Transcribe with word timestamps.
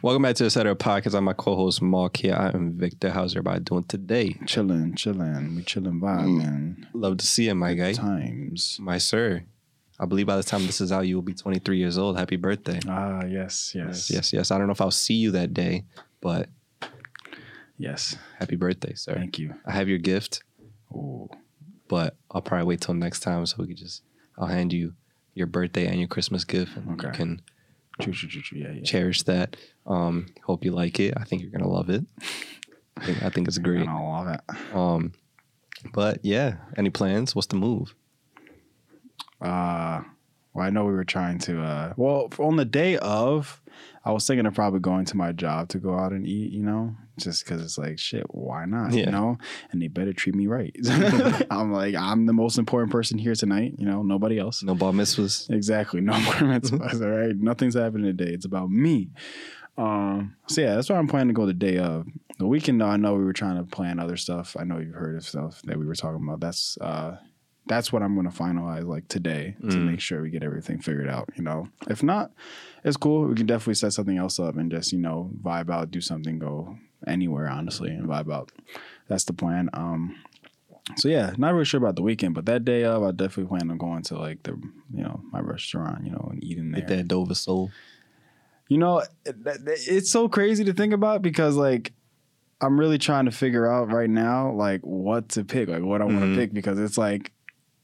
Welcome 0.00 0.22
back 0.22 0.36
to 0.36 0.44
the 0.44 0.50
Center 0.50 0.74
Podcast. 0.76 1.14
I'm 1.14 1.24
my 1.24 1.32
co-host 1.32 1.82
Mark 1.82 2.18
here. 2.18 2.34
I 2.34 2.50
am 2.50 2.74
Victor. 2.78 3.10
How's 3.10 3.32
everybody 3.32 3.60
doing 3.60 3.84
today? 3.84 4.36
Chilling, 4.46 4.94
chilling. 4.94 5.56
We 5.56 5.62
chilling 5.64 6.00
vibe, 6.00 6.36
man. 6.38 6.86
Love 6.94 7.16
to 7.18 7.26
see 7.26 7.46
you, 7.46 7.54
my 7.54 7.74
guy. 7.74 7.94
Times. 7.94 8.78
My 8.80 8.98
sir. 8.98 9.42
I 9.98 10.06
believe 10.06 10.26
by 10.26 10.36
the 10.36 10.44
time 10.44 10.64
this 10.66 10.80
is 10.80 10.92
out, 10.92 11.08
you 11.08 11.16
will 11.16 11.22
be 11.22 11.34
23 11.34 11.76
years 11.78 11.98
old. 11.98 12.16
Happy 12.16 12.36
birthday. 12.36 12.78
Ah, 12.88 13.24
yes, 13.24 13.72
yes, 13.74 14.08
Yes, 14.08 14.10
yes. 14.10 14.32
yes. 14.32 14.50
I 14.52 14.58
don't 14.58 14.68
know 14.68 14.72
if 14.72 14.80
I'll 14.80 14.92
see 14.92 15.14
you 15.14 15.32
that 15.32 15.52
day, 15.52 15.84
but 16.20 16.48
yes. 17.76 18.16
happy 18.38 18.54
birthday, 18.54 18.94
sir. 18.94 19.14
Thank 19.14 19.38
you. 19.40 19.54
I 19.66 19.72
have 19.72 19.88
your 19.88 19.98
gift, 19.98 20.44
Ooh, 20.92 21.28
but 21.88 22.16
I'll 22.30 22.40
probably 22.42 22.66
wait 22.66 22.80
till 22.82 22.94
next 22.94 23.20
time 23.20 23.44
so 23.46 23.56
we 23.58 23.66
can 23.66 23.76
just 23.76 24.02
I'll 24.38 24.46
hand 24.46 24.72
you 24.72 24.92
your 25.34 25.48
birthday 25.48 25.86
and 25.88 25.98
your 25.98 26.08
Christmas 26.08 26.44
gift 26.44 26.76
and 26.76 27.02
you 27.02 27.10
can 27.10 27.42
true, 28.00 28.12
true, 28.12 28.28
true, 28.28 28.42
true. 28.42 28.58
Yeah, 28.58 28.72
yeah. 28.72 28.82
cherish 28.82 29.22
that. 29.24 29.56
Um, 29.86 30.26
hope 30.44 30.64
you 30.64 30.72
like 30.72 31.00
it. 31.00 31.14
I 31.16 31.24
think 31.24 31.42
you're 31.42 31.50
gonna 31.50 31.68
love 31.68 31.90
it. 31.90 32.04
I 32.96 33.04
think, 33.04 33.22
I 33.22 33.28
think 33.30 33.48
it's 33.48 33.58
great. 33.58 33.86
I 33.86 34.00
love 34.00 34.28
it. 34.28 34.74
Um, 34.74 35.12
but 35.92 36.18
yeah, 36.24 36.56
any 36.76 36.90
plans? 36.90 37.34
What's 37.34 37.46
the 37.46 37.56
move? 37.56 37.94
Uh, 39.40 40.02
well, 40.58 40.66
I 40.66 40.70
know 40.70 40.84
we 40.84 40.92
were 40.92 41.04
trying 41.04 41.38
to. 41.40 41.62
Uh, 41.62 41.92
well, 41.96 42.28
on 42.40 42.56
the 42.56 42.64
day 42.64 42.98
of, 42.98 43.62
I 44.04 44.10
was 44.10 44.26
thinking 44.26 44.44
of 44.44 44.54
probably 44.54 44.80
going 44.80 45.04
to 45.04 45.16
my 45.16 45.30
job 45.30 45.68
to 45.68 45.78
go 45.78 45.96
out 45.96 46.10
and 46.10 46.26
eat. 46.26 46.50
You 46.52 46.64
know, 46.64 46.96
just 47.16 47.44
because 47.44 47.62
it's 47.62 47.78
like 47.78 47.98
shit. 48.00 48.26
Why 48.34 48.64
not? 48.64 48.92
Yeah. 48.92 49.06
You 49.06 49.12
know, 49.12 49.38
and 49.70 49.80
they 49.80 49.86
better 49.86 50.12
treat 50.12 50.34
me 50.34 50.48
right. 50.48 50.74
I'm 51.50 51.72
like, 51.72 51.94
I'm 51.94 52.26
the 52.26 52.32
most 52.32 52.58
important 52.58 52.90
person 52.90 53.18
here 53.18 53.36
tonight. 53.36 53.74
You 53.78 53.86
know, 53.86 54.02
nobody 54.02 54.36
else. 54.38 54.64
No 54.64 54.74
bar 54.74 54.92
mitzvahs. 54.92 55.48
Exactly. 55.48 56.00
No 56.00 56.12
more 56.20 56.34
mitzvahs. 56.34 57.00
all 57.00 57.08
right. 57.08 57.36
Nothing's 57.36 57.74
happening 57.74 58.16
today. 58.16 58.32
It's 58.32 58.46
about 58.46 58.68
me. 58.68 59.10
Um, 59.76 60.34
so 60.48 60.60
yeah, 60.60 60.74
that's 60.74 60.90
why 60.90 60.96
I'm 60.96 61.06
planning 61.06 61.28
to 61.28 61.34
go 61.34 61.46
the 61.46 61.54
day 61.54 61.78
of. 61.78 62.04
The 62.40 62.46
weekend 62.48 62.80
though, 62.80 62.86
I 62.86 62.96
know 62.96 63.14
we 63.14 63.24
were 63.24 63.32
trying 63.32 63.58
to 63.58 63.64
plan 63.64 64.00
other 64.00 64.16
stuff. 64.16 64.56
I 64.58 64.64
know 64.64 64.78
you've 64.78 64.94
heard 64.94 65.16
of 65.16 65.24
stuff 65.24 65.62
that 65.62 65.78
we 65.78 65.86
were 65.86 65.94
talking 65.94 66.24
about. 66.24 66.40
That's 66.40 66.76
uh 66.80 67.18
that's 67.68 67.92
what 67.92 68.02
I'm 68.02 68.16
gonna 68.16 68.30
finalize 68.30 68.84
like 68.86 69.06
today 69.08 69.56
to 69.60 69.76
Mm. 69.76 69.84
make 69.84 70.00
sure 70.00 70.22
we 70.22 70.30
get 70.30 70.42
everything 70.42 70.80
figured 70.80 71.08
out, 71.08 71.28
you 71.36 71.42
know. 71.44 71.68
If 71.88 72.02
not, 72.02 72.32
it's 72.84 72.96
cool. 72.96 73.28
We 73.28 73.34
can 73.34 73.46
definitely 73.46 73.74
set 73.74 73.92
something 73.92 74.16
else 74.16 74.38
up 74.40 74.56
and 74.56 74.70
just, 74.70 74.92
you 74.92 74.98
know, 74.98 75.30
vibe 75.42 75.70
out, 75.70 75.90
do 75.90 76.00
something, 76.00 76.38
go 76.38 76.76
anywhere, 77.06 77.48
honestly, 77.48 77.90
and 77.90 78.06
vibe 78.08 78.32
out. 78.32 78.50
That's 79.08 79.24
the 79.24 79.32
plan. 79.32 79.70
Um 79.72 80.16
so 80.96 81.08
yeah, 81.08 81.34
not 81.36 81.52
really 81.52 81.66
sure 81.66 81.76
about 81.78 81.96
the 81.96 82.02
weekend, 82.02 82.34
but 82.34 82.46
that 82.46 82.64
day 82.64 82.82
of, 82.84 83.02
I 83.02 83.10
definitely 83.10 83.46
plan 83.48 83.70
on 83.70 83.76
going 83.76 84.02
to 84.04 84.18
like 84.18 84.42
the, 84.44 84.52
you 84.94 85.02
know, 85.02 85.20
my 85.30 85.40
restaurant, 85.40 86.02
you 86.06 86.10
know, 86.10 86.28
and 86.32 86.42
eating 86.42 86.70
there. 86.70 86.80
Get 86.80 86.88
that 86.96 87.08
Dover 87.08 87.34
sole. 87.34 87.70
You 88.68 88.78
know, 88.78 89.00
it- 89.26 89.36
it's 89.66 90.10
so 90.10 90.28
crazy 90.28 90.64
to 90.64 90.72
think 90.72 90.92
about 90.94 91.20
because 91.22 91.56
like 91.56 91.92
I'm 92.60 92.80
really 92.80 92.98
trying 92.98 93.26
to 93.26 93.30
figure 93.30 93.70
out 93.70 93.92
right 93.92 94.10
now 94.10 94.50
like 94.52 94.80
what 94.80 95.28
to 95.30 95.44
pick, 95.44 95.68
like 95.68 95.82
what 95.82 96.00
I 96.00 96.04
want 96.06 96.20
to 96.20 96.26
Mhm. 96.26 96.34
pick 96.36 96.52
because 96.54 96.78
it's 96.78 96.98
like 96.98 97.32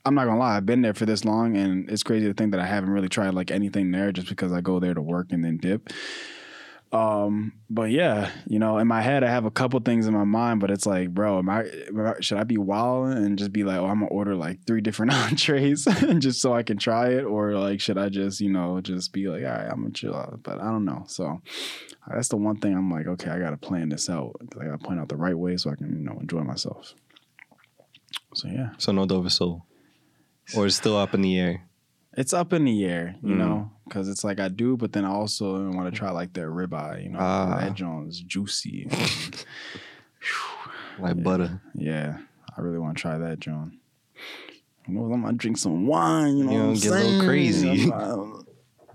I'm 0.05 0.14
not 0.14 0.27
gonna 0.27 0.38
lie, 0.38 0.56
I've 0.56 0.66
been 0.66 0.83
there 0.83 0.94
for 0.94 1.06
this 1.06 1.24
long 1.24 1.56
and 1.56 1.88
it's 1.91 2.02
crazy 2.02 2.27
to 2.27 2.34
think 2.34 2.50
that 2.52 2.60
I 2.60 2.66
haven't 2.66 2.91
really 2.91 3.08
tried 3.08 3.34
like 3.34 3.50
anything 3.50 3.91
there 3.91 4.12
just 4.12 4.28
because 4.28 4.52
I 4.52 4.60
go 4.60 4.78
there 4.78 4.94
to 4.94 5.02
work 5.02 5.33
and 5.33 5.44
then 5.44 5.56
dip. 5.56 5.91
Um, 6.92 7.55
but 7.69 7.91
yeah, 7.91 8.30
you 8.47 8.60
know, 8.60 8.78
in 8.78 8.86
my 8.86 9.00
head 9.00 9.25
I 9.25 9.30
have 9.30 9.47
a 9.47 9.50
couple 9.50 9.80
things 9.80 10.06
in 10.06 10.14
my 10.14 10.22
mind, 10.22 10.60
but 10.60 10.70
it's 10.70 10.86
like, 10.86 11.10
bro, 11.10 11.38
am 11.38 11.50
I, 11.50 11.64
should 12.20 12.38
I 12.38 12.44
be 12.44 12.56
wild 12.56 13.08
and 13.08 13.36
just 13.36 13.52
be 13.52 13.64
like, 13.64 13.78
oh, 13.78 13.86
I'm 13.86 14.00
gonna 14.00 14.12
order 14.12 14.36
like 14.36 14.64
three 14.64 14.80
different 14.80 15.12
entrees 15.14 15.84
just 16.19 16.41
so 16.41 16.55
I 16.55 16.62
can 16.62 16.77
try 16.77 17.08
it, 17.08 17.25
or 17.25 17.55
like 17.58 17.80
should 17.80 17.98
I 17.98 18.10
just, 18.10 18.41
you 18.41 18.50
know, 18.50 18.80
just 18.80 19.12
be 19.12 19.27
like, 19.27 19.42
all 19.42 19.50
right, 19.50 19.69
I'm 19.69 19.80
gonna 19.80 19.91
chill 19.91 20.14
out, 20.14 20.38
but 20.44 20.60
I 20.60 20.66
don't 20.66 20.84
know. 20.84 21.02
So 21.08 21.41
that's 22.06 22.28
the 22.28 22.36
one 22.36 22.58
thing 22.58 22.77
I'm 22.77 22.91
like, 22.91 23.08
okay, 23.08 23.30
I 23.30 23.41
gotta 23.41 23.56
plan 23.56 23.88
this 23.88 24.08
out. 24.08 24.36
I 24.60 24.66
gotta 24.66 24.78
plan 24.78 25.00
out 25.00 25.08
the 25.08 25.16
right 25.16 25.36
way 25.36 25.56
so 25.56 25.70
I 25.70 25.75
can, 25.75 25.97
you 25.97 26.05
know, 26.05 26.16
enjoy 26.20 26.42
myself. 26.42 26.94
So 28.34 28.47
yeah, 28.47 28.70
So 28.78 28.92
no 28.92 29.05
Dover 29.05 29.30
sole. 29.30 29.66
Or 30.53 30.66
it's 30.66 30.77
still 30.77 30.97
up 30.97 31.15
in 31.15 31.22
the 31.22 31.38
air. 31.38 31.62
it's 32.16 32.32
up 32.32 32.53
in 32.53 32.65
the 32.65 32.84
air, 32.84 33.16
you 33.22 33.34
Mm. 33.34 33.38
know, 33.38 33.71
because 33.88 34.09
it's 34.09 34.22
like 34.22 34.38
I 34.38 34.49
do, 34.49 34.77
but 34.77 34.93
then 34.93 35.05
I 35.05 35.09
also 35.10 35.69
want 35.71 35.93
to 35.93 35.99
try 35.99 36.10
like 36.10 36.32
their 36.32 36.50
ribeye, 36.50 37.03
you 37.05 37.09
know, 37.10 37.19
Ah. 37.19 37.56
that 37.60 37.75
joint's 37.75 38.21
juicy. 38.21 38.87
Like 40.99 41.16
Yeah. 41.16 41.22
butter. 41.22 41.60
yeah, 41.75 42.19
I 42.56 42.60
really 42.60 42.78
want 42.78 42.97
to 42.97 43.00
try 43.03 43.19
that 43.19 43.41
joint. 43.41 43.75
You 44.87 44.94
know, 44.94 45.12
I'm 45.12 45.22
gonna 45.22 45.32
drink 45.37 45.56
some 45.59 45.87
wine. 45.87 46.37
You 46.38 46.44
know, 46.44 46.53
You 46.53 46.59
know, 46.59 46.65
what 46.66 46.71
I'm 46.71 46.75
get 46.81 46.93
a 46.93 46.94
little 46.94 47.09
saying? 47.11 47.21
crazy. 47.25 47.91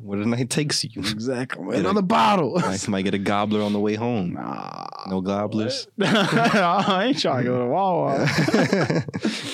Where 0.01 0.19
the 0.19 0.25
night 0.25 0.49
takes 0.49 0.83
you. 0.83 0.91
exactly. 0.95 1.77
Another 1.77 2.01
bottle. 2.01 2.57
I 2.63 2.77
might 2.87 3.03
get 3.03 3.13
a 3.13 3.19
gobbler 3.19 3.61
on 3.61 3.73
the 3.73 3.79
way 3.79 3.95
home. 3.95 4.33
Nah. 4.33 4.85
No 5.07 5.21
gobblers. 5.21 5.87
I 6.01 7.05
ain't 7.07 7.19
trying 7.19 7.43
to 7.43 7.49
go 7.49 7.59
to 7.59 7.65
Wawa. 7.67 8.15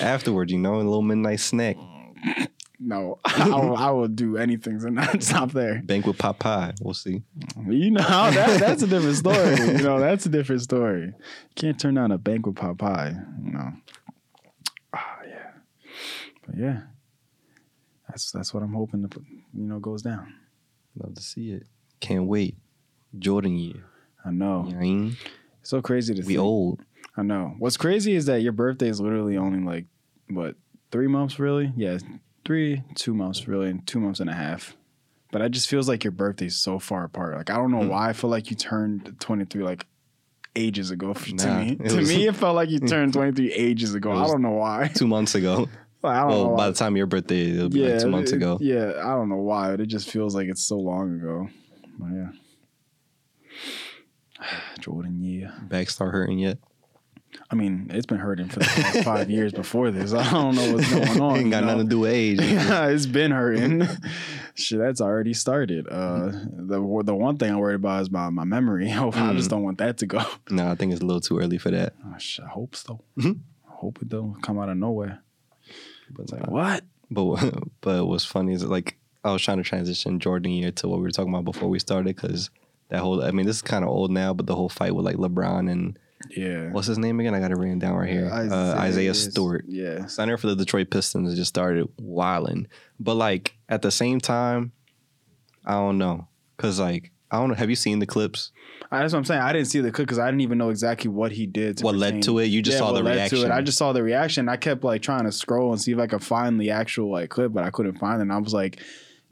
Afterwards, 0.00 0.52
you 0.52 0.58
know, 0.58 0.76
a 0.76 0.76
little 0.76 1.02
midnight 1.02 1.40
snack. 1.40 1.76
no, 2.78 3.18
I 3.24 3.48
will, 3.48 3.76
I 3.76 3.90
will 3.90 4.08
do 4.08 4.36
anything 4.36 4.78
to 4.80 4.90
not 4.90 5.22
stop 5.22 5.52
there. 5.52 5.82
Banquet 5.84 6.18
pot 6.18 6.38
pie. 6.38 6.74
We'll 6.80 6.94
see. 6.94 7.22
You 7.68 7.90
know, 7.90 8.02
that, 8.02 8.60
that's 8.60 8.82
a 8.82 8.86
different 8.86 9.16
story. 9.16 9.56
You 9.56 9.82
know, 9.82 9.98
that's 9.98 10.26
a 10.26 10.28
different 10.28 10.62
story. 10.62 11.12
can't 11.56 11.78
turn 11.78 11.94
down 11.94 12.12
a 12.12 12.18
banquet 12.18 12.54
pot 12.56 12.78
pie, 12.78 13.14
you 13.44 13.52
know. 13.52 13.72
Ah, 14.92 15.18
yeah. 15.26 15.50
But 16.46 16.56
yeah. 16.56 16.80
That's 18.16 18.32
that's 18.32 18.54
what 18.54 18.62
I'm 18.62 18.72
hoping 18.72 19.02
to 19.02 19.08
put, 19.08 19.24
you 19.52 19.66
know, 19.68 19.78
goes 19.78 20.00
down. 20.00 20.32
Love 20.98 21.14
to 21.16 21.20
see 21.22 21.52
it. 21.52 21.66
Can't 22.00 22.24
wait. 22.24 22.56
Jordan 23.18 23.58
year. 23.58 23.84
I 24.24 24.30
know. 24.30 24.64
You 24.64 24.70
know 24.70 24.70
what 24.70 24.74
I 24.76 24.80
mean? 24.80 25.16
It's 25.60 25.68
so 25.68 25.82
crazy 25.82 26.14
to 26.14 26.22
see 26.22 26.26
We 26.28 26.34
think. 26.36 26.42
old. 26.46 26.80
I 27.14 27.22
know. 27.22 27.54
What's 27.58 27.76
crazy 27.76 28.14
is 28.14 28.24
that 28.24 28.40
your 28.40 28.52
birthday 28.52 28.88
is 28.88 29.02
literally 29.02 29.36
only 29.36 29.60
like 29.60 29.84
what, 30.30 30.54
three 30.90 31.08
months 31.08 31.38
really? 31.38 31.74
Yeah, 31.76 31.98
three, 32.46 32.82
two 32.94 33.12
months 33.12 33.46
really, 33.46 33.68
and 33.68 33.86
two 33.86 34.00
months 34.00 34.20
and 34.20 34.30
a 34.30 34.34
half. 34.34 34.74
But 35.30 35.42
it 35.42 35.50
just 35.50 35.68
feels 35.68 35.86
like 35.86 36.02
your 36.02 36.12
birthday's 36.12 36.56
so 36.56 36.78
far 36.78 37.04
apart. 37.04 37.36
Like 37.36 37.50
I 37.50 37.56
don't 37.56 37.70
know 37.70 37.82
Hmm. 37.82 37.88
why 37.88 38.08
I 38.08 38.12
feel 38.14 38.30
like 38.30 38.48
you 38.48 38.56
turned 38.56 39.14
23 39.20 39.62
like 39.62 39.84
ages 40.54 40.90
ago 40.90 41.10
f- 41.10 41.26
to 41.26 41.58
me. 41.58 41.76
To 41.90 41.96
was- 41.98 42.08
me, 42.08 42.28
it 42.28 42.34
felt 42.34 42.56
like 42.56 42.70
you 42.70 42.78
turned 42.78 43.12
23 43.12 43.52
ages 43.52 43.94
ago. 43.94 44.12
I 44.12 44.26
don't 44.30 44.40
know 44.40 44.52
why. 44.52 44.90
Two 44.94 45.06
months 45.06 45.34
ago. 45.34 45.68
I 46.08 46.20
don't 46.20 46.30
know 46.30 46.36
Well, 46.44 46.50
why. 46.52 46.56
by 46.56 46.68
the 46.70 46.74
time 46.74 46.96
your 46.96 47.06
birthday, 47.06 47.50
it'll 47.50 47.68
be 47.68 47.80
yeah, 47.80 47.88
like 47.90 48.00
two 48.00 48.10
months 48.10 48.32
it- 48.32 48.36
ago. 48.36 48.58
Yeah, 48.60 48.92
I 48.98 49.10
don't 49.10 49.28
know 49.28 49.36
why, 49.36 49.70
but 49.70 49.80
it 49.80 49.86
just 49.86 50.10
feels 50.10 50.34
like 50.34 50.48
it's 50.48 50.62
so 50.66 50.76
long 50.76 51.16
ago. 51.20 51.48
But 51.98 52.08
yeah. 52.12 52.28
Jordan, 54.80 55.22
yeah. 55.22 55.52
Back 55.62 55.90
start 55.90 56.12
hurting 56.12 56.38
yet? 56.38 56.58
I 57.50 57.54
mean, 57.54 57.90
it's 57.92 58.06
been 58.06 58.18
hurting 58.18 58.48
for 58.48 58.60
the 58.60 58.64
past 58.64 59.04
five 59.04 59.30
years 59.30 59.52
before 59.62 59.90
this. 59.90 60.14
I 60.14 60.30
don't 60.30 60.54
know 60.54 60.72
what's 60.74 60.90
going 60.90 61.20
on. 61.20 61.36
Ain't 61.36 61.50
got 61.50 61.60
know? 61.64 61.72
nothing 61.72 61.86
to 61.86 61.90
do 61.90 61.98
with 62.00 62.12
age. 62.12 62.40
yeah, 62.42 62.86
it's 62.88 63.04
been 63.06 63.30
hurting. 63.30 63.86
Shit, 64.54 64.78
that's 64.78 65.00
already 65.02 65.34
started. 65.34 65.86
Uh, 65.88 66.30
the 66.30 67.02
the 67.04 67.14
one 67.14 67.36
thing 67.36 67.50
I'm 67.52 67.58
worried 67.58 67.74
about 67.76 68.02
is 68.02 68.10
my 68.10 68.30
my 68.30 68.44
memory. 68.44 68.90
I 68.90 68.96
Mm. 68.96 69.36
just 69.36 69.50
don't 69.50 69.62
want 69.62 69.78
that 69.78 69.98
to 69.98 70.06
go. 70.06 70.22
no, 70.50 70.70
I 70.70 70.74
think 70.76 70.92
it's 70.92 71.02
a 71.02 71.04
little 71.04 71.20
too 71.20 71.38
early 71.38 71.58
for 71.58 71.70
that. 71.70 71.92
Oh, 72.06 72.14
I 72.42 72.48
hope 72.48 72.74
so. 72.74 73.00
Mhm. 73.18 73.40
I 73.68 73.72
hope 73.74 73.98
it 74.00 74.08
don't 74.08 74.40
come 74.42 74.58
out 74.58 74.70
of 74.70 74.76
nowhere. 74.78 75.22
But 76.10 76.32
like 76.32 76.46
what? 76.50 76.84
But 77.10 77.54
but 77.80 78.06
what's 78.06 78.24
funny 78.24 78.52
is 78.52 78.64
like 78.64 78.98
I 79.24 79.32
was 79.32 79.42
trying 79.42 79.58
to 79.58 79.64
transition 79.64 80.20
Jordan 80.20 80.52
year 80.52 80.70
to 80.72 80.88
what 80.88 80.98
we 80.98 81.02
were 81.02 81.10
talking 81.10 81.32
about 81.32 81.44
before 81.44 81.68
we 81.68 81.78
started 81.78 82.14
because 82.16 82.50
that 82.88 83.00
whole 83.00 83.22
I 83.22 83.30
mean 83.32 83.46
this 83.46 83.56
is 83.56 83.62
kind 83.62 83.84
of 83.84 83.90
old 83.90 84.10
now, 84.10 84.32
but 84.34 84.46
the 84.46 84.54
whole 84.54 84.68
fight 84.68 84.94
with 84.94 85.04
like 85.04 85.16
LeBron 85.16 85.70
and 85.70 85.98
Yeah. 86.30 86.70
what's 86.70 86.86
his 86.86 86.98
name 86.98 87.18
again? 87.20 87.34
I 87.34 87.40
got 87.40 87.50
it 87.50 87.56
written 87.56 87.78
down 87.78 87.94
right 87.96 88.08
here. 88.10 88.28
uh, 88.30 88.74
Isaiah 88.78 89.14
Stewart. 89.14 89.64
Yeah. 89.68 90.06
Center 90.06 90.36
for 90.36 90.46
the 90.46 90.56
Detroit 90.56 90.90
Pistons 90.90 91.34
just 91.34 91.48
started 91.48 91.88
wilding, 91.98 92.68
but 93.00 93.14
like 93.14 93.56
at 93.68 93.82
the 93.82 93.90
same 93.90 94.20
time, 94.20 94.72
I 95.64 95.72
don't 95.72 95.98
know 95.98 96.28
because 96.56 96.78
like 96.78 97.10
I 97.30 97.38
don't 97.38 97.48
know. 97.48 97.54
Have 97.54 97.70
you 97.70 97.76
seen 97.76 97.98
the 97.98 98.06
clips? 98.06 98.52
I, 98.90 99.00
that's 99.00 99.12
what 99.12 99.18
I'm 99.18 99.24
saying. 99.24 99.40
I 99.40 99.52
didn't 99.52 99.66
see 99.66 99.80
the 99.80 99.90
clip 99.90 100.06
because 100.06 100.18
I 100.18 100.26
didn't 100.26 100.42
even 100.42 100.58
know 100.58 100.70
exactly 100.70 101.10
what 101.10 101.32
he 101.32 101.46
did. 101.46 101.78
To 101.78 101.84
What 101.84 101.96
led 101.96 102.22
to 102.22 102.38
it? 102.38 102.46
You 102.46 102.62
just 102.62 102.76
Yeah, 102.76 102.86
saw 102.86 102.92
the 102.92 103.02
reaction. 103.02 103.40
To 103.40 103.46
it. 103.46 103.50
I 103.50 103.60
just 103.62 103.78
saw 103.78 103.92
the 103.92 104.02
reaction. 104.02 104.48
I 104.48 104.56
kept 104.56 104.84
like 104.84 105.02
trying 105.02 105.24
to 105.24 105.32
scroll 105.32 105.72
and 105.72 105.80
see 105.80 105.92
if 105.92 105.98
I 105.98 106.06
could 106.06 106.22
find 106.22 106.60
the 106.60 106.70
actual 106.70 107.10
like 107.10 107.30
clip, 107.30 107.52
but 107.52 107.64
I 107.64 107.70
couldn't 107.70 107.98
find 107.98 108.20
it. 108.20 108.22
And 108.22 108.32
I 108.32 108.38
was 108.38 108.54
like 108.54 108.80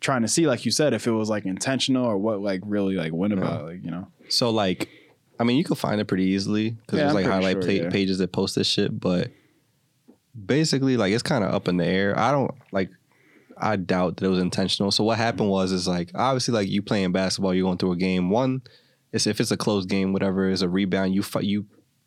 trying 0.01 0.23
to 0.23 0.29
see, 0.29 0.47
like 0.47 0.65
you 0.65 0.73
said, 0.73 0.93
if 0.93 1.07
it 1.07 1.13
was 1.13 1.29
like 1.31 1.45
intentional 1.45 2.05
or 2.05 2.19
what 2.19 2.41
like 2.41 2.63
really 2.65 2.97
like 2.97 3.13
went 3.13 3.33
about, 3.33 3.53
uh-huh. 3.53 3.65
like 3.65 3.85
you 3.85 3.91
know. 3.91 4.09
So 4.29 4.51
like, 4.51 4.89
I 5.39 5.45
mean, 5.45 5.57
you 5.57 5.65
can 5.65 5.77
find 5.77 6.01
it 6.01 6.07
pretty 6.07 6.25
easily 6.25 6.71
because 6.71 6.99
Yeah, 6.99 7.05
there's 7.05 7.15
like 7.15 7.27
highlight 7.27 7.63
sure, 7.63 7.71
yeah. 7.71 7.91
pages 7.91 8.19
that 8.19 8.33
post 8.33 8.57
this 8.57 8.67
shit. 8.67 8.99
But 8.99 9.31
basically, 10.35 10.97
like, 10.97 11.13
it's 11.13 11.23
kind 11.23 11.45
of 11.45 11.55
up 11.55 11.69
in 11.69 11.77
the 11.77 11.87
air. 11.87 12.19
I 12.19 12.33
don't 12.33 12.51
like. 12.73 12.91
I 13.65 13.77
doubt 13.77 14.19
that 14.19 14.27
it 14.27 14.31
was 14.31 14.39
intentional. 14.39 14.91
So 14.91 15.03
what 15.05 15.19
happened 15.19 15.49
was 15.51 15.73
is 15.73 15.89
like 15.89 16.11
obviously 16.15 16.55
like 16.55 16.69
you 16.69 16.83
playing 16.83 17.13
basketball, 17.13 17.55
you're 17.55 17.65
going 17.67 17.79
through 17.79 17.93
a 17.93 17.97
game. 17.97 18.31
One 18.31 18.63
is 19.13 19.27
if 19.27 19.41
it's 19.41 19.51
a 19.51 19.57
close 19.57 19.87
game, 19.87 20.13
whatever 20.13 20.49
is 20.49 20.63
a 20.63 20.69
rebound. 20.69 21.15
You 21.15 21.23
fight 21.23 21.45
you. 21.45 21.67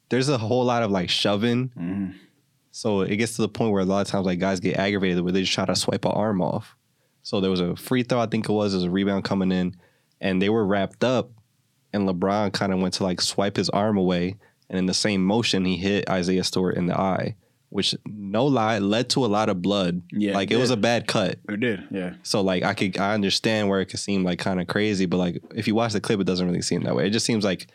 There's 0.09 0.29
a 0.29 0.37
whole 0.37 0.63
lot 0.63 0.83
of 0.83 0.91
like 0.91 1.09
shoving. 1.09 1.69
Mhm. 1.77 2.13
So 2.71 3.01
it 3.01 3.15
gets 3.17 3.35
to 3.37 3.41
the 3.41 3.49
point 3.49 3.71
where 3.71 3.81
a 3.81 3.85
lot 3.85 4.01
of 4.01 4.07
times 4.07 4.25
like 4.25 4.39
guys 4.39 4.59
get 4.59 4.77
aggravated 4.77 5.23
where 5.23 5.33
they 5.33 5.41
just 5.41 5.53
try 5.53 5.65
to 5.65 5.75
swipe 5.75 6.05
an 6.05 6.11
arm 6.11 6.41
off. 6.41 6.75
So 7.23 7.41
there 7.41 7.51
was 7.51 7.59
a 7.59 7.75
free 7.75 8.03
throw, 8.03 8.19
I 8.19 8.27
think 8.27 8.47
it 8.47 8.51
was, 8.51 8.71
there 8.71 8.77
was 8.77 8.85
a 8.85 8.91
rebound 8.91 9.25
coming 9.25 9.51
in, 9.51 9.75
and 10.21 10.41
they 10.41 10.49
were 10.49 10.65
wrapped 10.65 11.03
up, 11.03 11.31
and 11.91 12.07
LeBron 12.07 12.53
kind 12.53 12.71
of 12.71 12.79
went 12.79 12.93
to 12.95 13.03
like 13.03 13.19
swipe 13.19 13.57
his 13.57 13.69
arm 13.69 13.97
away, 13.97 14.37
and 14.69 14.77
in 14.77 14.85
the 14.85 14.93
same 14.93 15.25
motion 15.25 15.65
he 15.65 15.75
hit 15.75 16.09
Isaiah 16.09 16.43
Stewart 16.43 16.77
in 16.77 16.85
the 16.85 16.97
eye, 16.97 17.35
which 17.69 17.93
no 18.05 18.45
lie 18.45 18.79
led 18.79 19.09
to 19.09 19.25
a 19.25 19.27
lot 19.27 19.49
of 19.49 19.61
blood. 19.61 20.01
Yeah, 20.11 20.33
like 20.33 20.51
it 20.51 20.55
it 20.55 20.57
was 20.57 20.69
a 20.71 20.77
bad 20.77 21.07
cut. 21.07 21.37
It 21.49 21.59
did, 21.59 21.83
yeah. 21.91 22.13
So 22.23 22.41
like 22.41 22.63
I 22.63 22.73
could 22.73 22.97
I 22.97 23.13
understand 23.13 23.67
where 23.69 23.81
it 23.81 23.87
could 23.87 23.99
seem 23.99 24.23
like 24.23 24.39
kind 24.39 24.59
of 24.61 24.67
crazy, 24.67 25.05
but 25.05 25.17
like 25.17 25.41
if 25.55 25.67
you 25.67 25.75
watch 25.75 25.93
the 25.93 26.01
clip, 26.01 26.19
it 26.19 26.23
doesn't 26.25 26.45
really 26.47 26.61
seem 26.61 26.83
that 26.83 26.95
way. 26.95 27.07
It 27.07 27.11
just 27.11 27.25
seems 27.25 27.43
like, 27.43 27.67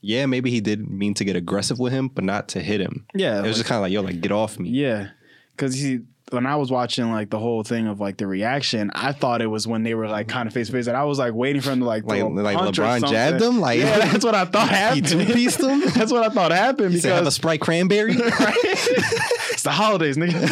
yeah, 0.00 0.26
maybe 0.26 0.50
he 0.50 0.60
did 0.60 0.90
mean 0.90 1.14
to 1.14 1.24
get 1.24 1.36
aggressive 1.36 1.78
with 1.78 1.92
him, 1.92 2.08
but 2.08 2.24
not 2.24 2.48
to 2.48 2.60
hit 2.60 2.80
him. 2.80 3.06
Yeah, 3.14 3.38
It 3.38 3.42
was 3.42 3.44
like- 3.50 3.54
just 3.56 3.64
kind 3.66 3.76
of 3.78 3.82
like, 3.82 3.92
yo, 3.92 4.02
like 4.02 4.20
get 4.20 4.32
off 4.32 4.58
me. 4.58 4.70
Yeah, 4.70 5.08
because 5.52 5.74
he 5.74 6.00
when 6.32 6.44
I 6.44 6.56
was 6.56 6.72
watching 6.72 7.10
like 7.12 7.30
the 7.30 7.38
whole 7.38 7.62
thing 7.62 7.86
of 7.86 8.00
like 8.00 8.16
the 8.16 8.26
reaction, 8.26 8.90
I 8.94 9.12
thought 9.12 9.40
it 9.42 9.46
was 9.46 9.66
when 9.68 9.84
they 9.84 9.94
were 9.94 10.08
like 10.08 10.26
kind 10.26 10.48
of 10.48 10.52
face 10.52 10.66
to 10.66 10.72
face, 10.72 10.88
and 10.88 10.96
I 10.96 11.04
was 11.04 11.18
like 11.20 11.34
waiting 11.34 11.62
for 11.62 11.70
him 11.70 11.78
to 11.80 11.84
like 11.84 12.04
Like- 12.04 12.22
like 12.24 12.56
LeBron 12.58 13.08
jabbed 13.08 13.40
him? 13.40 13.60
Like- 13.60 13.78
yeah, 13.78 13.98
that's 14.10 14.24
what 14.24 14.34
I 14.34 14.44
thought 14.46 14.68
He 14.70 14.74
happened. 14.74 15.06
two-pieced 15.06 15.60
him? 15.60 15.80
that's 15.94 16.10
what 16.10 16.24
I 16.24 16.28
thought 16.28 16.50
happened 16.50 16.92
He 16.94 16.98
said, 17.00 17.14
have 17.14 17.26
a 17.26 17.30
Sprite 17.30 17.60
cranberry. 17.60 18.14
it's 18.16 19.62
the 19.62 19.70
holidays, 19.70 20.16
nigga. 20.16 20.42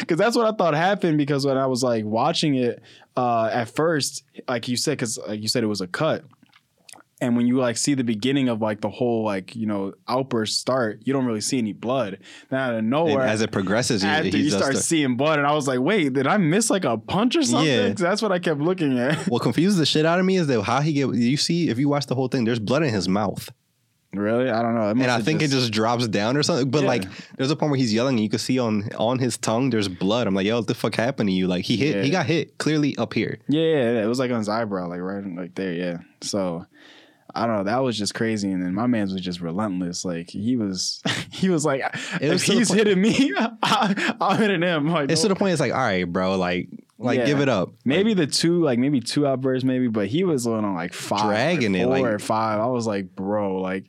Because 0.00 0.18
that's 0.18 0.36
what 0.36 0.46
I 0.46 0.52
thought 0.56 0.74
happened. 0.74 1.16
Because 1.18 1.46
when 1.46 1.56
I 1.56 1.66
was 1.66 1.82
like 1.82 2.04
watching 2.04 2.56
it 2.56 2.82
uh, 3.16 3.48
at 3.52 3.70
first, 3.70 4.24
like 4.48 4.68
you 4.68 4.76
said, 4.76 4.92
because 4.98 5.18
like 5.26 5.40
you 5.40 5.48
said, 5.48 5.62
it 5.62 5.68
was 5.68 5.80
a 5.80 5.86
cut. 5.86 6.24
And 7.22 7.36
when 7.36 7.46
you 7.46 7.58
like 7.58 7.76
see 7.76 7.92
the 7.94 8.02
beginning 8.04 8.48
of 8.48 8.62
like 8.62 8.80
the 8.80 8.88
whole 8.88 9.24
like 9.24 9.54
you 9.54 9.66
know 9.66 9.92
outburst 10.08 10.58
start, 10.58 11.02
you 11.04 11.12
don't 11.12 11.26
really 11.26 11.40
see 11.42 11.58
any 11.58 11.72
blood. 11.74 12.18
Then 12.48 12.58
out 12.60 12.72
of 12.72 12.78
And 12.78 12.88
nowhere, 12.90 13.20
as 13.26 13.42
it 13.42 13.52
progresses, 13.52 14.02
after 14.02 14.28
you 14.38 14.48
start 14.50 14.74
the- 14.74 14.80
seeing 14.80 15.16
blood, 15.16 15.38
and 15.38 15.46
I 15.46 15.52
was 15.52 15.68
like, 15.68 15.80
wait, 15.80 16.14
did 16.14 16.26
I 16.26 16.38
miss 16.38 16.70
like 16.70 16.84
a 16.84 16.96
punch 16.96 17.36
or 17.36 17.42
something? 17.42 17.66
Yeah. 17.68 17.88
that's 17.90 18.22
what 18.22 18.32
I 18.32 18.38
kept 18.38 18.60
looking 18.60 18.98
at. 18.98 19.18
What 19.28 19.42
confuses 19.42 19.78
the 19.78 19.84
shit 19.86 20.06
out 20.06 20.18
of 20.18 20.24
me 20.24 20.36
is 20.36 20.46
that 20.46 20.62
how 20.62 20.80
he 20.80 20.92
get. 20.94 21.14
You 21.14 21.36
see, 21.36 21.68
if 21.68 21.78
you 21.78 21.88
watch 21.90 22.06
the 22.06 22.14
whole 22.14 22.28
thing, 22.28 22.44
there's 22.44 22.58
blood 22.58 22.82
in 22.84 22.88
his 22.94 23.06
mouth, 23.08 23.50
really? 24.14 24.48
I 24.50 24.62
don't 24.62 24.74
know. 24.74 24.88
And 24.88 25.02
I 25.10 25.20
think 25.20 25.42
it 25.42 25.50
just 25.50 25.72
drops 25.72 26.08
down 26.08 26.36
or 26.38 26.42
something. 26.42 26.70
But 26.70 26.82
Yeah. 26.82 26.88
like, 26.88 27.04
there's 27.36 27.50
a 27.50 27.56
point 27.56 27.70
where 27.70 27.78
he's 27.78 27.92
yelling, 27.92 28.14
and 28.16 28.22
you 28.22 28.30
can 28.30 28.38
see 28.38 28.58
on 28.58 28.88
on 28.96 29.18
his 29.18 29.36
tongue 29.36 29.68
there's 29.70 29.88
blood. 29.88 30.26
I'm 30.26 30.34
like, 30.34 30.46
yo, 30.46 30.56
what 30.56 30.66
the 30.68 30.74
fuck 30.74 30.94
happened 30.94 31.28
to 31.28 31.34
you? 31.34 31.46
Like 31.48 31.66
he 31.66 31.76
hit, 31.76 32.02
he 32.02 32.10
got 32.10 32.24
hit 32.24 32.56
clearly 32.58 32.96
up 32.96 33.12
here. 33.12 33.38
Yeah, 33.48 33.60
yeah, 33.62 33.92
yeah, 33.92 34.02
it 34.04 34.06
was 34.06 34.18
like 34.18 34.30
on 34.30 34.38
his 34.38 34.48
eyebrow, 34.48 34.88
like 34.88 35.00
right 35.00 35.24
like 35.36 35.54
there, 35.54 35.74
yeah. 35.74 35.98
So 36.22 36.64
I 37.34 37.46
don't 37.46 37.56
know, 37.56 37.64
that 37.64 37.78
was 37.78 37.96
just 37.98 38.14
crazy. 38.14 38.50
And 38.50 38.62
then 38.62 38.74
my 38.74 38.86
man's 38.86 39.12
was 39.12 39.22
just 39.22 39.40
relentless. 39.40 40.04
Like 40.04 40.30
he 40.30 40.56
was 40.56 41.02
he 41.32 41.48
was 41.48 41.64
like 41.64 41.82
It 42.20 42.30
was 42.30 42.42
if 42.48 42.54
he's 42.54 42.72
hitting 42.72 43.00
me, 43.00 43.32
I, 43.62 44.14
I'm 44.20 44.38
hitting 44.38 44.62
him. 44.62 44.88
Like 44.88 45.10
It's 45.10 45.22
to 45.22 45.28
the 45.28 45.34
point. 45.36 45.52
It's 45.52 45.60
like, 45.60 45.72
all 45.72 45.78
right, 45.78 46.04
bro, 46.04 46.36
like, 46.36 46.68
like 46.98 47.18
Yeah. 47.18 47.26
give 47.26 47.40
it 47.40 47.48
up. 47.48 47.72
maybe 47.84 48.14
the 48.14 48.26
two, 48.26 48.62
like 48.62 48.78
maybe 48.78 49.00
two 49.00 49.26
outbursts, 49.26 49.64
maybe, 49.64 49.88
but 49.88 50.06
he 50.08 50.24
was 50.24 50.46
on 50.46 50.74
like 50.74 50.92
five, 50.92 51.26
Dragging 51.26 51.74
it, 51.74 51.84
four 51.84 51.92
like- 51.98 52.04
or 52.04 52.18
five. 52.18 52.60
I 52.60 52.66
was 52.66 52.86
like, 52.86 53.14
bro, 53.16 53.56
like 53.60 53.84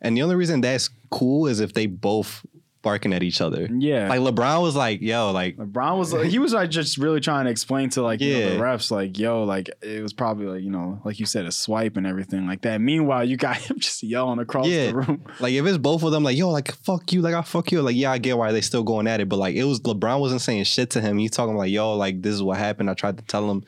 And 0.00 0.16
the 0.16 0.22
only 0.22 0.36
reason 0.36 0.60
that's 0.60 0.90
cool 1.10 1.46
is 1.46 1.60
if 1.60 1.72
they 1.74 1.86
both 1.86 2.44
barking 2.82 3.12
at 3.12 3.22
each 3.22 3.40
other. 3.40 3.68
yeah. 3.78 4.08
Like 4.08 4.20
LeBron 4.20 4.60
was 4.60 4.74
like, 4.76 5.00
yo, 5.00 5.30
like 5.30 5.56
LeBron 5.56 5.98
was 5.98 6.12
like, 6.12 6.26
he 6.30 6.38
was 6.40 6.52
like 6.52 6.68
just 6.68 6.98
really 6.98 7.20
trying 7.20 7.44
to 7.44 7.50
explain 7.50 7.88
to 7.90 8.02
like 8.02 8.20
you 8.20 8.32
know, 8.40 8.50
the 8.50 8.56
refs 8.60 8.90
like 8.90 9.16
yo 9.18 9.44
like 9.44 9.70
it 9.82 10.02
was 10.02 10.12
probably 10.12 10.46
like 10.46 10.62
you 10.62 10.70
know 10.70 11.00
like 11.04 11.20
you 11.20 11.26
said 11.26 11.46
a 11.46 11.52
swipe 11.52 11.96
and 11.96 12.06
everything 12.06 12.46
like 12.46 12.62
that. 12.62 12.80
Meanwhile, 12.80 13.24
you 13.28 13.36
got 13.36 13.56
him 13.70 13.78
just 13.78 14.02
yelling 14.02 14.40
across 14.40 14.66
Yeah. 14.66 14.88
the 14.88 14.94
room. 14.96 15.24
Like 15.40 15.52
if 15.54 15.64
it's 15.64 15.78
both 15.78 16.02
of 16.02 16.10
them, 16.12 16.24
like 16.24 16.36
yo, 16.36 16.50
like 16.50 16.72
fuck 16.72 17.12
you, 17.12 17.22
like 17.22 17.34
I 17.34 17.42
fuck 17.42 17.70
you, 17.72 17.82
like 17.82 17.94
yeah, 17.96 18.10
I 18.10 18.18
get 18.18 18.36
why 18.36 18.50
they 18.52 18.60
still 18.60 18.82
going 18.82 19.06
at 19.06 19.20
it, 19.20 19.28
but 19.28 19.36
like 19.36 19.54
it 19.54 19.64
was 19.64 19.80
LeBron 19.80 20.18
wasn't 20.20 20.40
saying 20.40 20.64
shit 20.64 20.90
to 20.90 21.00
him. 21.00 21.18
He's 21.18 21.30
talking 21.30 21.56
like 21.56 21.70
yo, 21.70 21.94
like 21.96 22.20
this 22.20 22.34
is 22.34 22.42
what 22.42 22.58
happened. 22.58 22.90
I 22.90 22.94
tried 22.94 23.16
to 23.18 23.24
tell 23.24 23.48
him, 23.50 23.64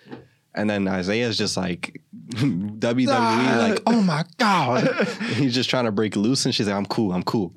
and 0.56 0.69
then 0.69 0.88
Isaiah's 0.88 1.38
just 1.38 1.56
like 1.56 2.00
WWE, 2.34 3.06
Ah. 3.11 3.66
like 3.70 3.81
oh 3.87 4.02
my 4.02 4.25
god, 4.38 4.88
he's 5.34 5.55
just 5.55 5.70
trying 5.70 5.84
to 5.84 5.93
break 5.93 6.16
loose, 6.16 6.44
and 6.46 6.55
she's 6.55 6.66
like 6.66 6.75
I'm 6.76 6.87
cool, 6.87 7.12
I'm 7.12 7.22
cool, 7.22 7.52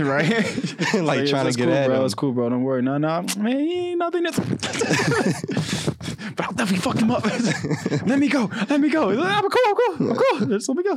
right? 0.04 0.28
like 0.94 1.20
It's- 1.20 1.30
trying 1.30 1.50
to 1.50 1.56
get 1.56 1.64
cool, 1.64 1.74
at 1.74 1.86
bro. 1.86 1.98
him. 2.00 2.04
It's 2.04 2.14
cool, 2.14 2.32
bro. 2.32 2.48
Don't 2.48 2.62
worry. 2.62 2.82
No, 2.82 2.98
no, 2.98 3.24
man, 3.38 3.58
he 3.58 3.90
ain't 3.90 3.98
nothing. 3.98 4.22
That's... 4.24 4.38
but 6.36 6.46
I'll 6.46 6.52
definitely 6.52 6.78
fuck 6.78 6.98
him 6.98 7.10
up. 7.10 7.24
let 8.06 8.18
me 8.18 8.28
go. 8.28 8.50
Let 8.68 8.80
me 8.80 8.90
go. 8.90 9.10
I'm 9.10 9.48
cool. 9.48 9.60
I'm 9.66 9.74
cool. 9.74 10.10
I'm 10.10 10.16
cool. 10.16 10.46
Just 10.48 10.68
let 10.68 10.76
me 10.76 10.82
go. 10.84 10.94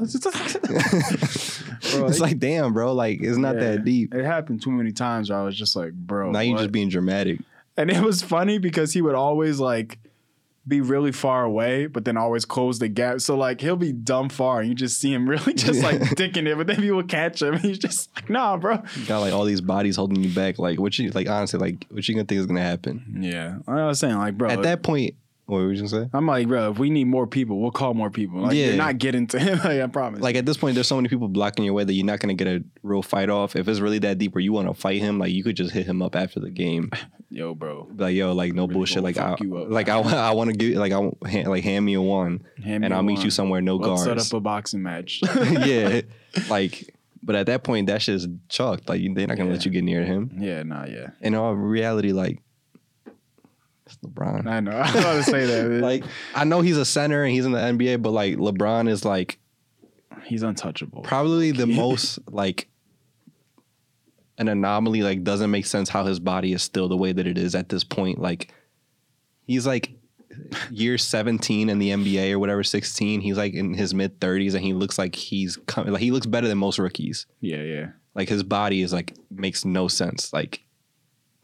bro, 1.97 2.07
It's 2.07 2.19
like 2.19 2.39
damn, 2.39 2.73
bro, 2.73 2.93
like 2.93 3.21
it's 3.21 3.37
not 3.37 3.55
yeah. 3.55 3.61
that 3.71 3.85
deep. 3.85 4.13
It 4.13 4.25
happened 4.25 4.61
too 4.61 4.71
many 4.71 4.91
times. 4.91 5.29
Where 5.29 5.39
I 5.39 5.43
was 5.43 5.55
just 5.57 5.75
like, 5.75 5.93
bro. 5.93 6.31
Now 6.31 6.39
you 6.41 6.53
what? 6.53 6.59
just 6.59 6.71
being 6.71 6.89
dramatic. 6.89 7.39
And 7.77 7.89
it 7.89 8.01
was 8.01 8.21
funny 8.21 8.57
because 8.57 8.93
he 8.93 9.01
would 9.01 9.15
always 9.15 9.59
like 9.59 9.97
be 10.69 10.81
really 10.81 11.11
far 11.11 11.43
away, 11.43 11.87
but 11.87 12.05
then 12.05 12.15
always 12.15 12.45
close 12.45 12.79
the 12.79 12.87
gap. 12.87 13.19
So 13.21 13.35
like 13.35 13.59
he'll 13.59 13.75
be 13.75 13.91
dumb 13.91 14.29
far, 14.29 14.59
and 14.59 14.69
you 14.69 14.75
just 14.75 14.99
see 14.99 15.11
him 15.11 15.27
really 15.29 15.53
just 15.53 15.83
like 15.83 15.99
dicking 15.99 16.47
it, 16.47 16.55
but 16.55 16.67
then 16.67 16.77
people 16.77 17.03
catch 17.03 17.41
him. 17.41 17.57
He's 17.57 17.79
just 17.79 18.15
like, 18.15 18.29
nah, 18.29 18.55
bro. 18.55 18.81
Got 19.07 19.19
like 19.19 19.33
all 19.33 19.45
these 19.45 19.61
bodies 19.61 19.95
holding 19.95 20.23
you 20.23 20.33
back. 20.33 20.59
Like 20.59 20.79
what 20.79 20.97
you 20.97 21.09
like 21.11 21.27
honestly, 21.27 21.59
like 21.59 21.85
what 21.89 22.07
you 22.07 22.15
gonna 22.15 22.25
think 22.25 22.39
is 22.39 22.45
gonna 22.45 22.61
happen? 22.61 23.17
Yeah, 23.19 23.57
I 23.67 23.87
was 23.87 23.99
saying 23.99 24.15
like, 24.15 24.37
bro. 24.37 24.49
At 24.49 24.61
that 24.63 24.83
point, 24.83 25.15
what 25.49 25.57
were 25.57 25.71
you 25.71 25.77
gonna 25.77 25.89
say? 25.89 26.09
I'm 26.13 26.25
like, 26.27 26.47
bro, 26.47 26.71
if 26.71 26.79
we 26.79 26.89
need 26.89 27.05
more 27.05 27.27
people, 27.27 27.59
we'll 27.59 27.71
call 27.71 27.93
more 27.93 28.09
people. 28.09 28.41
Like, 28.41 28.55
Yeah. 28.55 28.67
you're 28.67 28.75
not 28.77 28.97
getting 28.97 29.27
to 29.27 29.39
him. 29.39 29.57
like, 29.63 29.81
I 29.81 29.87
promise. 29.87 30.21
Like 30.21 30.35
at 30.35 30.45
this 30.45 30.57
point, 30.57 30.75
there's 30.75 30.87
so 30.87 30.95
many 30.95 31.09
people 31.09 31.27
blocking 31.27 31.65
your 31.65 31.73
way 31.73 31.83
that 31.83 31.93
you're 31.93 32.05
not 32.05 32.19
gonna 32.19 32.33
get 32.35 32.47
a 32.47 32.63
real 32.83 33.01
fight 33.01 33.29
off. 33.29 33.55
If 33.55 33.67
it's 33.67 33.79
really 33.79 33.99
that 33.99 34.17
deep 34.17 34.33
where 34.35 34.41
you 34.41 34.53
want 34.53 34.67
to 34.67 34.73
fight 34.73 35.01
him, 35.01 35.19
like 35.19 35.31
you 35.31 35.43
could 35.43 35.55
just 35.55 35.71
hit 35.71 35.85
him 35.85 36.01
up 36.01 36.15
after 36.15 36.39
the 36.39 36.49
game. 36.49 36.91
yo, 37.29 37.53
bro, 37.55 37.87
like 37.97 38.15
yo, 38.15 38.33
like 38.33 38.53
no 38.53 38.63
Really 38.63 38.73
bullshit. 38.73 39.03
Like 39.03 39.17
I, 39.17 39.31
fuck 39.31 39.41
you 39.41 39.57
up. 39.57 39.69
like 39.69 39.89
I, 39.89 39.99
I 40.29 40.31
want 40.31 40.49
to 40.51 40.55
give, 40.55 40.77
like 40.77 40.91
I 40.91 41.11
like 41.47 41.63
hand 41.63 41.85
me 41.85 41.93
a 41.95 42.01
one, 42.01 42.43
Hand 42.63 42.81
me 42.81 42.85
and 42.85 42.93
I'll 42.93 43.03
meet 43.03 43.17
one. 43.17 43.25
you 43.25 43.31
somewhere 43.31 43.61
no 43.61 43.75
let's 43.75 44.03
set 44.03 44.17
up 44.19 44.31
a 44.33 44.39
boxing 44.39 44.83
match. 44.83 45.21
yeah, 45.35 46.01
like. 46.49 46.93
But 47.21 47.35
at 47.35 47.47
that 47.47 47.63
point, 47.65 47.87
that 47.87 48.01
shit's 48.01 48.25
chalked. 48.47 48.87
Like 48.87 49.01
they're 49.13 49.27
not 49.27 49.35
gonna 49.37 49.49
let 49.51 49.65
you 49.65 49.71
get 49.71 49.83
near 49.83 50.05
him. 50.05 50.31
yeah, 50.39 50.63
nah, 50.63 50.85
yeah. 50.85 51.09
In 51.19 51.35
all 51.35 51.53
reality, 51.53 52.13
like 52.13 52.39
LeBron. 54.05 54.47
I 54.47 54.59
know. 54.59 54.71
I 54.77 54.81
was 54.81 54.95
about 54.95 55.13
to 55.15 55.23
say 55.23 55.45
that. 55.45 55.69
like 55.81 56.03
I 56.35 56.43
know 56.43 56.61
he's 56.61 56.77
a 56.77 56.85
center 56.85 57.23
and 57.23 57.31
he's 57.33 57.45
in 57.45 57.51
the 57.51 57.59
NBA, 57.59 58.01
but 58.01 58.11
like 58.11 58.35
LeBron 58.37 58.89
is 58.89 59.03
like 59.05 59.39
he's 60.25 60.43
untouchable. 60.43 61.01
probably 61.03 61.51
the 61.51 61.65
most 61.83 62.19
like 62.31 62.69
an 64.37 64.47
anomaly 64.47 65.01
like 65.01 65.23
doesn't 65.23 65.51
make 65.51 65.65
sense 65.65 65.89
how 65.89 66.05
his 66.05 66.19
body 66.19 66.53
is 66.53 66.63
still 66.63 66.87
the 66.87 66.95
way 66.97 67.11
that 67.11 67.27
it 67.27 67.37
is 67.37 67.55
at 67.55 67.67
this 67.69 67.83
point 67.83 68.19
like 68.19 68.53
he's 69.45 69.67
like 69.67 69.91
year 70.69 70.97
17 70.97 71.69
in 71.69 71.79
the 71.79 71.89
NBA 71.89 72.31
or 72.31 72.39
whatever 72.39 72.63
16 72.63 73.19
he's 73.19 73.35
like 73.37 73.53
in 73.53 73.73
his 73.73 73.93
mid 73.93 74.19
30s 74.21 74.53
and 74.53 74.63
he 74.63 74.71
looks 74.73 74.97
like 74.97 75.13
he's 75.15 75.57
coming 75.67 75.91
like 75.91 76.01
he 76.01 76.11
looks 76.11 76.25
better 76.25 76.47
than 76.47 76.57
most 76.57 76.79
rookies 76.79 77.25
Yeah, 77.41 77.63
yeah. 77.63 77.87
like 78.15 78.29
his 78.29 78.43
body 78.43 78.81
is 78.81 78.93
like 78.93 79.13
makes 79.29 79.65
no 79.65 79.87
sense 79.89 80.31
like 80.31 80.61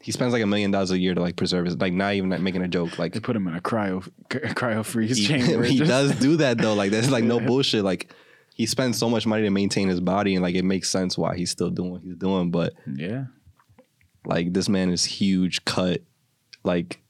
he 0.06 0.12
spends 0.12 0.32
like 0.32 0.40
a 0.42 0.46
million 0.46 0.70
dollars 0.70 0.92
a 0.92 0.98
year 0.98 1.16
to 1.16 1.20
like 1.20 1.34
preserve 1.34 1.64
his 1.64 1.76
like 1.78 1.92
not 1.92 2.14
even 2.14 2.30
like, 2.30 2.40
making 2.40 2.62
a 2.62 2.68
joke 2.68 2.96
like 2.96 3.12
They 3.12 3.18
put 3.18 3.34
him 3.34 3.48
in 3.48 3.56
a 3.56 3.60
cryo 3.60 4.08
cryo 4.30 4.84
freeze 4.84 5.16
he, 5.16 5.26
chamber. 5.26 5.64
he 5.64 5.78
Just- 5.78 5.88
does 5.90 6.18
do 6.20 6.36
that 6.36 6.58
though. 6.58 6.74
Like 6.74 6.92
that's 6.92 7.10
like 7.10 7.24
no 7.24 7.40
bullshit. 7.48 7.82
Like 7.82 8.12
he 8.54 8.66
spends 8.66 8.96
so 8.98 9.10
much 9.10 9.26
money 9.26 9.42
to 9.42 9.50
maintain 9.50 9.88
his 9.88 10.00
body, 10.00 10.36
and 10.36 10.44
like 10.44 10.54
it 10.54 10.64
makes 10.64 10.88
sense 10.90 11.18
why 11.18 11.36
he's 11.36 11.50
still 11.50 11.70
doing 11.70 11.90
what 11.90 12.02
he's 12.02 12.14
doing. 12.14 12.52
But 12.52 12.72
Yeah. 12.94 13.24
like 14.24 14.52
this 14.52 14.68
man 14.68 14.90
is 14.90 15.04
huge, 15.04 15.64
cut. 15.64 16.02
Like, 16.62 17.00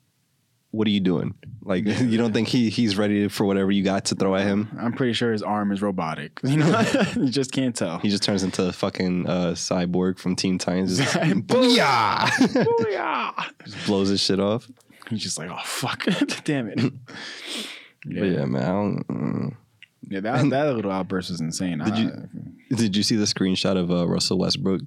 what 0.77 0.87
are 0.87 0.91
you 0.91 1.01
doing? 1.01 1.35
Like 1.63 1.85
you 1.87 2.17
don't 2.19 2.33
think 2.33 2.49
he 2.49 2.69
he's 2.71 2.97
ready 2.97 3.29
for 3.29 3.45
whatever 3.45 3.71
you 3.73 3.83
got 3.83 4.05
to 4.07 4.15
throw 4.15 4.35
at 4.37 4.47
him? 4.47 4.69
I'm 4.81 4.93
pretty 4.93 5.13
sure 5.15 5.33
his 5.33 5.43
arm 5.43 5.73
is 5.73 5.83
robotic. 5.83 6.39
You 6.45 6.59
know, 6.59 6.81
you 7.17 7.29
just 7.29 7.51
can't 7.53 7.75
tell. 7.75 7.99
He 7.99 8.09
just 8.09 8.23
turns 8.23 8.43
into 8.43 8.67
a 8.69 8.73
fucking 8.73 9.27
uh, 9.27 9.53
cyborg 9.53 10.19
from 10.19 10.37
Teen 10.37 10.59
Titans. 10.59 10.99
Just, 10.99 11.15
Booyah! 11.15 12.27
Booyah! 12.29 13.45
Just 13.65 13.87
blows 13.87 14.09
his 14.09 14.21
shit 14.21 14.39
off. 14.41 14.69
He's 15.11 15.23
just 15.23 15.39
like, 15.39 15.51
oh 15.51 15.61
fuck, 15.65 16.05
damn 16.45 16.69
it. 16.69 16.93
But 18.05 18.25
yeah, 18.25 18.45
man. 18.45 18.63
I 18.63 18.67
don't, 18.67 19.09
mm. 19.09 19.57
Yeah, 20.09 20.21
that 20.21 20.49
that 20.51 20.75
little 20.77 20.93
outburst 20.93 21.31
was 21.31 21.41
insane. 21.41 21.79
Did 21.79 21.99
you- 21.99 22.29
Did 22.77 22.97
you 22.97 23.03
see 23.03 23.17
the 23.17 23.25
screenshot 23.25 23.77
of 23.77 23.91
uh, 23.91 24.07
Russell 24.07 24.39
Westbrook? 24.39 24.83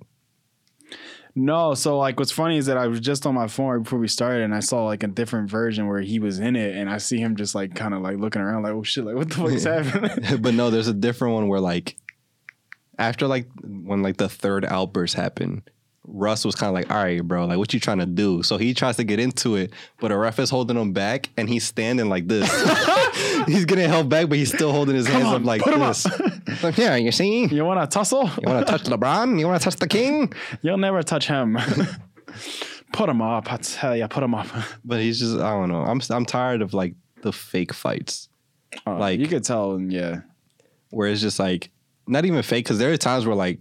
No, 1.40 1.74
so 1.74 1.98
like 1.98 2.20
what's 2.20 2.34
funny 2.34 2.58
is 2.58 2.66
that 2.66 2.76
I 2.76 2.88
was 2.88 3.00
just 3.00 3.26
on 3.26 3.34
my 3.34 3.48
phone 3.48 3.68
right 3.68 3.82
before 3.82 3.98
we 3.98 4.10
started 4.10 4.44
and 4.44 4.54
I 4.54 4.60
saw 4.60 4.84
like 4.84 5.04
a 5.04 5.08
different 5.08 5.50
version 5.50 5.88
where 5.88 6.02
he 6.02 6.20
was 6.20 6.38
in 6.40 6.58
it 6.58 6.76
and 6.76 6.90
I 6.90 6.98
see 6.98 7.18
him 7.18 7.38
just 7.38 7.56
like 7.56 7.76
kind 7.76 7.94
of 7.94 8.02
like 8.02 8.18
looking 8.18 8.42
around 8.42 8.64
like, 8.64 8.74
oh 8.74 8.84
shit, 8.84 9.06
like 9.06 9.16
what 9.16 9.30
the 9.30 9.36
fuck 9.36 9.52
is 9.52 9.64
happening? 9.64 10.38
but 10.42 10.54
no, 10.54 10.70
there's 10.70 10.90
a 10.90 10.94
different 10.94 11.36
one 11.36 11.48
where 11.48 11.62
like 11.62 11.96
after 12.98 13.26
like 13.26 13.48
when 13.64 14.04
like 14.04 14.18
the 14.18 14.28
third 14.28 14.66
outburst 14.66 15.16
happened, 15.16 15.62
Russ 16.12 16.44
was 16.44 16.56
kind 16.56 16.70
of 16.70 16.74
like, 16.74 16.92
"All 16.92 17.02
right, 17.02 17.22
bro, 17.22 17.46
like 17.46 17.58
what 17.58 17.74
you 17.74 17.80
trying 17.80 18.00
to 18.00 18.06
do?" 18.06 18.42
So 18.42 18.58
he 18.58 18.74
tries 18.74 18.98
to 18.98 19.04
get 19.04 19.20
into 19.20 19.56
it, 19.56 19.72
but 20.00 20.12
a 20.12 20.18
ref 20.18 20.40
is 20.40 20.50
holding 20.50 20.76
him 20.76 20.92
back, 20.92 21.30
and 21.38 21.48
he's 21.48 21.64
standing 21.64 22.10
like 22.10 22.28
this. 22.28 22.50
he's 23.46 23.66
getting 23.66 23.88
held 23.88 24.10
back, 24.10 24.28
but 24.28 24.38
he's 24.38 24.52
still 24.52 24.72
holding 24.72 24.96
his 24.96 25.08
hands 25.08 25.26
on, 25.26 25.36
up 25.36 25.44
like 25.46 25.64
this. 25.64 26.06
him 26.06 26.39
yeah, 26.78 26.96
you 26.96 27.12
see, 27.12 27.42
you 27.42 27.48
you 27.48 27.66
wanna 27.66 27.88
tussle? 27.88 28.26
You 28.42 28.52
want 28.52 28.66
to 28.66 28.72
touch 28.72 28.84
LeBron? 28.84 29.40
You 29.40 29.48
want 29.48 29.62
to 29.62 29.66
touch 29.70 29.80
the 29.80 29.88
king? 29.88 30.32
You'll 30.62 30.78
never 30.78 31.04
touch 31.04 31.28
him. 31.28 31.58
put 32.94 33.10
him 33.10 33.22
up. 33.22 33.52
I 33.52 33.58
tell 33.58 33.96
ya, 33.96 34.08
put 34.08 34.24
him 34.24 34.34
up. 34.36 34.48
But 34.84 35.00
he's 35.02 35.20
just, 35.20 35.38
I 35.38 35.52
don't 35.52 35.70
know. 35.70 35.82
I'm 35.84 36.02
I'm 36.10 36.26
tired 36.26 36.62
of 36.62 36.74
like 36.74 36.96
the 37.22 37.32
fake 37.34 37.74
fights. 37.74 38.30
Oh, 38.86 38.94
Like- 38.96 39.20
you 39.20 39.28
could 39.28 39.44
tell, 39.44 39.80
yeah. 39.80 40.22
where 40.92 41.08
it's 41.10 41.22
just 41.22 41.40
like 41.40 41.70
not 42.08 42.26
even 42.26 42.42
fake 42.44 42.66
because 42.66 42.80
there 42.80 42.92
are 42.92 42.98
times 42.98 43.26
where 43.26 43.36
like 43.36 43.60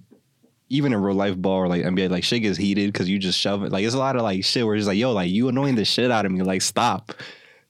even 0.71 0.93
in 0.93 1.01
real 1.01 1.15
life 1.17 1.37
ball 1.37 1.59
or 1.59 1.69
like 1.69 1.83
NBA 1.83 2.11
like 2.11 2.25
shit 2.25 2.43
gets 2.43 2.59
heated 2.59 2.93
because 2.93 3.09
you 3.09 3.19
just 3.19 3.39
shove 3.39 3.63
it 3.65 3.73
like 3.73 3.85
it's 3.85 3.95
a 3.95 3.99
lot 3.99 4.17
of 4.17 4.23
like 4.23 4.45
shit 4.45 4.65
where 4.67 4.75
it's 4.75 4.81
just 4.83 4.89
like 4.89 4.99
yo 4.99 5.13
like 5.13 5.31
you 5.31 5.49
annoying 5.49 5.75
the 5.77 5.85
shit 5.85 6.11
out 6.11 6.27
of 6.27 6.33
me 6.33 6.43
like 6.43 6.61
stop 6.63 7.13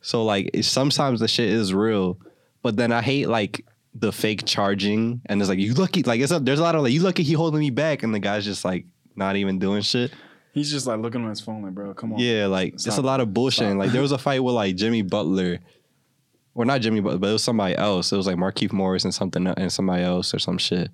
so 0.01 0.25
like 0.25 0.51
sometimes 0.63 1.21
the 1.21 1.29
shit 1.29 1.49
is 1.49 1.73
real 1.73 2.19
but 2.63 2.77
then 2.77 2.91
I 2.93 3.01
hate 3.03 3.29
like 3.29 3.65
the 4.00 4.12
fake 4.12 4.45
charging 4.47 5.21
and 5.26 5.40
it's 5.40 5.49
like 5.49 5.59
you 5.59 5.75
lucky 5.75 6.02
like 6.02 6.21
it's 6.21 6.33
a, 6.33 6.38
there's 6.38 6.59
a 6.59 6.62
lot 6.62 6.75
of 6.75 6.83
like 6.83 6.93
you 6.93 7.00
lucky 7.00 7.23
he 7.23 7.33
holding 7.33 7.61
me 7.61 7.71
back 7.71 8.02
and 8.02 8.14
the 8.14 8.19
guy's 8.19 8.45
just 8.45 8.64
like 8.64 8.87
not 9.17 9.37
even 9.37 9.59
doing 9.59 9.83
shit 9.83 10.12
He's 10.59 10.71
just 10.71 10.87
like 10.87 10.99
looking 10.99 11.23
on 11.23 11.31
his 11.31 11.40
phone, 11.40 11.62
like, 11.62 11.73
bro, 11.73 11.95
come 11.95 12.12
on. 12.12 12.19
yeah, 12.19 12.47
like 12.47 12.75
it's 12.75 12.87
a 12.87 13.02
lot 13.02 13.21
of 13.21 13.33
bullshit. 13.33 13.69
Stop. 13.69 13.78
Like 13.78 13.93
there 13.93 14.02
was 14.02 14.12
a 14.12 14.19
fight 14.26 14.43
with 14.43 14.55
like 14.55 14.75
Jimmy 14.76 15.02
Butler, 15.02 15.61
or 16.55 16.64
not 16.64 16.81
Jimmy 16.81 17.00
Butler, 17.00 17.19
but 17.19 17.28
it 17.28 17.33
was 17.33 17.45
somebody 17.45 17.76
else. 17.76 18.11
It 18.12 18.17
was 18.17 18.26
like 18.26 18.37
Markieff 18.37 18.73
Morris 18.73 19.05
and 19.05 19.14
something 19.14 19.47
and 19.47 19.73
somebody 19.73 20.02
else 20.02 20.35
or 20.35 20.38
some 20.38 20.59
shit. 20.59 20.90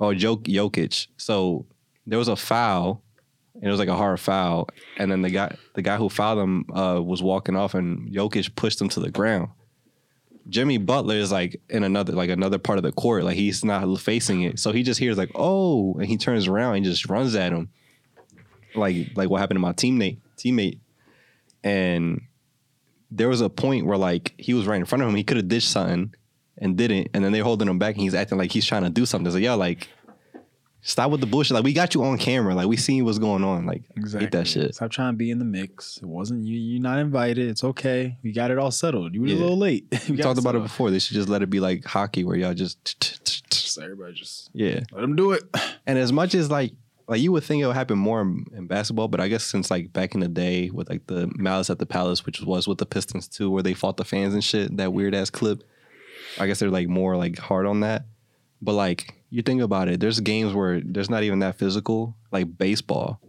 Oh, 0.00 0.14
Jok 0.14 0.44
Jokic. 0.44 1.08
So 1.16 1.66
there 2.06 2.18
was 2.18 2.28
a 2.28 2.36
foul, 2.36 3.02
and 3.54 3.64
it 3.64 3.70
was 3.70 3.78
like 3.78 3.88
a 3.88 3.96
hard 3.96 4.20
foul, 4.20 4.68
and 4.96 5.10
then 5.10 5.22
the 5.22 5.30
guy 5.30 5.54
the 5.74 5.82
guy 5.82 5.96
who 5.96 6.08
fouled 6.08 6.38
him 6.38 6.64
uh, 6.72 7.02
was 7.02 7.22
walking 7.22 7.56
off, 7.56 7.74
and 7.74 8.08
Jokic 8.10 8.54
pushed 8.54 8.80
him 8.80 8.88
to 8.90 9.00
the 9.00 9.10
ground. 9.10 9.48
Jimmy 10.48 10.78
Butler 10.78 11.16
is 11.16 11.30
like 11.30 11.60
in 11.68 11.84
another 11.84 12.12
like 12.12 12.30
another 12.30 12.58
part 12.58 12.78
of 12.78 12.82
the 12.82 12.92
court, 12.92 13.24
like 13.24 13.36
he's 13.36 13.64
not 13.64 14.00
facing 14.00 14.42
it, 14.42 14.58
so 14.58 14.72
he 14.72 14.82
just 14.82 14.98
hears 14.98 15.18
like 15.18 15.30
oh, 15.34 15.94
and 15.94 16.06
he 16.06 16.16
turns 16.16 16.46
around 16.46 16.76
and 16.76 16.84
just 16.84 17.08
runs 17.08 17.34
at 17.34 17.52
him. 17.52 17.68
Like 18.74 19.08
like 19.14 19.28
what 19.28 19.40
happened 19.40 19.56
to 19.56 19.60
my 19.60 19.72
teammate 19.72 20.18
teammate. 20.38 20.78
And 21.62 22.22
there 23.10 23.28
was 23.28 23.40
a 23.40 23.50
point 23.50 23.84
where 23.84 23.98
like 23.98 24.34
he 24.38 24.54
was 24.54 24.66
right 24.66 24.78
in 24.78 24.86
front 24.86 25.02
of 25.02 25.08
him. 25.08 25.14
He 25.14 25.24
could 25.24 25.36
have 25.36 25.48
dished 25.48 25.70
something 25.70 26.14
and 26.56 26.76
didn't. 26.76 27.08
And 27.12 27.24
then 27.24 27.32
they're 27.32 27.44
holding 27.44 27.68
him 27.68 27.78
back 27.78 27.96
and 27.96 28.02
he's 28.02 28.14
acting 28.14 28.38
like 28.38 28.52
he's 28.52 28.66
trying 28.66 28.84
to 28.84 28.90
do 28.90 29.04
something. 29.04 29.30
So 29.30 29.38
yo 29.38 29.56
like 29.56 29.88
stop 30.88 31.10
with 31.10 31.20
the 31.20 31.26
bullshit 31.26 31.54
like 31.54 31.64
we 31.64 31.72
got 31.72 31.94
you 31.94 32.02
on 32.02 32.16
camera 32.16 32.54
like 32.54 32.66
we 32.66 32.76
seen 32.76 33.04
what's 33.04 33.18
going 33.18 33.44
on 33.44 33.66
like 33.66 33.82
Exactly. 33.96 34.24
hate 34.24 34.32
that 34.32 34.46
shit 34.48 34.74
Stop 34.74 34.90
trying 34.90 35.12
to 35.12 35.16
be 35.16 35.30
in 35.30 35.38
the 35.38 35.44
mix. 35.44 35.98
It 35.98 36.06
wasn't 36.06 36.44
you. 36.46 36.58
You're 36.58 36.80
not 36.82 36.98
invited. 36.98 37.48
It's 37.48 37.62
okay. 37.62 38.16
We 38.22 38.32
got 38.32 38.50
it 38.50 38.58
all 38.58 38.70
settled. 38.70 39.14
You 39.14 39.20
were 39.20 39.26
Yeah. 39.28 39.36
a 39.36 39.44
little 39.44 39.58
late. 39.58 39.84
we 40.08 40.16
talked 40.16 40.38
about 40.40 40.54
it 40.54 40.62
before 40.62 40.90
they 40.90 40.98
should 40.98 41.14
just 41.14 41.28
let 41.28 41.42
it 41.42 41.50
be 41.50 41.60
like 41.60 41.84
hockey 41.84 42.24
where 42.24 42.36
y'all 42.36 42.54
just 42.54 42.78
Just 43.50 43.78
everybody 43.78 44.14
just 44.14 44.50
yeah 44.54 44.80
let 44.92 45.02
them 45.02 45.14
do 45.14 45.32
it. 45.32 45.42
And 45.86 45.98
as 45.98 46.12
much 46.12 46.34
as 46.34 46.50
like 46.50 46.72
like 47.06 47.20
you 47.20 47.32
would 47.32 47.42
think 47.44 47.62
it 47.62 47.66
would 47.66 47.74
happen 47.76 47.98
more 47.98 48.20
in, 48.20 48.44
in 48.54 48.66
basketball, 48.66 49.08
but 49.08 49.20
I 49.20 49.28
guess 49.28 49.42
since 49.44 49.70
like 49.70 49.92
back 49.92 50.14
in 50.14 50.20
the 50.20 50.28
day 50.28 50.68
with 50.70 50.88
like 50.90 51.06
the 51.06 51.30
Malice 51.36 51.70
at 51.70 51.78
the 51.78 51.86
Palace, 51.86 52.26
which 52.26 52.40
was 52.42 52.66
with 52.68 52.78
the 52.78 52.84
Pistons 52.86 53.26
too, 53.28 53.50
where 53.50 53.62
they 53.62 53.72
fought 53.74 53.96
the 53.96 54.04
fans 54.04 54.34
and 54.34 54.44
shit, 54.44 54.76
that 54.76 54.92
weird 54.92 55.14
ass 55.14 55.30
clip. 55.30 55.62
I 56.38 56.46
guess 56.46 56.58
they're 56.60 56.70
like 56.70 56.88
more 56.88 57.16
like 57.16 57.38
hard 57.38 57.64
on 57.66 57.80
that. 57.80 58.04
But 58.60 58.72
like 58.72 59.14
you 59.30 59.42
think 59.42 59.62
about 59.62 59.88
it, 59.88 60.00
there's 60.00 60.20
games 60.20 60.52
where 60.52 60.80
there's 60.80 61.10
not 61.10 61.22
even 61.22 61.38
that 61.40 61.58
physical, 61.58 62.16
like 62.32 62.58
baseball. 62.58 63.20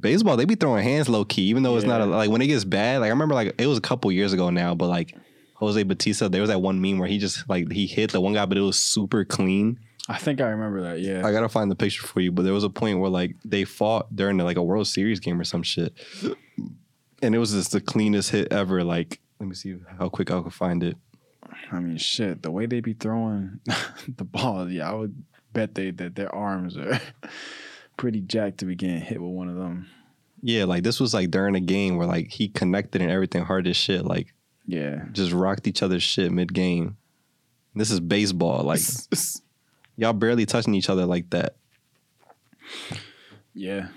Baseball, 0.00 0.36
they 0.36 0.44
be 0.44 0.56
throwing 0.56 0.82
hands 0.82 1.08
low 1.08 1.24
key, 1.24 1.42
even 1.42 1.62
though 1.62 1.76
it's 1.76 1.86
not 1.86 2.00
a, 2.00 2.06
like 2.06 2.30
when 2.30 2.42
it 2.42 2.48
gets 2.48 2.64
bad. 2.64 3.00
Like 3.00 3.06
I 3.06 3.10
remember, 3.10 3.34
like 3.34 3.54
it 3.58 3.66
was 3.66 3.78
a 3.78 3.82
couple 3.82 4.10
years 4.10 4.32
ago 4.32 4.50
now, 4.50 4.74
but 4.74 4.88
like 4.88 5.14
Jose 5.54 5.80
Bautista, 5.84 6.28
there 6.28 6.40
was 6.40 6.50
that 6.50 6.60
one 6.60 6.80
meme 6.80 6.98
where 6.98 7.08
he 7.08 7.18
just 7.18 7.48
like 7.48 7.70
he 7.70 7.86
hit 7.86 8.12
the 8.12 8.20
one 8.20 8.34
guy, 8.34 8.46
but 8.46 8.58
it 8.58 8.62
was 8.62 8.78
super 8.78 9.24
clean. 9.24 9.78
I 10.08 10.18
think 10.18 10.40
I 10.40 10.48
remember 10.48 10.82
that. 10.82 11.00
Yeah. 11.00 11.26
I 11.26 11.32
gotta 11.32 11.48
find 11.48 11.70
the 11.70 11.76
picture 11.76 12.06
for 12.06 12.20
you, 12.20 12.30
but 12.30 12.42
there 12.42 12.52
was 12.52 12.64
a 12.64 12.70
point 12.70 12.98
where 13.00 13.10
like 13.10 13.36
they 13.44 13.64
fought 13.64 14.14
during 14.14 14.38
like 14.38 14.56
a 14.56 14.62
World 14.62 14.86
Series 14.86 15.20
game 15.20 15.40
or 15.40 15.44
some 15.44 15.62
shit, 15.62 15.94
and 17.22 17.34
it 17.34 17.38
was 17.38 17.52
just 17.52 17.72
the 17.72 17.80
cleanest 17.80 18.30
hit 18.30 18.52
ever. 18.52 18.84
Like, 18.84 19.20
let 19.40 19.48
me 19.48 19.54
see 19.54 19.76
how 19.98 20.08
quick 20.08 20.30
I 20.30 20.40
can 20.40 20.50
find 20.50 20.82
it. 20.82 20.96
I 21.72 21.80
mean, 21.80 21.96
shit. 21.96 22.42
The 22.42 22.50
way 22.50 22.66
they 22.66 22.80
be 22.80 22.92
throwing 22.92 23.60
the 24.16 24.24
ball, 24.24 24.70
yeah, 24.70 24.90
I 24.90 24.94
would 24.94 25.22
bet 25.52 25.74
they 25.74 25.90
that 25.92 26.14
their 26.14 26.32
arms 26.34 26.76
are 26.76 27.00
pretty 27.96 28.20
jacked 28.20 28.58
to 28.58 28.64
be 28.66 28.74
getting 28.74 29.00
hit 29.00 29.20
with 29.20 29.30
one 29.32 29.48
of 29.48 29.56
them. 29.56 29.88
Yeah, 30.42 30.64
like 30.64 30.82
this 30.84 31.00
was 31.00 31.14
like 31.14 31.30
during 31.30 31.56
a 31.56 31.60
game 31.60 31.96
where 31.96 32.06
like 32.06 32.30
he 32.30 32.48
connected 32.48 33.00
and 33.02 33.10
everything 33.10 33.44
hard 33.44 33.66
as 33.66 33.76
shit. 33.76 34.04
Like 34.04 34.32
Yeah. 34.66 35.04
just 35.12 35.32
rocked 35.32 35.66
each 35.66 35.82
other's 35.82 36.02
shit 36.02 36.30
mid 36.30 36.52
game. 36.52 36.96
This 37.74 37.90
is 37.90 38.00
baseball. 38.00 38.62
Like 38.62 38.80
y'all 39.96 40.12
barely 40.12 40.46
touching 40.46 40.74
each 40.74 40.88
other 40.90 41.04
like 41.06 41.30
that. 41.30 41.56
yeah. 43.54 43.88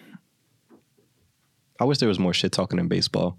I 1.80 1.86
wish 1.86 1.98
there 2.00 2.10
was 2.10 2.20
more 2.20 2.34
shit 2.34 2.52
talking 2.52 2.80
in 2.80 2.88
baseball. 2.88 3.38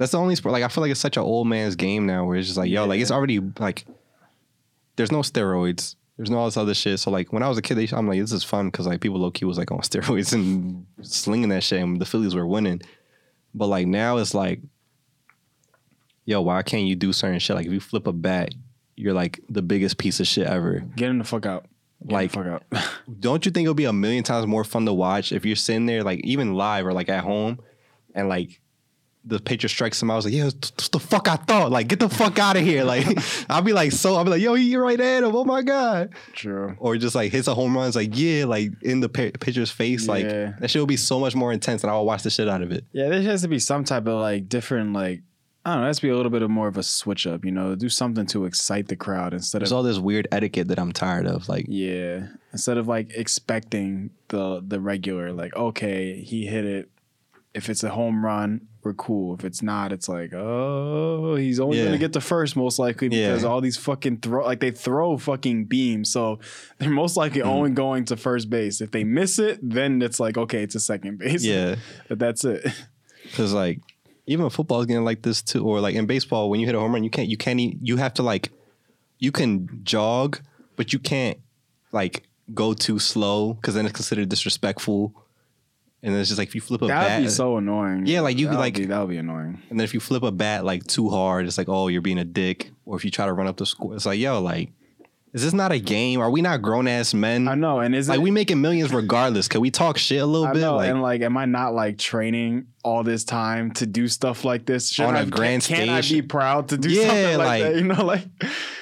That's 0.00 0.12
the 0.12 0.18
only 0.18 0.34
sport. 0.34 0.54
Like 0.54 0.64
I 0.64 0.68
feel 0.68 0.80
like 0.80 0.90
it's 0.90 0.98
such 0.98 1.18
an 1.18 1.22
old 1.22 1.46
man's 1.46 1.76
game 1.76 2.06
now, 2.06 2.24
where 2.24 2.38
it's 2.38 2.46
just 2.48 2.56
like, 2.56 2.70
yo, 2.70 2.86
like 2.86 3.00
it's 3.02 3.10
already 3.10 3.38
like, 3.58 3.84
there's 4.96 5.12
no 5.12 5.18
steroids, 5.20 5.94
there's 6.16 6.30
no 6.30 6.38
all 6.38 6.46
this 6.46 6.56
other 6.56 6.72
shit. 6.72 6.98
So 7.00 7.10
like 7.10 7.34
when 7.34 7.42
I 7.42 7.48
was 7.50 7.58
a 7.58 7.62
kid, 7.62 7.74
they, 7.74 7.86
I'm 7.94 8.08
like, 8.08 8.18
this 8.18 8.32
is 8.32 8.42
fun 8.42 8.68
because 8.70 8.86
like 8.86 9.02
people 9.02 9.20
low 9.20 9.30
key 9.30 9.44
was 9.44 9.58
like 9.58 9.70
on 9.70 9.78
steroids 9.82 10.32
and 10.32 10.86
slinging 11.02 11.50
that 11.50 11.62
shit, 11.62 11.82
and 11.82 12.00
the 12.00 12.06
Phillies 12.06 12.34
were 12.34 12.46
winning. 12.46 12.80
But 13.54 13.66
like 13.66 13.86
now 13.86 14.16
it's 14.16 14.32
like, 14.32 14.60
yo, 16.24 16.40
why 16.40 16.62
can't 16.62 16.86
you 16.86 16.96
do 16.96 17.12
certain 17.12 17.38
shit? 17.38 17.56
Like 17.56 17.66
if 17.66 17.72
you 17.72 17.80
flip 17.80 18.06
a 18.06 18.12
bat, 18.12 18.54
you're 18.96 19.12
like 19.14 19.40
the 19.50 19.62
biggest 19.62 19.98
piece 19.98 20.18
of 20.18 20.26
shit 20.26 20.46
ever. 20.46 20.80
Get 20.96 21.10
him 21.10 21.18
the 21.18 21.24
fuck 21.24 21.44
out. 21.44 21.66
Get 22.06 22.14
Like- 22.14 22.30
fuck 22.30 22.46
out. 22.46 22.62
don't 23.20 23.44
you 23.44 23.52
think 23.52 23.64
it'll 23.66 23.74
be 23.74 23.84
a 23.84 23.92
million 23.92 24.24
times 24.24 24.46
more 24.46 24.64
fun 24.64 24.86
to 24.86 24.94
watch 24.94 25.32
if 25.32 25.44
you're 25.44 25.56
sitting 25.56 25.84
there 25.84 26.02
like 26.02 26.20
even 26.20 26.54
live 26.54 26.86
or 26.86 26.92
like 26.94 27.10
at 27.10 27.22
home 27.22 27.60
and 28.14 28.28
like 28.28 28.59
the 29.24 29.38
pitcher 29.38 29.68
strikes 29.68 30.00
him 30.00 30.10
out. 30.10 30.14
I 30.14 30.16
was 30.16 30.24
like, 30.24 30.34
yeah, 30.34 30.44
that's 30.44 30.88
the 30.88 30.98
fuck 30.98 31.28
I 31.28 31.36
thought. 31.36 31.70
Like, 31.70 31.88
get 31.88 32.00
the 32.00 32.08
fuck 32.08 32.38
out 32.38 32.56
of 32.56 32.62
here. 32.62 32.84
Like, 32.84 33.06
I'll 33.50 33.60
be 33.62 33.72
like, 33.74 33.92
so 33.92 34.14
I'll 34.16 34.24
be 34.24 34.30
like, 34.30 34.40
yo, 34.40 34.54
he 34.54 34.74
right 34.76 34.98
at 34.98 35.22
him. 35.22 35.36
Oh 35.36 35.44
my 35.44 35.60
god. 35.62 36.10
True. 36.32 36.74
Or 36.78 36.96
just 36.96 37.14
like 37.14 37.30
hits 37.30 37.46
a 37.46 37.54
home 37.54 37.76
run. 37.76 37.86
It's 37.88 37.96
like, 37.96 38.10
yeah, 38.16 38.46
like 38.46 38.70
in 38.82 39.00
the 39.00 39.08
pi- 39.10 39.32
pitcher's 39.32 39.70
face. 39.70 40.08
Like 40.08 40.24
Yeah. 40.24 40.52
that 40.60 40.70
shit 40.70 40.80
will 40.80 40.86
be 40.86 40.96
so 40.96 41.20
much 41.20 41.34
more 41.34 41.52
intense, 41.52 41.82
and 41.84 41.90
I 41.90 41.94
will 41.94 42.06
watch 42.06 42.22
the 42.22 42.30
shit 42.30 42.48
out 42.48 42.62
of 42.62 42.72
it. 42.72 42.84
Yeah, 42.92 43.08
there 43.10 43.20
has 43.22 43.42
to 43.42 43.48
be 43.48 43.58
some 43.58 43.84
type 43.84 44.06
of 44.06 44.20
like 44.20 44.48
different 44.48 44.92
like 44.94 45.20
I 45.66 45.72
don't 45.74 45.80
know. 45.80 45.84
It 45.84 45.88
has 45.90 45.96
to 45.96 46.02
be 46.02 46.08
a 46.08 46.16
little 46.16 46.30
bit 46.30 46.40
of 46.40 46.48
more 46.48 46.68
of 46.68 46.78
a 46.78 46.82
switch 46.82 47.26
up. 47.26 47.44
You 47.44 47.50
know, 47.50 47.74
do 47.74 47.90
something 47.90 48.24
to 48.28 48.46
excite 48.46 48.88
the 48.88 48.96
crowd 48.96 49.34
instead 49.34 49.60
There's 49.60 49.70
of 49.72 49.76
all 49.76 49.82
this 49.82 49.98
weird 49.98 50.26
etiquette 50.32 50.68
that 50.68 50.78
I'm 50.78 50.92
tired 50.92 51.26
of. 51.26 51.50
Like, 51.50 51.66
yeah, 51.68 52.28
instead 52.52 52.78
of 52.78 52.88
like 52.88 53.10
expecting 53.14 54.08
the 54.28 54.64
the 54.66 54.80
regular 54.80 55.30
like 55.32 55.54
okay 55.54 56.22
he 56.22 56.46
hit 56.46 56.64
it. 56.64 56.88
If 57.52 57.68
it's 57.68 57.82
a 57.82 57.90
home 57.90 58.24
run, 58.24 58.68
we're 58.82 58.94
cool. 58.94 59.34
If 59.34 59.44
it's 59.44 59.62
not, 59.62 59.92
it's 59.92 60.08
like 60.08 60.32
oh 60.34 61.34
he's 61.36 61.60
only 61.60 61.78
Yeah. 61.78 61.84
gonna 61.86 61.98
get 61.98 62.12
the 62.12 62.20
first 62.20 62.56
most 62.56 62.78
likely 62.78 63.08
because 63.08 63.42
Yeah. 63.42 63.48
all 63.48 63.60
these 63.60 63.76
fucking 63.76 64.18
throw 64.18 64.44
like 64.44 64.60
they 64.60 64.70
throw 64.70 65.18
fucking 65.18 65.66
beams, 65.66 66.10
so 66.10 66.38
they're 66.78 66.90
most 66.90 67.16
likely 67.16 67.40
Mm-hmm. 67.40 67.48
only 67.50 67.70
going 67.70 68.04
to 68.06 68.16
first 68.16 68.48
base. 68.50 68.80
If 68.80 68.90
they 68.90 69.04
miss 69.04 69.38
it, 69.38 69.58
then 69.62 70.00
it's 70.02 70.18
like 70.20 70.36
okay, 70.38 70.62
it's 70.62 70.74
a 70.74 70.80
second 70.80 71.18
base. 71.18 71.44
yeah. 71.44 71.76
but 72.08 72.18
that's 72.18 72.44
it. 72.44 72.66
Cause 73.34 73.52
like 73.52 73.80
even 74.26 74.48
football 74.50 74.80
is 74.80 74.86
getting 74.86 75.04
like 75.04 75.22
this 75.22 75.42
too, 75.42 75.64
or 75.64 75.80
like 75.80 75.94
in 75.94 76.06
baseball, 76.06 76.48
when 76.50 76.60
you 76.60 76.66
hit 76.66 76.74
a 76.74 76.78
home 76.80 76.92
run, 76.92 77.04
you 77.04 77.10
can't 77.10 77.28
you 77.28 77.36
can't 77.36 77.58
you 77.60 77.96
have 77.96 78.14
to 78.14 78.22
like 78.22 78.50
you 79.18 79.30
can 79.32 79.80
jog, 79.82 80.40
but 80.76 80.92
you 80.92 80.98
can't 80.98 81.38
like 81.92 82.22
go 82.54 82.72
too 82.72 82.98
slow 82.98 83.54
because 83.54 83.74
then 83.74 83.84
it's 83.86 83.94
considered 83.94 84.28
disrespectful. 84.28 85.14
And 86.02 86.14
then 86.14 86.20
it's 86.20 86.30
just 86.30 86.38
like 86.38 86.48
if 86.48 86.54
you 86.54 86.60
flip 86.62 86.80
a 86.82 86.86
bat. 86.88 87.00
That 87.02 87.08
bat, 87.08 87.18
would 87.20 87.26
be 87.26 87.30
so 87.30 87.56
annoying. 87.58 88.06
Yeah, 88.06 88.20
like, 88.22 88.38
you 88.38 88.46
could, 88.46 88.54
That 88.54 88.58
would 88.58 88.60
like- 88.62 88.74
be- 88.76 88.86
that 88.86 89.00
would 89.00 89.10
be 89.10 89.16
annoying. 89.18 89.60
and 89.68 89.78
then 89.78 89.84
if 89.84 89.92
you 89.94 90.00
flip 90.00 90.22
a 90.22 90.32
bat 90.32 90.64
like 90.64 90.86
too 90.86 91.10
hard, 91.10 91.46
it's 91.46 91.58
like 91.58 91.68
oh 91.68 91.88
you're 91.88 92.00
being 92.00 92.18
a 92.18 92.24
dick. 92.24 92.70
Or 92.86 92.96
if 92.96 93.04
you 93.04 93.10
try 93.10 93.26
to 93.26 93.32
run 93.32 93.46
up 93.46 93.56
the 93.58 93.66
score, 93.66 93.94
it's 93.94 94.06
like 94.06 94.18
yo 94.18 94.40
like 94.40 94.70
is 95.32 95.44
this 95.44 95.52
not 95.52 95.70
a 95.70 95.78
game? 95.78 96.18
Are 96.20 96.28
we 96.28 96.42
not 96.42 96.60
grown 96.60 96.88
ass 96.88 97.14
men? 97.14 97.46
I 97.46 97.54
know, 97.54 97.78
and 97.78 97.94
is 97.94 98.08
like 98.08 98.18
we 98.18 98.32
making 98.32 98.60
millions 98.60 98.92
regardless. 98.92 99.46
Can 99.46 99.60
we 99.60 99.70
talk 99.70 99.96
shit 99.96 100.20
a 100.20 100.26
little 100.26 100.48
I 100.48 100.52
bit? 100.54 100.60
know, 100.62 100.74
like 100.74 100.90
and 100.90 101.02
like, 101.02 101.20
am 101.20 101.36
I 101.36 101.44
not 101.44 101.72
like 101.72 101.98
training 101.98 102.66
all 102.82 103.04
this 103.04 103.22
time 103.22 103.70
to 103.74 103.86
do 103.86 104.08
stuff 104.08 104.44
like 104.44 104.66
this? 104.66 104.90
Should 104.90 105.04
On 105.04 105.14
I, 105.14 105.20
a 105.20 105.26
grand 105.26 105.62
can, 105.62 105.76
Can 105.86 105.88
I 105.90 106.00
stage? 106.00 106.22
be 106.22 106.22
proud 106.26 106.70
to 106.70 106.76
do 106.78 106.88
Yeah, 106.90 107.06
something 107.06 107.38
like, 107.38 107.46
like- 107.46 107.62
that? 107.62 107.76
You 107.80 107.84
know, 107.84 108.04
like 108.04 108.24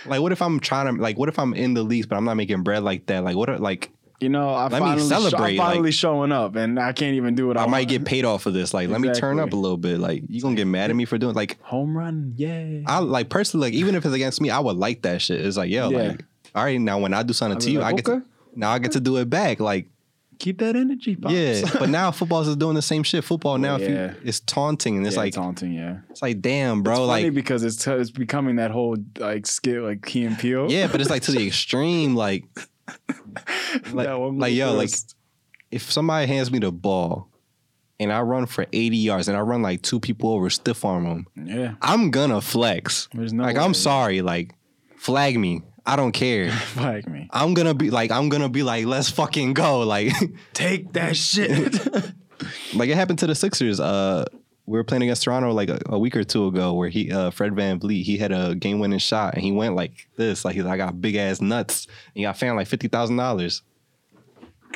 like 0.07 0.21
what 0.23 0.33
if 0.33 0.41
I'm 0.41 0.59
trying 0.59 0.95
to 0.97 1.03
like 1.03 1.19
what 1.19 1.29
if 1.29 1.39
I'm 1.39 1.53
in 1.53 1.75
the 1.75 1.83
least 1.83 2.09
but 2.09 2.17
I'm 2.17 2.25
not 2.25 2.39
making 2.39 2.63
bread 2.63 2.83
like 2.83 3.05
that? 3.07 3.25
Like 3.25 3.37
what 3.37 3.51
are, 3.51 3.59
like 3.59 3.91
you 4.21 4.29
know, 4.29 4.51
I 4.51 4.65
Let 4.69 4.81
finally, 4.81 5.07
celebrate, 5.07 5.51
I'm 5.53 5.57
like- 5.57 5.71
finally 5.73 5.93
showing 5.93 6.33
up, 6.33 6.57
and 6.57 6.79
I 6.79 6.93
can't 6.93 7.15
even 7.15 7.35
do 7.35 7.51
it. 7.51 7.57
I 7.57 7.63
all. 7.63 7.69
might 7.69 7.89
get 7.89 8.05
paid 8.05 8.25
off 8.25 8.47
of 8.47 8.55
this. 8.55 8.75
Like, 8.75 8.89
let 8.89 9.01
me 9.01 9.13
turn 9.13 9.39
up 9.39 9.53
a 9.53 9.57
little 9.57 9.77
bit. 9.77 9.99
Like, 10.01 10.25
you 10.29 10.41
gonna 10.43 10.57
get 10.57 10.67
mad 10.67 10.91
at 10.91 10.97
me 10.97 11.05
for 11.05 11.19
doing 11.19 11.35
like 11.35 11.61
home 11.63 11.97
run, 11.97 12.35
yay! 12.37 12.83
I 12.87 12.99
like 12.99 13.29
personally 13.29 13.69
like 13.69 13.75
even 13.75 13.95
if 13.95 14.05
it's 14.05 14.15
against 14.15 14.41
me, 14.41 14.51
I 14.51 14.59
would 14.59 14.77
like 14.77 15.03
that 15.03 15.23
shit. 15.23 15.41
It's 15.45 15.57
like, 15.57 15.71
yo, 15.71 15.91
Yeah. 15.91 15.99
like, 15.99 16.25
all 16.55 16.65
right, 16.65 16.81
now 16.81 16.99
when 16.99 17.15
I 17.15 17.23
do 17.23 17.33
something 17.33 17.61
to 17.61 17.71
you, 17.71 17.79
like, 17.81 17.93
I 17.95 17.97
get 17.97 18.09
okay. 18.09 18.19
to 18.21 18.25
now 18.57 18.71
I 18.73 18.79
get 18.81 18.93
to 18.93 19.01
do 19.01 19.17
it 19.19 19.31
back. 19.31 19.61
Like, 19.61 19.89
Keep 20.41 20.59
that 20.59 20.77
energy, 20.77 21.17
pops. 21.17 21.35
yeah. 21.35 21.63
but 21.81 21.89
now 21.89 22.11
football 22.13 22.41
is 22.43 22.55
doing 22.57 22.75
the 22.77 22.83
same 22.83 23.03
shit. 23.03 23.25
Football 23.25 23.59
now, 23.59 23.75
if 23.77 23.83
Yeah. 23.83 23.89
you 24.13 24.15
it's 24.25 24.39
taunting 24.41 24.97
and 24.97 25.05
it's 25.07 25.17
Yeah, 25.17 25.23
like 25.23 25.35
taunting, 25.35 25.73
yeah. 25.73 25.99
it's 26.11 26.23
like 26.23 26.41
damn, 26.41 26.83
bro. 26.83 26.95
It's 26.95 27.01
like 27.09 27.35
because 27.35 27.63
it's 27.65 27.87
it's 27.87 28.11
becoming 28.13 28.57
that 28.57 28.71
whole 28.71 28.97
like 29.19 29.47
skit, 29.47 29.81
like 29.83 30.05
Key 30.07 30.25
and 30.25 30.39
Peele. 30.39 30.71
yeah, 30.71 30.87
but 30.87 31.01
it's 31.01 31.11
like 31.11 31.23
to 31.23 31.33
the 31.33 31.45
extreme. 31.47 32.15
Like, 32.17 32.45
like, 33.93 34.09
one 34.09 34.39
like 34.39 34.55
yo, 34.55 34.75
like 34.75 34.91
if 35.71 35.91
somebody 35.91 36.27
hands 36.27 36.51
me 36.51 36.59
the 36.59 36.73
ball 36.73 37.29
and 38.01 38.13
I 38.13 38.21
run 38.23 38.47
for 38.47 38.67
80 38.73 38.97
yards 38.97 39.29
and 39.29 39.37
I 39.37 39.41
run 39.41 39.63
like 39.63 39.83
two 39.83 40.01
people 40.01 40.31
over, 40.31 40.49
stiff 40.51 40.85
arm 40.85 41.05
them, 41.05 41.27
yeah. 41.37 41.75
I'm 41.83 42.11
gonna 42.11 42.41
flex. 42.41 43.09
There's 43.13 43.33
no 43.33 43.45
like 43.45 43.57
I'm 43.57 43.75
sorry, 43.75 44.23
like 44.23 44.55
flag 44.97 45.39
me. 45.39 45.63
I 45.85 45.97
don't 45.97 46.13
care. 46.13 46.51
flag 46.75 47.09
me. 47.09 47.29
I'm 47.31 47.55
gonna 47.55 47.75
be 47.75 47.91
like, 47.91 48.11
I'm 48.11 48.29
gonna 48.29 48.49
be 48.51 48.63
like, 48.63 48.85
let's 48.85 49.11
fucking 49.11 49.55
go. 49.55 49.81
Like, 49.81 50.13
Take 50.53 50.93
that 50.93 51.17
shit. 51.17 51.75
like 52.75 52.91
it 52.91 52.95
happened 52.95 53.21
to 53.21 53.27
the 53.27 53.35
Sixers. 53.35 53.81
Uh, 53.81 54.27
we 54.69 54.79
were 54.79 54.85
playing 54.85 55.03
against 55.03 55.23
Toronto 55.25 55.51
like 55.53 55.71
a, 55.71 55.81
a 55.87 55.99
week 55.99 56.15
or 56.15 56.25
two 56.25 56.47
ago, 56.47 56.75
where 56.75 56.91
he, 56.91 57.11
uh, 57.11 57.31
Fred 57.31 57.53
VanVleet, 57.53 58.03
he 58.03 58.19
had 58.19 58.33
a 58.33 58.55
game 58.55 58.81
winning 58.81 58.99
shot 58.99 59.35
and 59.35 59.43
he 59.43 59.51
went 59.51 59.75
like 59.75 60.09
this, 60.17 60.45
like 60.45 60.55
he's 60.55 60.65
like, 60.65 60.75
I 60.75 60.77
got 60.77 61.01
big 61.01 61.17
ass 61.17 61.41
nuts. 61.41 61.87
And 61.87 62.17
he 62.17 62.23
got 62.23 62.37
found 62.37 62.57
like 62.57 62.69
fifty 62.69 62.89
thousand 62.89 63.17
dollars. 63.17 63.63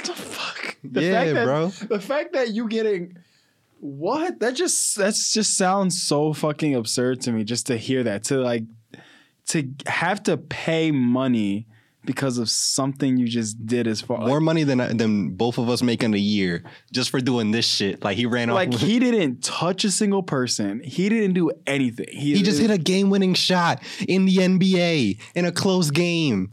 the 0.03 0.15
fuck? 0.15 0.79
Yeah, 0.83 1.33
that, 1.33 1.45
bro. 1.45 1.69
The 1.69 2.01
fact 2.01 2.33
that 2.33 2.53
you 2.53 2.69
getting 2.69 3.19
what? 3.81 4.41
That 4.41 4.55
just 4.55 4.97
that's 4.97 5.33
just 5.33 5.57
sounds 5.57 6.03
so 6.03 6.33
fucking 6.33 6.75
absurd 6.75 7.21
to 7.23 7.33
me 7.33 7.45
just 7.45 7.67
to 7.67 7.77
hear 7.77 8.03
that. 8.05 8.25
To 8.25 8.39
like 8.39 8.65
to 9.49 9.69
have 9.87 10.23
to 10.25 10.39
pay 10.39 10.91
money 10.91 11.67
because 12.05 12.39
of 12.39 12.51
something 12.51 13.17
you 13.17 13.29
just 13.29 13.65
did 13.65 13.87
as 13.87 14.01
far 14.01 14.19
More 14.19 14.41
money 14.41 14.65
than 14.65 14.97
than 14.97 15.31
both 15.31 15.59
of 15.59 15.69
us 15.69 15.83
make 15.83 16.03
in 16.03 16.15
a 16.15 16.19
year 16.19 16.65
just 16.93 17.11
for 17.11 17.21
doing 17.21 17.51
this 17.51 17.67
shit. 17.67 18.03
Like 18.03 18.17
he 18.17 18.27
ran 18.27 18.51
off. 18.51 18.55
like 18.55 18.75
he 18.75 18.99
didn't 18.99 19.43
touch 19.43 19.85
a 19.85 19.91
single 19.91 20.23
person. 20.23 20.81
He 20.83 21.09
didn't 21.09 21.35
do 21.35 21.51
anything. 21.67 22.09
He, 22.11 22.37
He 22.37 22.43
just 22.43 22.61
hit 22.61 22.71
a 22.71 22.79
game 22.79 23.11
winning 23.11 23.35
shot 23.35 23.83
in 24.07 24.25
the 24.25 24.37
NBA 24.37 25.21
in 25.35 25.45
a 25.45 25.53
close 25.53 25.91
game. 25.91 26.53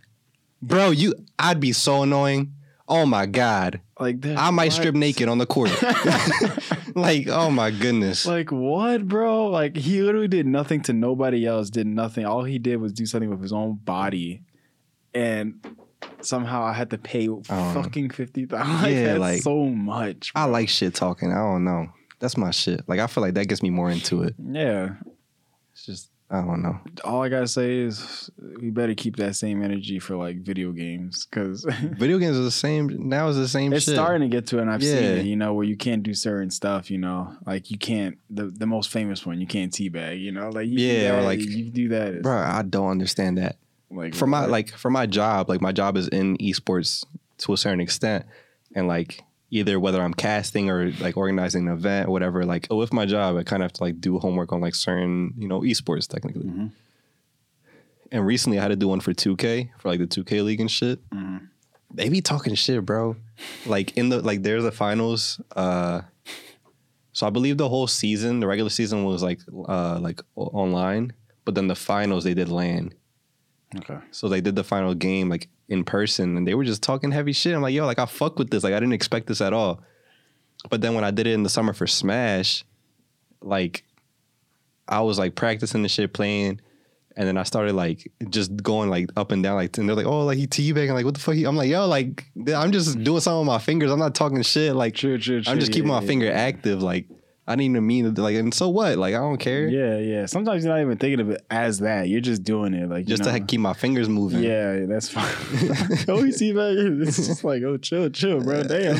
Bro, 0.62 0.92
you 0.92 1.14
I'd 1.38 1.60
be 1.60 1.72
so 1.72 2.04
annoying. 2.04 2.54
Oh 2.88 3.06
my 3.06 3.28
god. 3.28 3.82
like 4.00 4.22
that. 4.22 4.38
I 4.38 4.50
might 4.50 4.66
what? 4.66 4.74
strip 4.74 4.96
naked 4.96 5.30
on 5.30 5.38
the 5.38 5.46
court. 5.46 5.70
like, 6.96 7.28
oh 7.28 7.52
my 7.52 7.70
goodness. 7.70 8.26
Like 8.26 8.52
what, 8.52 9.08
bro? 9.08 9.48
Like 9.48 9.78
he 9.78 10.02
literally 10.02 10.28
did 10.28 10.48
nothing 10.48 10.82
to 10.84 10.94
nobody 10.94 11.46
else. 11.46 11.70
Did 11.70 11.86
nothing. 11.86 12.26
All 12.26 12.44
he 12.44 12.58
did 12.58 12.78
was 12.78 12.92
do 12.92 13.06
something 13.06 13.30
with 13.30 13.42
his 13.42 13.54
own 13.54 13.76
body, 13.76 14.42
and 15.14 15.56
somehow 16.22 16.64
I 16.64 16.74
had 16.74 16.90
to 16.92 16.98
pay 16.98 17.28
fucking 17.44 18.10
fifty 18.12 18.46
thousand. 18.46 18.92
Yeah, 18.94 19.18
like- 19.18 19.42
so 19.42 19.66
much. 19.66 20.32
I 20.36 20.46
like 20.46 20.70
shit 20.70 20.96
talking. 20.96 21.32
I 21.32 21.36
don't 21.38 21.64
know. 21.64 21.88
That's 22.20 22.36
my 22.38 22.52
shit. 22.52 22.82
Like 22.88 23.00
I 23.00 23.08
feel 23.08 23.22
like 23.24 23.36
that 23.36 23.46
gets 23.48 23.64
me 23.64 23.70
more 23.70 23.90
into 23.90 24.24
it. 24.24 24.36
Yeah. 24.44 24.96
It's 25.74 25.86
just 25.86 26.10
I 26.32 26.42
don't 26.42 26.62
know. 26.62 26.78
All 27.04 27.24
I 27.24 27.30
gotta 27.30 27.48
say 27.48 27.80
is 27.80 28.30
we 28.62 28.70
better 28.70 28.94
keep 28.94 29.16
that 29.16 29.36
same 29.36 29.64
energy 29.64 29.98
for 29.98 30.16
like 30.16 30.42
video 30.42 30.72
games 30.72 31.26
because 31.26 31.64
Video 31.82 32.20
games 32.20 32.38
are 32.38 32.42
the 32.44 32.52
same 32.52 33.10
now 33.10 33.30
is 33.30 33.36
the 33.38 33.48
same 33.48 33.74
it's 33.74 33.86
shit. 33.86 33.96
starting 33.96 34.30
to 34.30 34.36
get 34.36 34.46
to 34.48 34.60
it. 34.60 34.64
And 34.64 34.70
I've 34.70 34.84
seen 34.84 34.96
it, 35.04 35.26
you 35.26 35.36
know, 35.36 35.54
where 35.56 35.66
you 35.66 35.76
can't 35.78 36.04
do 36.04 36.14
certain 36.14 36.52
stuff. 36.52 36.92
You 36.92 37.00
know, 37.00 37.36
like 37.48 37.72
you 37.72 37.78
can't 37.80 38.18
the 38.30 38.46
the 38.46 38.68
most 38.68 38.90
famous 38.92 39.26
one. 39.26 39.40
You 39.42 39.48
can't 39.48 39.72
teabag. 39.74 40.22
You 40.22 40.32
know, 40.34 40.50
like 40.50 40.68
you 40.68 40.78
Yeah, 40.78 41.18
or 41.18 41.22
like- 41.24 41.40
you 41.40 41.72
do 41.72 41.90
that. 41.90 42.22
Bro, 42.22 42.38
I 42.38 42.62
don't 42.62 42.90
understand 42.92 43.38
that. 43.40 43.56
Like 43.92 44.16
for 44.16 44.28
my 44.28 44.46
like 44.46 44.70
for 44.70 44.90
my 44.90 45.06
job, 45.06 45.50
like 45.50 45.62
my 45.62 45.72
job 45.72 45.98
is 45.98 46.08
in 46.08 46.38
esports 46.38 47.06
to 47.40 47.54
a 47.54 47.58
certain 47.58 47.80
extent, 47.82 48.26
and 48.76 48.88
like 48.88 49.24
either 49.52 49.80
whether 49.80 50.02
I'm 50.02 50.14
casting 50.14 50.70
or 50.70 50.92
like 51.00 51.18
organizing 51.18 51.68
an 51.68 51.74
event 51.74 52.08
or 52.08 52.12
whatever, 52.12 52.46
like 52.46 52.68
with 52.70 52.94
my 52.94 53.06
job, 53.06 53.36
I 53.36 53.44
kind 53.44 53.64
of 53.64 53.66
have 53.66 53.74
to 53.74 53.84
like 53.84 54.00
do 54.00 54.20
homework 54.20 54.52
on 54.54 54.62
like 54.62 54.76
certain 54.76 55.34
you 55.38 55.48
know 55.48 55.62
esports 55.62 56.08
technically. 56.08 56.46
Mhm. 56.46 56.72
And 58.12 58.26
recently, 58.26 58.58
I 58.58 58.64
had 58.64 58.70
to 58.70 58.76
do 58.76 58.88
one 58.88 59.00
for 59.02 59.14
2K 59.14 59.70
for 59.78 59.90
like 59.90 60.00
the 60.00 60.08
2K 60.08 60.44
league 60.44 60.60
and 60.60 60.70
shit. 60.70 61.00
Mhm. 61.12 61.48
They 61.94 62.10
be 62.10 62.22
talking 62.22 62.54
shit, 62.56 62.86
bro. 62.86 63.16
Like 63.66 63.98
in 63.98 64.10
the 64.10 64.22
like 64.22 64.44
there's 64.44 64.64
the 64.64 64.72
finals. 64.72 65.42
Uh, 65.56 66.02
so 67.14 67.26
I 67.26 67.32
believe 67.32 67.58
the 67.58 67.70
whole 67.70 67.88
season, 67.88 68.40
the 68.40 68.48
regular 68.48 68.70
season 68.70 69.04
was 69.04 69.24
like 69.24 69.40
uh 69.68 70.00
like 70.00 70.22
online, 70.36 71.14
but 71.46 71.56
then 71.56 71.68
the 71.68 71.76
finals 71.76 72.24
they 72.24 72.34
did 72.36 72.50
LAN. 72.50 72.94
Okay. 73.78 73.98
So 74.12 74.28
they 74.28 74.42
did 74.42 74.56
the 74.56 74.64
final 74.64 74.94
game 74.94 75.30
like 75.30 75.50
in 75.68 75.84
person 75.84 76.38
and 76.38 76.48
they 76.48 76.56
were 76.56 76.64
just 76.64 76.84
talking 76.84 77.12
heavy 77.12 77.34
shit. 77.34 77.56
I'm 77.56 77.62
like, 77.62 77.74
yo, 77.74 77.86
like 77.86 78.00
I 78.00 78.06
fuck 78.06 78.40
with 78.40 78.50
this. 78.50 78.64
Like 78.64 78.74
I 78.74 78.80
didn't 78.80 78.94
expect 78.94 79.28
this 79.28 79.42
at 79.42 79.54
all. 79.54 79.82
But 80.70 80.82
then 80.82 80.94
when 80.94 81.04
I 81.04 81.12
did 81.12 81.28
it 81.28 81.34
in 81.34 81.44
the 81.44 81.50
summer 81.50 81.74
for 81.74 81.88
Smash, 81.88 82.66
like 83.42 83.84
I 84.88 85.02
was 85.02 85.20
like 85.20 85.36
practicing 85.36 85.84
the 85.84 85.90
shit 85.90 86.14
playing. 86.14 86.62
And 87.16 87.28
then 87.28 87.38
I 87.38 87.44
started 87.44 87.74
like 87.74 88.10
just 88.30 88.56
going 88.56 88.90
like 88.90 89.10
up 89.18 89.32
and 89.32 89.44
down, 89.44 89.56
like 89.56 89.78
and 89.78 89.90
they're 89.90 89.96
like, 89.96 90.06
oh, 90.06 90.26
like 90.26 90.38
he 90.38 90.48
teabagging, 90.48 90.94
like 90.94 91.06
what 91.06 91.16
the 91.16 91.20
fuck? 91.20 91.36
He? 91.36 91.44
I'm 91.44 91.56
like, 91.56 91.70
yo, 91.70 91.86
like 91.86 92.26
I'm 92.54 92.72
just 92.72 93.04
doing 93.04 93.20
something 93.20 93.40
with 93.40 93.48
my 93.48 93.60
fingers. 93.60 93.92
I'm 93.92 94.00
not 94.00 94.16
talking 94.16 94.42
shit. 94.42 94.74
Like 94.74 94.96
True, 94.96 95.18
true, 95.18 95.42
true. 95.42 95.52
I'm 95.52 95.60
just 95.60 95.74
keeping 95.74 95.90
yeah, 95.90 95.96
my 95.96 96.02
yeah, 96.02 96.08
finger 96.08 96.32
active. 96.32 96.82
Like 96.82 97.08
I 97.50 97.54
didn't 97.54 97.72
even 97.72 97.88
mean 97.88 98.14
to, 98.14 98.22
like, 98.22 98.36
and 98.36 98.54
so 98.54 98.70
what? 98.70 99.00
Like 99.00 99.16
I 99.16 99.18
don't 99.18 99.40
care. 99.40 99.68
Yeah, 99.68 99.98
yeah. 99.98 100.26
Sometimes 100.28 100.64
you're 100.64 100.72
not 100.72 100.82
even 100.82 100.98
thinking 101.00 101.20
of 101.20 101.32
it 101.32 101.44
as 101.50 101.80
that. 101.80 102.08
You're 102.08 102.22
just 102.22 102.44
doing 102.44 102.76
it, 102.76 102.88
like 102.88 103.00
you 103.10 103.18
Just 103.18 103.24
know. 103.26 103.32
to 103.32 103.40
keep 103.40 103.60
my 103.60 103.74
fingers 103.74 104.08
moving. 104.08 104.44
Yeah, 104.44 104.86
that's 104.86 105.10
fine. 105.10 105.34
oh, 106.08 106.24
you 106.24 106.32
see 106.32 106.52
that? 106.52 107.02
It's 107.08 107.18
just 107.18 107.44
like, 107.44 107.64
oh, 107.64 107.78
chill, 107.78 108.08
chill, 108.12 108.40
bro. 108.42 108.62
Damn, 108.76 108.96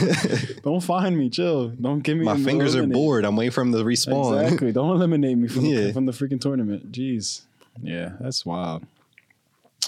don't 0.64 0.82
find 0.82 1.16
me. 1.16 1.30
Chill. 1.30 1.70
Don't 1.70 2.00
give 2.02 2.18
me. 2.18 2.26
my 2.26 2.38
fingers 2.42 2.76
are 2.76 2.88
bored. 2.88 3.24
I'm 3.24 3.36
waiting 3.36 3.52
for 3.52 3.62
them 3.64 3.72
to 3.72 3.78
respawn. 3.84 4.42
Exactly. 4.44 4.72
Don't 4.72 4.90
eliminate 4.96 5.38
me 5.38 5.48
from 5.48 5.66
Yeah. 5.66 5.92
from 5.92 6.08
the 6.08 6.12
freaking 6.12 6.42
tournament. 6.42 6.92
Jeez. 6.92 7.42
Yeah, 7.82 8.14
that's 8.20 8.46
wild. 8.46 8.84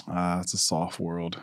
Ah, 0.06 0.40
it's 0.40 0.54
a 0.54 0.58
soft 0.58 1.00
world. 1.00 1.36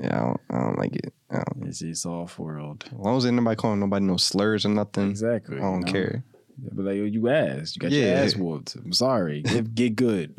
Yeah, 0.00 0.16
I 0.16 0.20
don't, 0.26 0.40
I 0.50 0.60
don't 0.64 0.78
like 0.78 0.96
it. 0.96 1.12
I 1.30 1.42
don't- 1.42 1.68
It's 1.68 1.82
a 1.82 1.94
soft 1.94 2.38
world. 2.38 2.84
as 2.86 2.92
long 2.98 3.16
as 3.18 3.26
ain't 3.26 3.36
nobody 3.36 3.54
calling 3.56 3.80
nobody 3.80 4.06
no 4.06 4.16
slurs 4.16 4.64
or 4.64 4.70
nothing, 4.70 5.10
Exactly. 5.10 5.56
I 5.58 5.60
don't 5.60 5.80
you 5.80 5.84
know? 5.86 5.92
care. 5.92 6.24
Yeah, 6.62 6.70
but 6.72 6.84
like, 6.86 6.96
yo, 6.96 7.04
you 7.04 7.28
ass. 7.28 7.74
You 7.76 7.80
got 7.80 7.90
your 7.92 8.14
ass 8.14 8.34
whooped. 8.36 8.74
I'm 8.76 8.92
sorry. 8.92 9.42
Get, 9.42 9.74
get 9.74 9.96
good. 9.96 10.34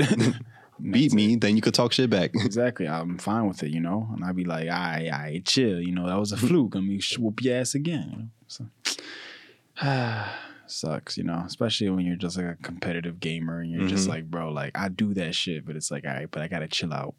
Beat 0.82 1.14
me, 1.14 1.36
then 1.42 1.56
you 1.56 1.62
could 1.62 1.74
talk 1.74 1.92
shit 1.94 2.10
back. 2.10 2.32
Exactly. 2.36 2.88
I'm 2.88 3.18
fine 3.18 3.48
with 3.48 3.64
it, 3.64 3.72
you 3.72 3.80
know? 3.80 4.08
And 4.14 4.24
I'd 4.26 4.36
be 4.36 4.46
like, 4.46 4.68
all 4.70 4.74
right, 4.78 5.10
all 5.12 5.20
right, 5.20 5.46
chill. 5.46 5.80
You 5.80 5.92
know, 5.94 6.08
that 6.08 6.20
was 6.20 6.32
a 6.32 6.38
fluke. 6.38 6.76
I 6.76 6.80
mean, 6.80 7.00
whoop 7.18 7.42
your 7.44 7.58
ass 7.58 7.76
again. 7.76 8.10
You 8.12 8.64
know? 8.64 8.70
So, 9.78 10.26
sucks, 10.68 11.18
you 11.18 11.24
know, 11.24 11.44
especially 11.48 11.90
when 11.90 12.06
you're 12.06 12.16
just 12.16 12.38
like 12.38 12.46
a 12.46 12.56
competitive 12.62 13.20
gamer 13.20 13.60
and 13.62 13.72
you're 13.72 13.88
just 13.88 14.06
Mhm. 14.08 14.10
like, 14.12 14.30
bro, 14.32 14.52
like, 14.52 14.78
I 14.78 14.88
do 14.90 15.14
that 15.16 15.34
shit, 15.36 15.66
but 15.66 15.76
it's 15.76 15.90
like, 15.90 16.06
all 16.06 16.14
right, 16.14 16.30
but 16.30 16.42
I 16.42 16.48
got 16.48 16.60
to 16.60 16.68
chill 16.68 16.94
out. 16.94 17.16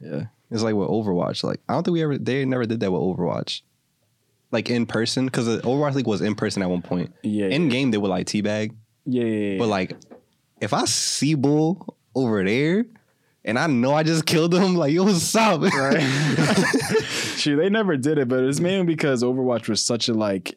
yeah, 0.00 0.24
it's 0.50 0.62
like 0.62 0.74
with 0.74 0.88
Overwatch. 0.88 1.44
Like 1.44 1.60
I 1.68 1.74
don't 1.74 1.84
think 1.84 1.92
we 1.92 2.02
ever 2.02 2.18
they 2.18 2.44
never 2.44 2.66
did 2.66 2.80
that 2.80 2.90
with 2.90 3.00
Overwatch, 3.00 3.62
like 4.50 4.70
in 4.70 4.86
person, 4.86 5.26
because 5.26 5.46
the 5.46 5.58
Overwatch 5.58 5.94
League 5.94 6.06
was 6.06 6.22
in 6.22 6.34
person 6.34 6.62
at 6.62 6.70
one 6.70 6.82
point. 6.82 7.12
yeah. 7.22 7.46
In 7.46 7.68
game 7.68 7.90
they 7.90 7.98
would 7.98 8.10
like 8.10 8.26
teabag, 8.26 8.74
yeah, 9.06 9.24
yeah, 9.24 9.50
yeah. 9.52 9.58
but 9.58 9.66
like 9.68 9.96
if 10.60 10.72
I 10.72 10.84
see 10.84 11.34
Bull 11.34 11.96
over 12.14 12.44
there. 12.44 12.86
And 13.46 13.58
I 13.58 13.66
know 13.66 13.92
I 13.92 14.04
just 14.04 14.24
killed 14.32 14.54
him. 14.54 14.74
Like, 14.74 14.90
yo, 14.94 15.04
what's 15.04 15.36
up? 15.36 15.60
right? 15.60 16.00
True, 17.36 17.56
they 17.56 17.68
never 17.68 17.94
did 17.98 18.16
it, 18.16 18.26
but 18.26 18.42
it's 18.42 18.58
mainly 18.58 18.86
because 18.86 19.22
Overwatch 19.22 19.68
was 19.68 19.84
such 19.84 20.08
a 20.08 20.14
like 20.14 20.54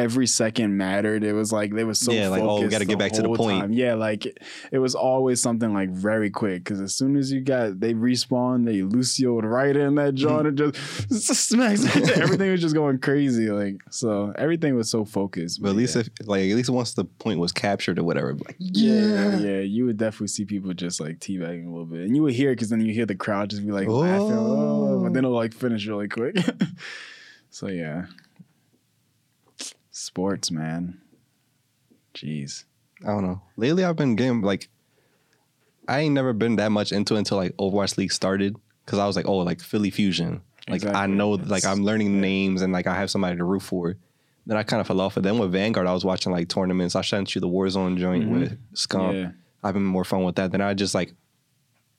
every 0.00 0.26
second 0.26 0.76
mattered. 0.76 1.22
It 1.24 1.32
was 1.32 1.52
like 1.52 1.74
they 1.74 1.84
was 1.84 2.00
so 2.00 2.12
Yeah, 2.12 2.28
like, 2.28 2.42
oh, 2.42 2.46
we 2.56 2.62
focused 2.62 2.70
gotta 2.72 2.84
get 2.84 2.98
back 2.98 3.12
to 3.12 3.22
the 3.22 3.28
point. 3.28 3.60
time. 3.60 3.72
Yeah, 3.72 3.94
like 3.94 4.26
it, 4.26 4.38
it 4.72 4.78
was 4.78 4.94
always 4.94 5.40
something 5.40 5.72
like 5.72 5.90
very 5.90 6.30
quick 6.30 6.64
because 6.64 6.80
as 6.80 6.94
soon 6.94 7.16
as 7.16 7.30
you 7.30 7.40
got 7.40 7.80
they 7.80 7.94
respawn, 7.94 8.64
they 8.64 8.82
Lucio 8.82 9.34
would 9.34 9.44
right 9.44 9.76
in 9.76 9.94
that 9.96 10.14
joint 10.14 10.46
mm-hmm. 10.46 10.62
and 10.64 10.74
just, 10.74 11.08
just 11.28 11.48
smacks 11.48 11.84
everything 12.16 12.50
was 12.50 12.60
just 12.60 12.74
going 12.74 12.98
crazy. 12.98 13.50
Like 13.50 13.76
so, 13.90 14.32
everything 14.36 14.74
was 14.76 14.90
so 14.90 15.04
focused. 15.04 15.62
But 15.62 15.70
at 15.70 15.76
least 15.76 15.96
yeah. 15.96 16.02
if 16.02 16.26
like 16.26 16.50
at 16.50 16.56
least 16.56 16.70
once 16.70 16.94
the 16.94 17.04
point 17.04 17.38
was 17.38 17.52
captured 17.52 17.98
or 17.98 18.04
whatever, 18.04 18.32
like 18.34 18.56
Yeah, 18.58 19.36
yeah, 19.38 19.60
you 19.60 19.84
would 19.86 19.98
definitely 19.98 20.28
see 20.28 20.44
people 20.44 20.72
just 20.72 21.00
like 21.00 21.18
teabagging 21.18 21.66
a 21.66 21.70
little 21.70 21.86
bit, 21.86 22.00
and 22.00 22.16
you 22.16 22.22
would 22.22 22.34
hear 22.34 22.52
because 22.52 22.70
then 22.70 22.80
you 22.80 22.92
hear 22.92 23.06
the 23.06 23.14
crowd 23.14 23.50
just 23.50 23.64
be 23.64 23.72
like 23.72 23.88
laughing, 23.88 24.32
oh, 24.32 24.96
oh 24.96 25.02
but 25.02 25.12
then 25.12 25.24
it'll 25.24 25.36
like 25.36 25.54
finish 25.54 25.86
really 25.86 26.08
quick. 26.08 26.36
so 27.50 27.68
yeah, 27.68 28.06
sports, 30.00 30.50
man. 30.50 31.00
Jeez. 32.14 32.64
I 33.02 33.08
don't 33.08 33.22
know. 33.22 33.40
Lately, 33.56 33.84
I've 33.84 33.96
been 33.96 34.16
getting 34.16 34.42
like, 34.42 34.68
I 35.88 36.00
ain't 36.00 36.14
never 36.14 36.32
been 36.32 36.56
that 36.56 36.70
much 36.70 36.92
into 36.92 37.14
it 37.14 37.18
until 37.18 37.38
like 37.38 37.56
Overwatch 37.56 37.96
League 37.96 38.12
started 38.12 38.56
because 38.84 38.98
I 38.98 39.06
was 39.06 39.16
like, 39.16 39.26
oh, 39.26 39.38
like 39.38 39.60
Philly 39.60 39.90
Fusion. 39.90 40.42
Like 40.68 40.84
I 40.84 40.88
Exactly. 40.90 41.16
know, 41.16 41.30
like 41.30 41.64
I'm 41.64 41.84
learning 41.84 42.20
names 42.20 42.62
and 42.62 42.72
like 42.72 42.86
I 42.86 42.94
have 42.96 43.10
somebody 43.10 43.36
to 43.36 43.44
root 43.44 43.62
for. 43.62 43.96
Then 44.46 44.56
I 44.56 44.62
kind 44.62 44.80
of 44.80 44.86
fell 44.86 45.00
off 45.00 45.16
of. 45.16 45.22
Then 45.22 45.38
with 45.38 45.52
Vanguard, 45.52 45.86
I 45.86 45.92
was 45.94 46.04
watching 46.04 46.32
like 46.32 46.48
tournaments. 46.48 46.94
I 46.96 47.02
sent 47.02 47.34
you 47.34 47.40
the 47.40 47.48
Warzone 47.48 47.96
joint 47.98 48.24
Mhm. 48.24 48.32
with 48.40 48.58
Scump. 48.74 49.14
Yeah. 49.14 49.30
I've 49.62 49.74
been 49.74 49.84
more 49.84 50.04
fun 50.04 50.24
with 50.24 50.36
that. 50.36 50.52
Then 50.52 50.60
I 50.60 50.74
just 50.74 50.94
like, 50.94 51.14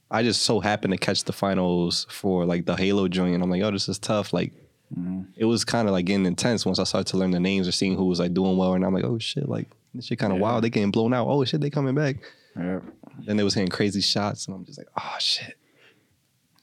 I 0.09 0.23
just 0.23 0.41
so 0.43 0.59
happened 0.59 0.91
to 0.91 0.97
catch 0.97 1.23
the 1.23 1.33
finals 1.33 2.05
for 2.09 2.45
like 2.45 2.65
the 2.65 2.75
Halo 2.75 3.07
joint, 3.07 3.33
and 3.35 3.43
I'm 3.43 3.49
like, 3.49 3.61
oh, 3.61 3.71
this 3.71 3.87
is 3.87 3.97
tough. 3.99 4.33
Like, 4.33 4.51
Mhm. 4.97 5.27
it 5.37 5.45
was 5.45 5.63
kind 5.63 5.87
of 5.87 5.93
like 5.93 6.05
getting 6.05 6.25
intense 6.25 6.65
once 6.65 6.77
I 6.79 6.83
started 6.83 7.07
to 7.11 7.17
learn 7.17 7.31
the 7.31 7.39
names 7.39 7.67
or 7.67 7.71
seeing 7.71 7.95
who 7.95 8.05
was 8.05 8.19
like 8.19 8.33
doing 8.33 8.57
well, 8.57 8.73
and 8.73 8.83
I'm 8.85 8.93
like, 8.93 9.05
oh 9.05 9.19
shit, 9.19 9.47
like 9.47 9.67
this 9.93 10.05
shit 10.05 10.19
kind 10.19 10.33
of 10.33 10.37
Yeah. 10.39 10.43
wild. 10.43 10.63
They 10.63 10.69
getting 10.69 10.91
blown 10.91 11.13
out. 11.13 11.27
Oh 11.27 11.43
shit, 11.45 11.61
they 11.61 11.69
coming 11.69 11.95
back. 11.95 12.17
Yeah. 12.57 12.79
Then 13.25 13.37
they 13.37 13.43
was 13.43 13.53
hitting 13.53 13.69
crazy 13.69 14.01
shots, 14.01 14.47
and 14.47 14.55
I'm 14.55 14.65
just 14.65 14.77
like, 14.77 14.87
oh 14.97 15.15
shit. 15.19 15.55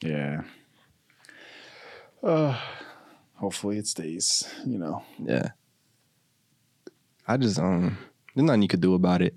Yeah. 0.03 0.43
Uh, 2.23 2.59
hopefully 3.37 3.79
it 3.79 3.87
stays. 3.87 4.49
You 4.67 4.79
know. 4.79 5.03
Yeah. 5.19 5.51
I 7.27 7.37
just 7.37 7.59
um, 7.59 7.97
there's 8.35 8.45
nothing 8.47 8.63
you 8.63 8.69
could 8.69 8.81
do 8.81 8.95
about 8.95 9.23
it. 9.23 9.35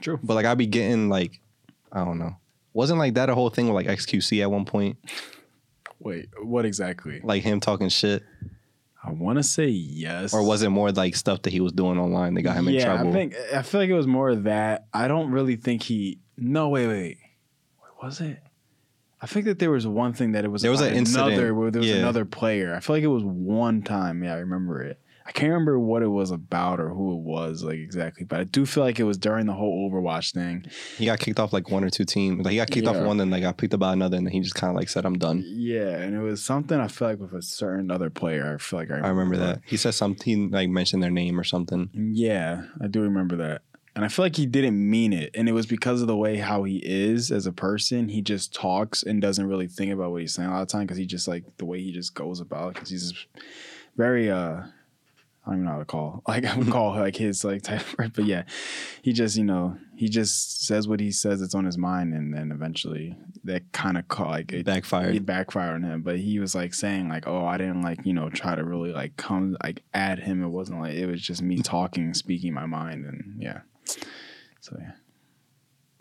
True. 0.00 0.18
But 0.22 0.34
like 0.34 0.46
I'd 0.46 0.58
be 0.58 0.66
getting 0.66 1.08
like, 1.08 1.40
I 1.90 2.04
don't 2.04 2.18
know. 2.18 2.36
Wasn't 2.74 2.98
like 2.98 3.14
that 3.14 3.28
a 3.30 3.34
whole 3.34 3.50
thing 3.50 3.66
with 3.72 3.74
like 3.86 3.98
XQC 3.98 4.42
at 4.42 4.50
one 4.50 4.64
point? 4.64 4.96
Wait, 6.04 6.28
what 6.42 6.64
exactly? 6.64 7.20
Like 7.22 7.42
him 7.42 7.60
talking 7.60 7.88
shit? 7.88 8.24
I 9.04 9.10
want 9.10 9.38
to 9.38 9.42
say 9.42 9.66
yes. 9.66 10.32
Or 10.32 10.44
was 10.44 10.62
it 10.62 10.70
more 10.70 10.90
like 10.92 11.16
stuff 11.16 11.42
that 11.42 11.52
he 11.52 11.60
was 11.60 11.72
doing 11.72 11.98
online 11.98 12.34
that 12.34 12.42
got 12.42 12.56
him 12.56 12.68
in 12.68 12.74
yeah, 12.74 12.84
trouble? 12.84 13.10
I 13.10 13.12
think 13.12 13.34
I 13.54 13.62
feel 13.62 13.80
like 13.80 13.90
it 13.90 13.94
was 13.94 14.06
more 14.06 14.30
of 14.30 14.44
that. 14.44 14.86
I 14.92 15.08
don't 15.08 15.30
really 15.30 15.56
think 15.56 15.82
he. 15.82 16.18
No, 16.36 16.68
wait, 16.68 16.86
wait. 16.86 17.18
What 17.78 18.06
was 18.06 18.20
it? 18.20 18.40
I 19.20 19.26
think 19.26 19.46
that 19.46 19.60
there 19.60 19.70
was 19.70 19.86
one 19.86 20.12
thing 20.12 20.32
that 20.32 20.44
it 20.44 20.48
was. 20.48 20.62
There 20.62 20.70
was 20.70 20.80
an 20.80 20.94
incident. 20.94 21.32
Another, 21.34 21.54
where 21.54 21.70
there 21.70 21.80
was 21.80 21.88
Yeah. 21.88 21.96
another 21.96 22.24
player. 22.24 22.74
I 22.74 22.80
feel 22.80 22.96
like 22.96 23.04
it 23.04 23.08
was 23.08 23.24
one 23.24 23.82
time. 23.82 24.24
Yeah, 24.24 24.34
I 24.34 24.38
remember 24.38 24.82
it. 24.82 24.98
I 25.26 25.32
can't 25.32 25.50
remember 25.50 25.78
what 25.78 26.02
it 26.02 26.08
was 26.08 26.30
about 26.30 26.80
or 26.80 26.88
who 26.88 27.12
it 27.12 27.20
was 27.22 27.62
like 27.62 27.78
exactly, 27.78 28.24
but 28.24 28.40
I 28.40 28.44
do 28.44 28.66
feel 28.66 28.82
like 28.82 28.98
it 28.98 29.04
was 29.04 29.18
during 29.18 29.46
the 29.46 29.52
whole 29.52 29.88
Overwatch 29.90 30.32
thing. 30.32 30.64
he 30.98 31.06
got 31.06 31.18
kicked 31.18 31.38
off 31.38 31.52
like 31.52 31.70
one 31.70 31.84
or 31.84 31.90
two 31.90 32.04
teams. 32.04 32.44
Like 32.44 32.52
he 32.52 32.56
got 32.58 32.70
kicked 32.70 32.86
off 32.88 32.96
one, 32.96 33.16
then 33.18 33.30
like 33.30 33.42
got 33.42 33.56
picked 33.56 33.74
up 33.74 33.80
by 33.80 33.92
another, 33.92 34.16
and 34.16 34.26
then 34.26 34.32
he 34.32 34.40
just 34.40 34.54
kind 34.54 34.70
of 34.70 34.76
like 34.76 34.88
said, 34.88 35.04
"I'm 35.04 35.18
done." 35.18 35.44
Yeah, 35.46 35.96
and 35.96 36.14
it 36.14 36.20
was 36.20 36.42
something 36.44 36.78
I 36.78 36.88
feel 36.88 37.08
like 37.08 37.18
with 37.20 37.32
a 37.32 37.42
certain 37.42 37.90
other 37.90 38.10
player. 38.10 38.54
I 38.54 38.58
feel 38.58 38.78
like 38.78 38.90
I 38.90 38.98
I 38.98 39.08
remember 39.08 39.36
that 39.36 39.60
he 39.64 39.76
said 39.76 39.94
something 39.94 40.50
like 40.50 40.68
mentioned 40.68 41.02
their 41.02 41.10
name 41.10 41.38
or 41.38 41.44
something. 41.44 41.90
Yeah, 41.94 42.64
I 42.80 42.88
do 42.88 43.00
remember 43.00 43.36
that. 43.36 43.62
And 43.94 44.06
I 44.06 44.08
feel 44.08 44.24
like 44.24 44.36
he 44.36 44.46
didn't 44.46 44.78
mean 44.90 45.12
it. 45.12 45.32
And 45.34 45.50
it 45.50 45.52
was 45.52 45.66
because 45.66 46.00
of 46.00 46.06
the 46.06 46.16
way 46.16 46.38
how 46.38 46.64
he 46.64 46.78
is 46.82 47.30
as 47.30 47.44
a 47.44 47.52
person. 47.52 48.08
He 48.08 48.22
just 48.22 48.54
talks 48.54 49.02
and 49.02 49.20
doesn't 49.20 49.46
really 49.46 49.68
think 49.68 49.92
about 49.92 50.12
what 50.12 50.22
he's 50.22 50.32
saying 50.32 50.48
a 50.48 50.52
lot 50.52 50.62
of 50.62 50.68
time 50.68 50.82
because 50.86 50.96
he 50.96 51.04
just 51.04 51.28
like 51.28 51.44
the 51.58 51.66
way 51.66 51.82
he 51.82 51.92
just 51.92 52.14
goes 52.14 52.40
about 52.40 52.72
because 52.72 52.88
he's 52.88 53.12
very 53.96 54.30
uh 54.30 54.62
I 55.44 55.50
don't 55.50 55.54
even 55.58 55.64
know 55.66 55.72
how 55.72 55.78
to 55.78 55.84
call 55.84 56.22
like 56.28 56.44
I 56.44 56.56
would 56.56 56.70
call 56.70 56.90
like 56.94 57.16
his 57.16 57.44
like 57.44 57.62
type 57.62 57.82
but 57.96 58.24
yeah 58.24 58.44
he 59.02 59.12
just 59.12 59.36
you 59.36 59.44
know 59.44 59.76
he 59.96 60.08
just 60.08 60.64
says 60.66 60.86
what 60.86 61.00
he 61.00 61.10
says 61.10 61.42
it's 61.42 61.54
on 61.54 61.64
his 61.64 61.76
mind 61.76 62.14
and 62.14 62.32
then 62.32 62.52
eventually 62.52 63.16
that 63.44 63.72
kind 63.72 63.98
of 63.98 64.06
call 64.06 64.28
like 64.28 64.52
it, 64.52 64.64
Backfired. 64.64 65.16
it 65.16 65.26
backfired 65.26 65.74
on 65.74 65.82
him. 65.82 66.02
But 66.02 66.18
he 66.20 66.38
was 66.38 66.54
like 66.54 66.74
saying 66.74 67.08
like, 67.08 67.26
"Oh, 67.26 67.44
I 67.44 67.56
didn't 67.58 67.82
like 67.82 67.98
you 68.06 68.12
know 68.12 68.30
try 68.30 68.54
to 68.54 68.62
really 68.64 68.92
like 68.92 69.16
come 69.16 69.56
like 69.64 69.82
add 69.94 70.20
him. 70.20 70.44
It 70.44 70.48
wasn't 70.48 70.80
like 70.80 70.94
it 70.94 71.06
was 71.06 71.20
just 71.20 71.42
me 71.42 71.58
talking, 71.62 72.14
speaking 72.14 72.52
my 72.54 72.66
mind, 72.66 73.04
and 73.04 73.34
yeah." 73.42 73.62
So 74.60 74.76
yeah. 74.78 74.92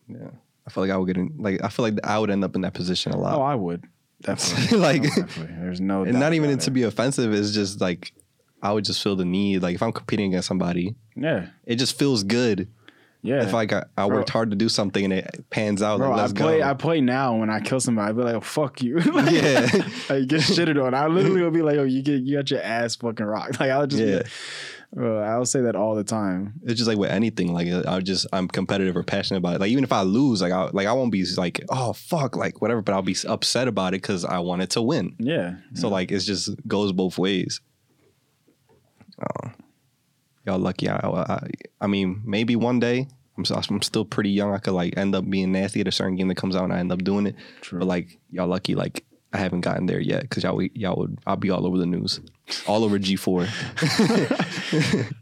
Yeah, 0.07 0.29
I 0.67 0.69
feel 0.69 0.83
like 0.83 0.91
I 0.91 0.97
would 0.97 1.07
get 1.07 1.17
in. 1.17 1.33
Like 1.39 1.63
I 1.63 1.69
feel 1.69 1.83
like 1.83 1.95
I 2.03 2.19
would 2.19 2.29
end 2.29 2.43
up 2.43 2.55
in 2.55 2.61
that 2.61 2.73
position 2.75 3.11
a 3.11 3.17
lot. 3.17 3.35
Oh, 3.37 3.41
I 3.41 3.55
would 3.55 3.85
definitely. 4.21 4.77
Like- 4.77 5.03
Oh, 5.03 5.21
definitely. 5.21 5.55
there's 5.59 5.81
no. 5.81 6.03
and 6.03 6.19
not 6.19 6.33
even 6.33 6.49
about 6.51 6.61
to 6.61 6.71
be 6.71 6.83
offensive. 6.83 7.33
It's 7.33 7.51
just 7.53 7.81
like 7.81 8.13
I 8.61 8.71
would 8.73 8.85
just 8.85 9.01
feel 9.03 9.15
the 9.15 9.25
need. 9.25 9.61
Like 9.63 9.75
if 9.75 9.81
I'm 9.83 9.91
competing 9.91 10.27
against 10.27 10.47
somebody, 10.47 10.95
Yeah, 11.15 11.47
it 11.65 11.75
just 11.77 11.97
feels 11.97 12.23
good. 12.23 12.67
yeah. 13.23 13.43
If 13.43 13.53
like 13.53 13.73
I, 13.73 13.83
I 13.97 14.07
Bro. 14.07 14.17
worked 14.17 14.29
hard 14.29 14.49
to 14.51 14.55
do 14.55 14.69
something 14.69 15.03
and 15.03 15.13
it 15.13 15.45
pans 15.49 15.81
out, 15.81 15.97
Bro, 15.97 16.09
like 16.11 16.17
I 16.19 16.21
let's 16.21 16.33
play. 16.33 16.59
go. 16.59 16.65
I 16.67 16.73
play 16.73 17.01
now. 17.01 17.35
When 17.37 17.49
I 17.49 17.59
kill 17.59 17.79
somebody, 17.79 18.09
I 18.09 18.11
be 18.13 18.21
like, 18.23 18.35
oh, 18.35 18.39
"Fuck 18.41 18.81
you!" 18.81 18.97
like, 18.99 19.31
Yeah. 19.31 19.61
like 20.09 20.27
get 20.27 20.41
shitted 20.41 20.83
on. 20.83 20.93
I 20.93 21.07
literally 21.07 21.41
will 21.41 21.51
be 21.51 21.61
like, 21.61 21.77
"Oh, 21.77 21.83
you 21.83 22.01
get 22.01 22.21
you 22.21 22.37
got 22.37 22.49
your 22.51 22.61
ass 22.61 22.95
fucking 22.95 23.25
rocked." 23.25 23.59
Like 23.59 23.71
I'll 23.71 23.87
just, 23.87 24.01
Yeah. 24.03 24.15
yeah. 24.15 24.21
Bro, 24.93 25.19
I'll 25.23 25.45
say 25.45 25.61
that 25.61 25.75
all 25.77 25.95
the 25.95 26.03
time. 26.03 26.55
it's 26.63 26.73
just 26.75 26.87
like 26.89 26.97
with 26.97 27.11
anything. 27.11 27.53
Like 27.53 27.69
uh, 27.69 27.83
I 27.87 28.01
just 28.01 28.27
I'm 28.33 28.49
competitive 28.49 28.97
or 28.97 29.03
passionate 29.03 29.37
about 29.37 29.55
it. 29.55 29.61
Like 29.61 29.71
even 29.71 29.85
if 29.85 29.93
I 29.93 30.01
lose, 30.01 30.41
like 30.41 30.51
I 30.51 30.69
like 30.73 30.85
I 30.85 30.91
won't 30.91 31.13
be 31.13 31.25
like 31.37 31.61
oh 31.69 31.93
fuck 31.93 32.35
like 32.35 32.61
whatever, 32.61 32.81
but 32.81 32.93
I'll 32.93 33.01
be 33.01 33.15
upset 33.25 33.69
about 33.69 33.93
it 33.93 34.01
because 34.01 34.25
I 34.25 34.39
wanted 34.39 34.69
to 34.71 34.81
win. 34.81 35.15
Yeah. 35.17 35.55
So 35.75 35.87
like 35.87 36.11
it 36.11 36.19
just 36.19 36.49
goes 36.67 36.91
both 36.91 37.17
ways. 37.17 37.61
Oh, 39.21 39.51
y'all 40.45 40.59
lucky. 40.59 40.89
I, 40.89 40.97
I 40.97 41.47
I 41.79 41.87
mean 41.87 42.21
maybe 42.25 42.55
one 42.55 42.79
day. 42.79 43.07
I'm 43.37 43.45
I'm 43.71 43.81
still 43.81 44.05
pretty 44.05 44.29
young. 44.29 44.53
I 44.53 44.57
could 44.57 44.73
like 44.73 44.97
end 44.97 45.15
up 45.15 45.27
being 45.29 45.51
nasty 45.51 45.81
at 45.81 45.87
a 45.87 45.91
certain 45.91 46.15
game 46.15 46.27
that 46.27 46.35
comes 46.35 46.55
out 46.55 46.65
and 46.65 46.73
I 46.73 46.79
end 46.79 46.91
up 46.91 47.03
doing 47.03 47.27
it. 47.27 47.35
True. 47.61 47.79
But 47.79 47.87
like 47.87 48.19
y'all 48.29 48.47
lucky. 48.47 48.75
Like 48.75 49.05
I 49.33 49.37
haven't 49.37 49.61
gotten 49.61 49.85
there 49.85 49.99
yet 49.99 50.23
because 50.23 50.43
y'all 50.43 50.61
y'all 50.61 50.97
would 50.97 51.17
I'll 51.25 51.37
be 51.37 51.49
all 51.49 51.65
over 51.65 51.77
the 51.77 51.85
news, 51.85 52.19
all 52.67 52.83
over 52.83 52.99
G4. 52.99 53.47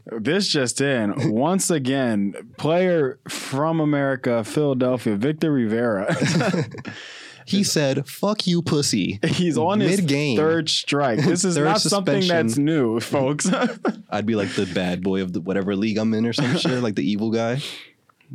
This 0.20 0.48
just 0.48 0.80
in. 0.80 1.30
Once 1.30 1.70
again, 1.70 2.34
player 2.58 3.20
from 3.28 3.78
America, 3.80 4.42
Philadelphia, 4.42 5.14
Victor 5.14 5.52
Rivera. 5.52 6.14
He 7.46 7.64
said, 7.64 8.06
"Fuck 8.08 8.46
you, 8.46 8.62
pussy." 8.62 9.18
He's 9.26 9.56
on 9.58 9.80
his 9.80 9.98
Mid-game. 10.00 10.36
third 10.36 10.68
strike. 10.68 11.18
This 11.20 11.44
is 11.44 11.56
Third 11.56 11.64
not 11.64 11.80
something 11.80 12.20
suspension. 12.22 12.46
that's 12.46 12.58
new, 12.58 13.00
folks. 13.00 13.50
I'd 14.10 14.26
be 14.26 14.34
like 14.36 14.50
the 14.54 14.66
bad 14.66 15.02
boy 15.02 15.22
of 15.22 15.32
the 15.32 15.40
whatever 15.40 15.74
league 15.76 15.98
I'm 15.98 16.12
in 16.14 16.26
or 16.26 16.32
some 16.32 16.56
shit, 16.58 16.82
like 16.82 16.94
the 16.96 17.08
evil 17.10 17.30
guy. 17.30 17.60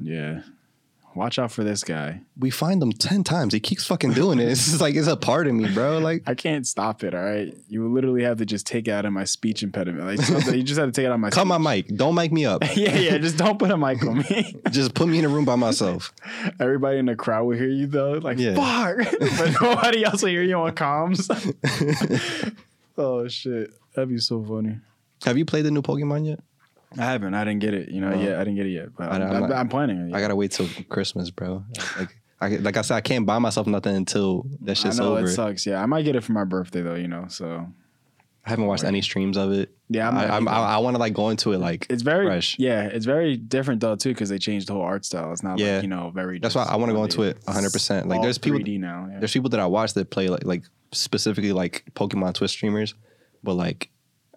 yeah. 0.02 0.41
Watch 1.15 1.39
out 1.39 1.49
for 1.49 1.63
this 1.63 1.82
guy. 1.82 2.19
We 2.38 2.49
find 2.49 2.84
him 2.84 2.91
ten 2.91 3.23
times. 3.23 3.54
He 3.54 3.62
keeps 3.62 3.86
fucking 3.88 4.12
doing 4.12 4.38
it. 4.38 4.49
It's 4.49 4.82
like 4.82 4.95
it's 4.95 5.08
a 5.08 5.15
part 5.15 5.47
of 5.47 5.54
me, 5.54 5.73
bro. 5.73 5.99
Like 5.99 6.23
I 6.28 6.36
can't 6.36 6.67
stop 6.67 7.06
it, 7.06 7.15
all 7.15 7.23
right? 7.23 7.56
You 7.69 7.88
literally 7.88 8.23
have 8.23 8.38
to 8.39 8.45
just 8.45 8.67
take 8.67 8.89
out 8.89 9.06
of 9.06 9.13
my 9.13 9.23
speech 9.23 9.63
impediment. 9.63 10.06
Like 10.06 10.54
you 10.54 10.62
just 10.63 10.78
have 10.78 10.89
to 10.89 10.91
take 10.91 11.06
it 11.06 11.08
out 11.08 11.13
of 11.13 11.19
my 11.21 11.30
cut 11.30 11.47
my 11.47 11.58
mic. 11.58 11.88
Don't 11.95 12.15
mic 12.15 12.32
me 12.34 12.45
up. 12.45 12.63
Yeah, 12.75 12.97
yeah, 12.97 13.17
just 13.17 13.38
don't 13.38 13.58
put 13.58 13.71
a 13.71 13.78
mic 13.78 14.04
on 14.06 14.17
me. 14.17 14.56
Just 14.71 14.93
put 14.93 15.08
me 15.08 15.19
in 15.19 15.23
a 15.25 15.30
room 15.30 15.45
by 15.45 15.56
myself. 15.56 16.12
Everybody 16.60 16.97
in 16.99 17.06
the 17.06 17.15
crowd 17.15 17.45
will 17.45 17.56
hear 17.58 17.69
you 17.69 17.88
though. 17.88 18.13
Like 18.13 18.38
Yeah. 18.38 18.56
fuck. 18.56 18.97
but 19.38 19.62
nobody 19.62 20.04
else 20.04 20.21
will 20.21 20.30
hear 20.30 20.43
you 20.43 20.56
on 20.58 20.73
comms. 20.75 21.30
oh 22.97 23.28
shit. 23.30 23.71
That'd 23.93 24.10
be 24.10 24.17
so 24.17 24.43
funny. 24.43 24.80
Have 25.23 25.38
you 25.38 25.45
played 25.45 25.63
the 25.65 25.71
new 25.71 25.82
Pokemon 25.82 26.25
yet? 26.28 26.39
I 26.97 27.03
haven't. 27.05 27.34
I 27.34 27.43
didn't 27.43 27.60
get 27.60 27.73
it. 27.73 27.89
You 27.89 28.01
know, 28.01 28.12
Oh. 28.13 28.21
yeah, 28.21 28.36
I 28.36 28.43
didn't 28.43 28.55
get 28.55 28.65
it 28.65 28.69
yet. 28.71 28.89
But 28.97 29.12
I- 29.12 29.15
I'm, 29.15 29.21
I'm 29.23 29.43
I'm, 29.45 29.51
I'm 29.53 29.69
planning. 29.69 30.13
I 30.13 30.19
gotta 30.19 30.36
wait 30.36 30.51
till 30.51 30.67
Christmas, 30.89 31.29
bro. 31.29 31.63
Like 31.99 32.15
I 32.41 32.47
like 32.58 32.77
I 32.77 32.81
said, 32.81 32.95
I 32.95 33.01
can't 33.01 33.25
buy 33.25 33.39
myself 33.39 33.67
nothing 33.67 33.95
until 33.95 34.45
that 34.62 34.71
I 34.71 34.73
shit's 34.75 34.97
know 34.99 35.15
over. 35.17 35.25
it 35.25 35.29
sucks. 35.34 35.65
Yeah, 35.65 35.81
I 35.81 35.86
might 35.86 36.03
get 36.03 36.15
it 36.15 36.21
for 36.23 36.34
my 36.34 36.43
birthday 36.43 36.81
though. 36.81 36.95
You 36.95 37.08
know, 37.08 37.25
so 37.29 37.67
I 38.45 38.49
haven't 38.49 38.65
watched 38.67 38.84
any 38.84 39.01
streams 39.01 39.38
of 39.38 39.51
it. 39.51 39.73
yeah, 39.89 40.08
I'm 40.08 40.17
I, 40.17 40.36
I'm, 40.36 40.47
I. 40.47 40.51
I 40.51 40.77
want 40.77 40.95
to 40.95 40.99
like 40.99 41.13
go 41.13 41.29
into 41.29 41.53
it 41.53 41.58
like 41.60 41.88
it's 41.89 42.03
very 42.03 42.25
fresh. 42.27 42.58
Yeah, 42.60 42.84
it's 42.84 43.05
very 43.05 43.38
different 43.38 43.81
though 43.81 43.95
too 43.95 44.10
because 44.10 44.29
they 44.29 44.38
changed 44.38 44.67
the 44.67 44.73
whole 44.73 44.84
art 44.84 45.03
style. 45.05 45.31
It's 45.31 45.43
not 45.43 45.58
Yeah. 45.60 45.75
like 45.75 45.84
you 45.84 45.89
know 45.89 46.12
very. 46.13 46.39
That's 46.39 46.55
why 46.55 46.63
I 46.63 46.75
wanna 46.75 46.93
go 46.93 47.03
into 47.03 47.23
it 47.23 47.39
100%. 47.45 48.05
Like, 48.05 48.21
there's 48.21 48.38
people- 48.38 48.60
now. 48.60 49.08
Yeah. 49.12 49.19
There's 49.19 49.34
people 49.34 49.49
that 49.49 49.60
I 49.60 49.65
watch 49.65 49.93
that 49.95 50.10
play 50.12 50.27
like 50.27 50.45
like 50.45 50.63
specifically 50.91 51.51
like 51.53 51.84
Pokemon 51.95 52.34
Twitch 52.36 52.51
streamers, 52.51 52.93
but 53.43 53.53
like 53.55 53.89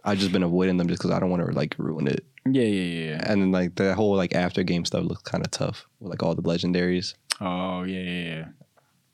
I've 0.04 0.18
just 0.18 0.32
been 0.32 0.42
avoiding 0.44 0.76
them 0.78 0.88
just 0.88 1.00
because 1.00 1.10
I 1.10 1.18
don't 1.20 1.28
want 1.30 1.44
to 1.44 1.52
like 1.52 1.74
ruin 1.78 2.06
it. 2.06 2.24
Yeah, 2.54 2.62
yeah, 2.62 3.04
yeah. 3.10 3.30
And 3.30 3.42
then 3.42 3.52
like 3.52 3.74
the 3.74 3.94
whole 3.94 4.16
like 4.16 4.34
after 4.34 4.62
game 4.62 4.84
stuff 4.84 5.04
looks 5.04 5.22
kind 5.22 5.44
of 5.44 5.50
tough 5.50 5.86
with 6.00 6.10
like 6.10 6.22
all 6.22 6.34
the 6.34 6.42
legendaries. 6.42 7.14
Oh 7.40 7.82
yeah, 7.82 8.00
yeah, 8.00 8.24
yeah. 8.24 8.44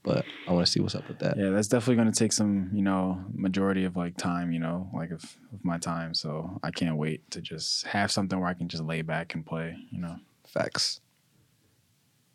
But 0.02 0.26
I 0.46 0.52
want 0.52 0.66
to 0.66 0.70
see 0.70 0.80
what's 0.80 0.94
up 0.94 1.08
with 1.08 1.18
that. 1.20 1.38
Yeah, 1.38 1.48
that's 1.48 1.68
definitely 1.68 1.96
going 1.96 2.12
to 2.12 2.18
take 2.18 2.32
some, 2.32 2.68
you 2.74 2.82
know, 2.82 3.24
majority 3.32 3.84
of 3.84 3.96
like 3.96 4.18
time, 4.18 4.52
you 4.52 4.60
know, 4.60 4.90
like 4.92 5.10
of, 5.10 5.22
of 5.50 5.64
my 5.64 5.78
time. 5.78 6.12
So 6.12 6.60
I 6.62 6.70
can't 6.70 6.96
wait 6.96 7.30
to 7.30 7.40
just 7.40 7.86
have 7.86 8.12
something 8.12 8.38
where 8.38 8.48
I 8.48 8.54
can 8.54 8.68
just 8.68 8.84
lay 8.84 9.00
back 9.00 9.34
and 9.34 9.46
play, 9.46 9.74
you 9.90 9.98
know. 9.98 10.16
Facts. 10.46 11.00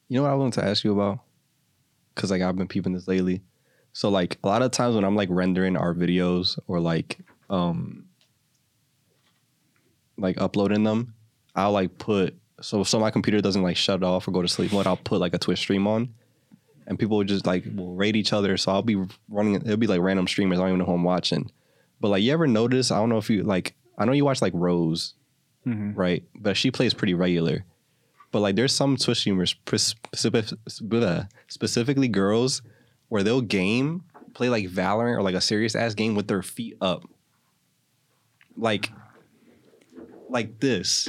You 0.07 0.17
know 0.17 0.23
what 0.23 0.31
I 0.31 0.35
wanted 0.35 0.61
to 0.61 0.65
ask 0.65 0.83
you 0.83 0.93
about? 0.93 1.19
Because 2.15 2.31
like 2.31 2.41
I've 2.41 2.55
been 2.55 2.67
peeping 2.67 2.93
this 2.93 3.07
lately. 3.07 3.43
So 3.93 4.09
like 4.09 4.39
a 4.43 4.47
lot 4.47 4.63
of 4.63 4.71
times 4.71 4.95
when 4.95 5.03
I'm 5.03 5.15
like 5.15 5.29
rendering 5.31 5.77
our 5.77 5.93
videos 5.93 6.57
or 6.67 6.79
like 6.79 7.19
um 7.51 8.08
like 10.19 10.39
uploading 10.41 10.83
them, 10.83 11.13
I'll 11.55 11.71
like 11.71 11.97
put 11.97 12.35
so 12.61 12.83
so 12.83 12.99
my 12.99 13.09
computer 13.11 13.41
doesn't 13.41 13.63
like 13.63 13.77
shut 13.77 14.03
off 14.03 14.27
or 14.27 14.31
go 14.31 14.41
to 14.41 14.47
sleep 14.47 14.71
mode. 14.71 14.85
I'll 14.87 14.97
put 14.97 15.19
like 15.21 15.33
a 15.33 15.37
Twitch 15.37 15.59
stream 15.59 15.87
on, 15.87 16.13
and 16.87 16.99
people 16.99 17.17
would 17.17 17.27
just 17.27 17.45
like 17.47 17.63
will 17.75 17.93
rate 17.95 18.15
each 18.15 18.33
other. 18.33 18.57
So 18.57 18.71
I'll 18.71 18.81
be 18.81 18.97
running. 19.29 19.55
It'll 19.55 19.77
be 19.77 19.87
like 19.87 20.01
random 20.01 20.27
streamers. 20.27 20.59
I 20.59 20.63
don't 20.63 20.69
even 20.69 20.79
know 20.79 20.85
who 20.85 20.93
I'm 20.93 21.03
watching. 21.03 21.51
But 22.01 22.09
like 22.09 22.23
you 22.23 22.31
ever 22.33 22.47
notice? 22.47 22.91
I 22.91 22.97
don't 22.97 23.09
know 23.09 23.17
if 23.17 23.29
you 23.29 23.43
like. 23.43 23.75
I 23.97 24.05
know 24.05 24.11
you 24.13 24.23
watch 24.25 24.41
like 24.41 24.53
Rose, 24.55 25.13
Mhm. 25.67 25.95
right? 25.97 26.23
But 26.35 26.55
she 26.55 26.71
plays 26.71 26.93
pretty 26.93 27.13
regular. 27.13 27.65
But 28.31 28.39
like, 28.41 28.55
there's 28.55 28.73
some 28.73 28.95
Twitch 28.95 29.17
streamers, 29.19 29.55
specifically 31.47 32.07
girls, 32.07 32.61
where 33.09 33.23
they'll 33.23 33.41
game, 33.41 34.03
play 34.33 34.49
like 34.49 34.67
Valorant 34.69 35.17
or 35.17 35.21
like 35.23 35.35
a 35.35 35.41
serious 35.41 35.75
ass 35.75 35.95
game 35.95 36.15
with 36.15 36.27
their 36.27 36.41
feet 36.43 36.77
up, 36.79 37.03
like, 38.55 38.91
like 40.29 40.59
this, 40.59 41.07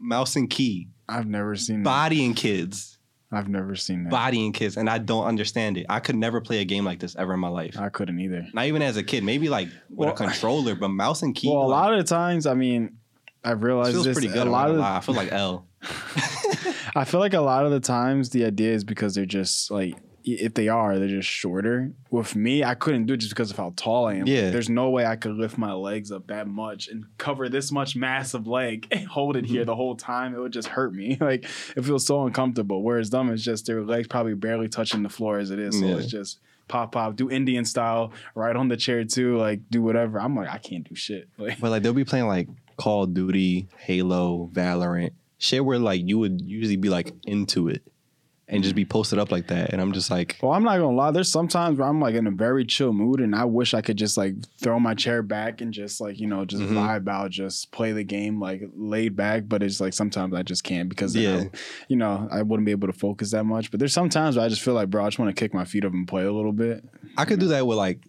mouse 0.00 0.36
and 0.36 0.48
key, 0.50 0.88
I've 1.08 1.26
never 1.26 1.56
seen 1.56 1.82
Body 1.82 2.24
and 2.24 2.36
kids, 2.36 2.98
I've 3.30 3.48
never 3.48 3.74
seen 3.76 4.04
that. 4.04 4.10
Body 4.10 4.44
and 4.44 4.52
kids, 4.54 4.76
and 4.76 4.88
I 4.90 4.98
don't 4.98 5.24
understand 5.24 5.78
it. 5.78 5.86
I 5.88 6.00
could 6.00 6.16
never 6.16 6.40
play 6.40 6.60
a 6.60 6.64
game 6.64 6.84
like 6.84 7.00
this 7.00 7.16
ever 7.16 7.34
in 7.34 7.40
my 7.40 7.48
life. 7.48 7.78
I 7.78 7.88
couldn't 7.88 8.20
either. 8.20 8.46
Not 8.52 8.66
even 8.66 8.82
as 8.82 8.96
a 8.98 9.02
kid. 9.02 9.24
Maybe 9.24 9.48
like 9.48 9.68
with 9.88 10.08
Well- 10.08 10.10
a 10.10 10.16
controller, 10.16 10.74
but 10.74 10.88
mouse 10.88 11.22
and 11.22 11.34
key. 11.34 11.48
Well, 11.48 11.62
a 11.62 11.66
like, 11.66 11.80
lot 11.82 11.92
of 11.94 11.98
the 11.98 12.04
times, 12.04 12.46
I 12.46 12.54
mean, 12.54 12.98
I've 13.44 13.62
realized 13.62 13.92
feels 13.92 14.04
this. 14.04 14.14
pretty 14.14 14.28
good. 14.28 14.46
A 14.46 14.50
lot 14.50 14.70
of, 14.70 14.78
I 14.80 15.00
feel 15.00 15.14
like 15.14 15.32
L. 15.32 15.66
I 16.94 17.04
feel 17.04 17.20
like 17.20 17.34
a 17.34 17.40
lot 17.40 17.64
of 17.64 17.72
the 17.72 17.80
times 17.80 18.30
the 18.30 18.44
idea 18.44 18.72
is 18.72 18.84
because 18.84 19.14
they're 19.14 19.24
just 19.26 19.70
like 19.70 19.96
if 20.24 20.54
they 20.54 20.68
are, 20.68 20.98
they're 20.98 21.08
just 21.08 21.28
shorter. 21.28 21.92
With 22.10 22.34
me, 22.36 22.64
I 22.64 22.74
couldn't 22.74 23.06
do 23.06 23.14
it 23.14 23.18
just 23.18 23.30
because 23.30 23.50
of 23.50 23.56
how 23.56 23.72
tall 23.76 24.06
I 24.06 24.14
am. 24.14 24.26
Yeah. 24.26 24.50
There's 24.50 24.70
no 24.70 24.90
way 24.90 25.04
I 25.04 25.16
could 25.16 25.32
lift 25.32 25.58
my 25.58 25.72
legs 25.72 26.12
up 26.12 26.28
that 26.28 26.46
much 26.46 26.88
and 26.88 27.04
cover 27.18 27.48
this 27.48 27.72
much 27.72 27.96
massive 27.96 28.46
leg 28.46 28.86
and 28.92 29.06
hold 29.06 29.36
it 29.36 29.46
here 29.46 29.62
mm-hmm. 29.62 29.66
the 29.66 29.76
whole 29.76 29.96
time. 29.96 30.34
It 30.34 30.38
would 30.38 30.52
just 30.52 30.68
hurt 30.68 30.94
me. 30.94 31.18
Like 31.32 31.44
it 31.76 31.84
feels 31.84 32.04
so 32.04 32.26
uncomfortable. 32.26 32.82
Whereas 32.82 33.10
them, 33.10 33.30
it's 33.30 33.44
just 33.44 33.66
their 33.66 33.82
legs 33.82 34.08
probably 34.08 34.34
barely 34.34 34.68
touching 34.68 35.02
the 35.02 35.08
floor 35.08 35.38
as 35.38 35.50
it 35.50 35.58
is. 35.58 35.78
So 35.78 35.86
Yeah. 35.86 35.96
it's 35.96 36.06
just 36.06 36.40
pop 36.68 36.92
pop, 36.92 37.14
do 37.16 37.30
Indian 37.30 37.64
style, 37.64 38.12
right 38.34 38.56
on 38.56 38.68
the 38.68 38.76
chair 38.76 39.04
too, 39.04 39.38
like 39.38 39.60
do 39.70 39.82
whatever. 39.82 40.20
I'm 40.20 40.34
like, 40.34 40.48
I 40.48 40.58
can't 40.58 40.86
do 40.86 40.94
shit. 40.94 41.28
Like 41.38 41.60
But 41.60 41.70
like 41.70 41.82
they'll 41.82 41.92
be 41.92 42.04
playing 42.04 42.26
like 42.26 42.48
Call 42.76 43.04
of 43.04 43.14
Duty, 43.14 43.68
Halo, 43.78 44.50
Valorant, 44.52 45.12
shit 45.38 45.64
where 45.64 45.78
like 45.78 46.00
you 46.04 46.18
would 46.18 46.40
usually 46.40 46.76
be 46.76 46.88
like 46.88 47.12
into 47.24 47.68
it 47.68 47.82
and 48.52 48.62
just 48.62 48.76
be 48.76 48.84
posted 48.84 49.18
up 49.18 49.32
like 49.32 49.48
that. 49.48 49.72
And 49.72 49.80
I'm 49.80 49.92
just 49.92 50.10
like, 50.10 50.38
Well, 50.42 50.52
I'm 50.52 50.62
not 50.62 50.76
gonna 50.76 50.94
lie. 50.94 51.10
There's 51.10 51.32
sometimes 51.32 51.78
where 51.78 51.88
I'm 51.88 52.00
like 52.00 52.14
in 52.14 52.26
a 52.26 52.30
very 52.30 52.64
chill 52.64 52.92
mood, 52.92 53.20
and 53.20 53.34
I 53.34 53.44
wish 53.46 53.74
I 53.74 53.80
could 53.80 53.96
just 53.96 54.16
like 54.16 54.34
throw 54.58 54.78
my 54.78 54.94
chair 54.94 55.22
back 55.22 55.60
and 55.60 55.72
just 55.72 56.00
like 56.00 56.20
you 56.20 56.26
know 56.26 56.44
just 56.44 56.62
Mhm. 56.62 56.74
vibe 56.74 57.08
out, 57.08 57.30
just 57.30 57.72
play 57.72 57.92
the 57.92 58.04
game 58.04 58.38
like 58.40 58.62
laid 58.76 59.16
back. 59.16 59.44
But 59.48 59.62
it's 59.62 59.80
like 59.80 59.94
sometimes 59.94 60.34
I 60.34 60.42
just 60.42 60.62
can't 60.64 60.88
because 60.88 61.16
Yeah. 61.16 61.44
I- 61.44 61.50
you 61.88 61.96
know 61.96 62.28
I 62.30 62.42
wouldn't 62.42 62.66
be 62.66 62.72
able 62.72 62.88
to 62.88 62.92
focus 62.92 63.30
that 63.32 63.44
much. 63.44 63.70
But 63.70 63.80
there's 63.80 63.92
sometimes 63.94 64.36
where 64.36 64.44
I 64.44 64.48
just 64.48 64.62
feel 64.62 64.74
like, 64.74 64.90
bro, 64.90 65.02
I 65.04 65.08
just 65.08 65.18
want 65.18 65.34
to 65.34 65.40
kick 65.40 65.52
my 65.54 65.64
feet 65.64 65.84
up 65.84 65.92
and 65.92 66.06
play 66.06 66.24
a 66.24 66.32
little 66.32 66.52
bit. 66.52 66.84
I 67.16 67.24
could 67.24 67.40
do 67.40 67.48
that 67.48 67.66
with 67.66 67.78
like 67.78 68.00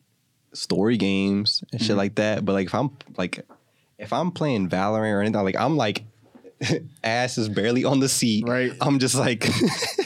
story 0.53 0.97
games 0.97 1.63
and 1.71 1.81
shit 1.81 1.95
Mhm. 1.95 1.97
like 1.97 2.15
that. 2.15 2.45
But 2.45 2.53
like 2.53 2.67
if 2.67 2.75
I'm 2.75 2.91
like 3.17 3.45
if 3.97 4.11
I'm 4.11 4.31
playing 4.31 4.69
Valorant 4.69 5.13
or 5.13 5.21
anything, 5.21 5.41
like 5.43 5.55
I'm 5.55 5.77
like 5.77 6.03
ass 7.03 7.37
is 7.37 7.49
barely 7.49 7.83
on 7.83 7.99
the 7.99 8.09
seat. 8.09 8.47
Right. 8.47 8.73
I'm 8.81 8.99
just 8.99 9.15
like 9.15 9.47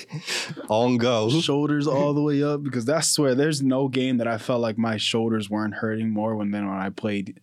on 0.70 0.98
go. 0.98 1.30
Shoulders 1.30 1.88
all 1.88 2.14
the 2.14 2.22
way 2.22 2.44
up 2.44 2.64
because 2.64 2.86
that's 2.86 3.18
where 3.18 3.36
there's 3.36 3.62
no 3.62 3.88
game 3.88 4.18
that 4.18 4.28
I 4.28 4.38
felt 4.38 4.62
like 4.62 4.78
my 4.78 4.98
shoulders 4.98 5.50
weren't 5.50 5.76
hurting 5.76 6.10
more 6.10 6.36
when 6.36 6.52
than 6.52 6.68
when 6.68 6.78
I 6.78 6.90
played 6.90 7.40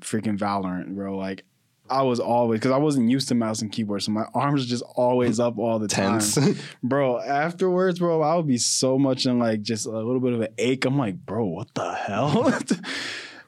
freaking 0.00 0.38
Valorant, 0.38 0.94
bro. 0.94 1.16
Like 1.16 1.44
I 1.90 2.02
was 2.02 2.20
always 2.20 2.60
because 2.60 2.72
I 2.72 2.78
wasn't 2.78 3.10
used 3.10 3.28
to 3.28 3.34
mouse 3.34 3.62
and 3.62 3.72
keyboard, 3.72 4.02
so 4.02 4.12
my 4.12 4.24
arms 4.34 4.66
just 4.66 4.84
always 4.94 5.40
up 5.40 5.58
all 5.58 5.78
the 5.78 5.88
time. 5.88 6.20
Tense. 6.20 6.38
bro 6.82 7.18
afterwards 7.20 7.98
bro 7.98 8.22
i 8.22 8.34
would 8.34 8.46
be 8.46 8.58
so 8.58 8.98
much 8.98 9.26
in 9.26 9.38
like 9.38 9.62
just 9.62 9.86
a 9.86 9.90
little 9.90 10.20
bit 10.20 10.32
of 10.32 10.40
an 10.40 10.48
ache 10.58 10.84
i'm 10.84 10.98
like 10.98 11.14
bro 11.26 11.44
what 11.44 11.72
the 11.74 11.94
hell 11.94 12.58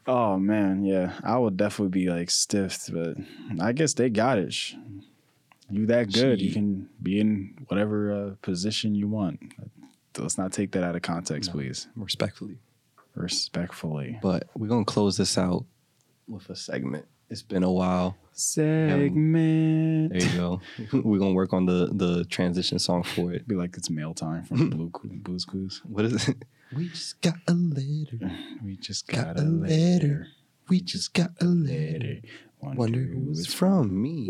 oh 0.06 0.38
man 0.38 0.84
yeah 0.84 1.12
i 1.22 1.36
would 1.38 1.56
definitely 1.56 1.90
be 1.90 2.10
like 2.10 2.30
stiff 2.30 2.88
but 2.92 3.16
i 3.60 3.72
guess 3.72 3.94
they 3.94 4.08
got 4.08 4.38
it 4.38 4.54
you 5.70 5.86
that 5.86 6.12
good 6.12 6.40
you 6.40 6.52
can 6.52 6.88
be 7.02 7.20
in 7.20 7.54
whatever 7.68 8.12
uh, 8.12 8.34
position 8.42 8.94
you 8.94 9.08
want 9.08 9.38
let's 10.18 10.36
not 10.38 10.52
take 10.52 10.72
that 10.72 10.82
out 10.82 10.96
of 10.96 11.02
context 11.02 11.50
No. 11.50 11.54
please 11.54 11.86
Respectfully. 11.96 12.58
respectfully 13.14 14.18
But 14.22 14.48
we're 14.56 14.68
gonna 14.68 14.84
close 14.84 15.16
this 15.16 15.36
out 15.38 15.64
with 16.28 16.48
a 16.50 16.56
segment. 16.56 17.06
It's 17.28 17.42
been 17.42 17.62
a 17.62 17.70
while. 17.70 18.16
segment 18.32 20.12
There 20.12 20.22
you 20.22 20.36
go. 20.36 20.60
we're 20.92 21.18
gonna 21.18 21.32
work 21.32 21.52
on 21.52 21.66
the 21.66 21.90
the 21.92 22.24
transition 22.24 22.78
song 22.78 23.02
for 23.04 23.32
it. 23.32 23.46
be 23.46 23.54
like 23.54 23.76
it's 23.76 23.88
mail 23.90 24.14
time 24.14 24.44
from 24.44 24.70
Blue 24.74 24.90
Coo- 24.90 25.08
Blue's 25.12 25.44
Clues. 25.44 25.80
What 25.84 26.04
is 26.04 26.28
it? 26.28 26.36
We 26.72 26.88
just 26.88 27.20
got 27.20 27.34
a 27.48 27.52
letter. 27.54 28.30
We 28.64 28.76
just 28.76 29.08
Got 29.08 29.34
got, 29.34 29.38
a 29.40 29.42
letter. 29.42 29.74
letter. 30.06 30.26
We 30.68 30.80
just 30.80 31.12
got 31.14 31.30
a 31.40 31.44
letter. 31.44 31.98
letter. 31.98 32.20
Wonder 32.60 33.00
who 33.00 33.30
it's 33.32 33.52
from. 33.52 34.00
Me. 34.00 34.28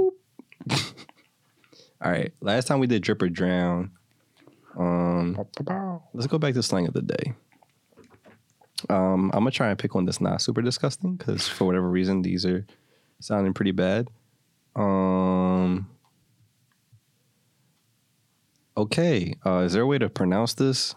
All 2.02 2.10
right. 2.10 2.32
Last 2.40 2.66
time 2.66 2.80
we 2.80 2.86
did 2.86 3.02
drip 3.02 3.22
or 3.22 3.28
drown. 3.28 3.90
Um, 4.78 5.36
let's 6.14 6.26
go 6.26 6.38
back 6.38 6.54
to 6.54 6.62
slang 6.62 6.86
of 6.86 6.94
the 6.94 7.02
day. 7.02 7.34
Um, 8.88 9.30
I'm 9.34 9.40
gonna 9.40 9.50
try 9.50 9.68
and 9.68 9.78
pick 9.78 9.94
one 9.94 10.06
that's 10.06 10.20
not 10.20 10.40
super 10.40 10.62
disgusting 10.62 11.16
because 11.16 11.46
for 11.46 11.66
whatever 11.66 11.90
reason 11.90 12.22
these 12.22 12.46
are 12.46 12.66
sounding 13.20 13.52
pretty 13.52 13.72
bad. 13.72 14.08
Um. 14.74 15.90
Okay. 18.76 19.34
Uh, 19.44 19.58
is 19.58 19.74
there 19.74 19.82
a 19.82 19.86
way 19.86 19.98
to 19.98 20.08
pronounce 20.08 20.54
this? 20.54 20.94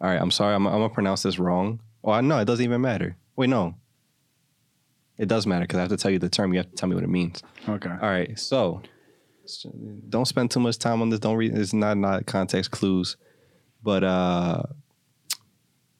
All 0.00 0.08
right. 0.08 0.20
I'm 0.20 0.30
sorry. 0.30 0.54
I'm, 0.54 0.66
I'm 0.66 0.74
gonna 0.74 0.88
pronounce 0.88 1.22
this 1.24 1.38
wrong. 1.38 1.80
Oh, 2.02 2.18
no, 2.20 2.38
it 2.38 2.44
doesn't 2.44 2.64
even 2.64 2.80
matter. 2.80 3.16
Wait, 3.34 3.50
no. 3.50 3.74
It 5.18 5.28
does 5.28 5.46
matter 5.46 5.64
because 5.64 5.78
I 5.78 5.82
have 5.82 5.90
to 5.90 5.96
tell 5.96 6.10
you 6.10 6.18
the 6.18 6.28
term. 6.28 6.52
You 6.52 6.58
have 6.58 6.70
to 6.70 6.76
tell 6.76 6.88
me 6.88 6.94
what 6.94 7.04
it 7.04 7.10
means. 7.10 7.42
Okay. 7.68 7.88
All 7.88 7.96
right, 8.08 8.38
so 8.38 8.82
don't 10.08 10.26
spend 10.26 10.50
too 10.50 10.60
much 10.60 10.78
time 10.78 11.00
on 11.00 11.08
this. 11.08 11.20
Don't 11.20 11.36
read. 11.36 11.56
It's 11.56 11.72
not 11.72 11.96
not 11.96 12.26
context 12.26 12.70
clues, 12.70 13.16
but 13.82 14.04
uh, 14.04 14.62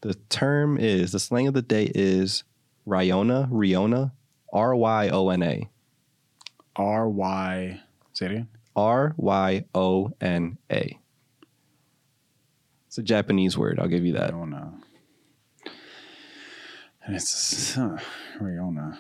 the 0.01 0.15
term 0.29 0.79
is 0.79 1.13
the 1.13 1.21
slang 1.21 1.47
of 1.47 1.55
the 1.55 1.63
day 1.63 1.91
is 1.95 2.45
Ryona, 2.87 3.51
Riona, 3.51 4.13
R 4.53 4.75
Y 4.75 5.09
O 5.09 5.29
N 5.31 5.43
A, 5.43 5.69
R 6.77 7.09
Y. 7.09 7.81
Say 8.13 8.27
it 8.27 8.33
again. 8.33 8.49
R 8.75 9.15
Y 9.17 9.65
O 9.75 10.13
N 10.21 10.59
A. 10.71 10.99
It's 12.87 12.99
a 12.99 13.03
Japanese 13.03 13.57
word. 13.57 13.79
I'll 13.81 13.89
give 13.89 14.05
you 14.05 14.15
that. 14.15 14.33
Ryona. 14.33 14.73
And 17.07 17.15
it's 17.17 17.75
huh, 17.75 17.97
Ryona. 18.41 18.99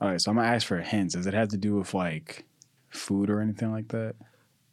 All 0.00 0.08
right, 0.08 0.20
so 0.20 0.30
I'm 0.30 0.36
gonna 0.36 0.48
ask 0.48 0.66
for 0.66 0.78
hints. 0.80 1.14
Does 1.14 1.26
it 1.26 1.34
have 1.34 1.48
to 1.48 1.56
do 1.56 1.74
with 1.76 1.92
like 1.94 2.44
food 2.88 3.30
or 3.30 3.40
anything 3.40 3.72
like 3.72 3.88
that? 3.88 4.14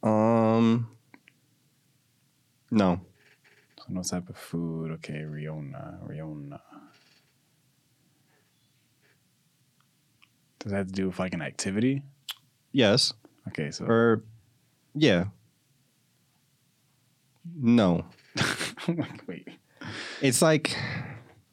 Um, 0.02 0.88
no, 2.70 3.00
So 3.78 3.84
no 3.88 4.02
type 4.02 4.28
of 4.28 4.36
food. 4.36 4.92
Okay, 4.92 5.24
Ryona, 5.24 5.98
Ryona. 6.08 6.60
Does 10.60 10.72
that 10.72 10.78
have 10.78 10.86
to 10.88 10.92
do 10.92 11.06
with 11.08 11.18
like 11.18 11.34
an 11.34 11.42
activity? 11.42 12.02
yes, 12.72 13.12
Okay, 13.48 13.70
so 13.70 13.84
or 13.86 14.22
yeah, 14.94 15.24
no. 17.56 18.04
wait. 19.26 19.48
It's 20.20 20.42
like, 20.42 20.76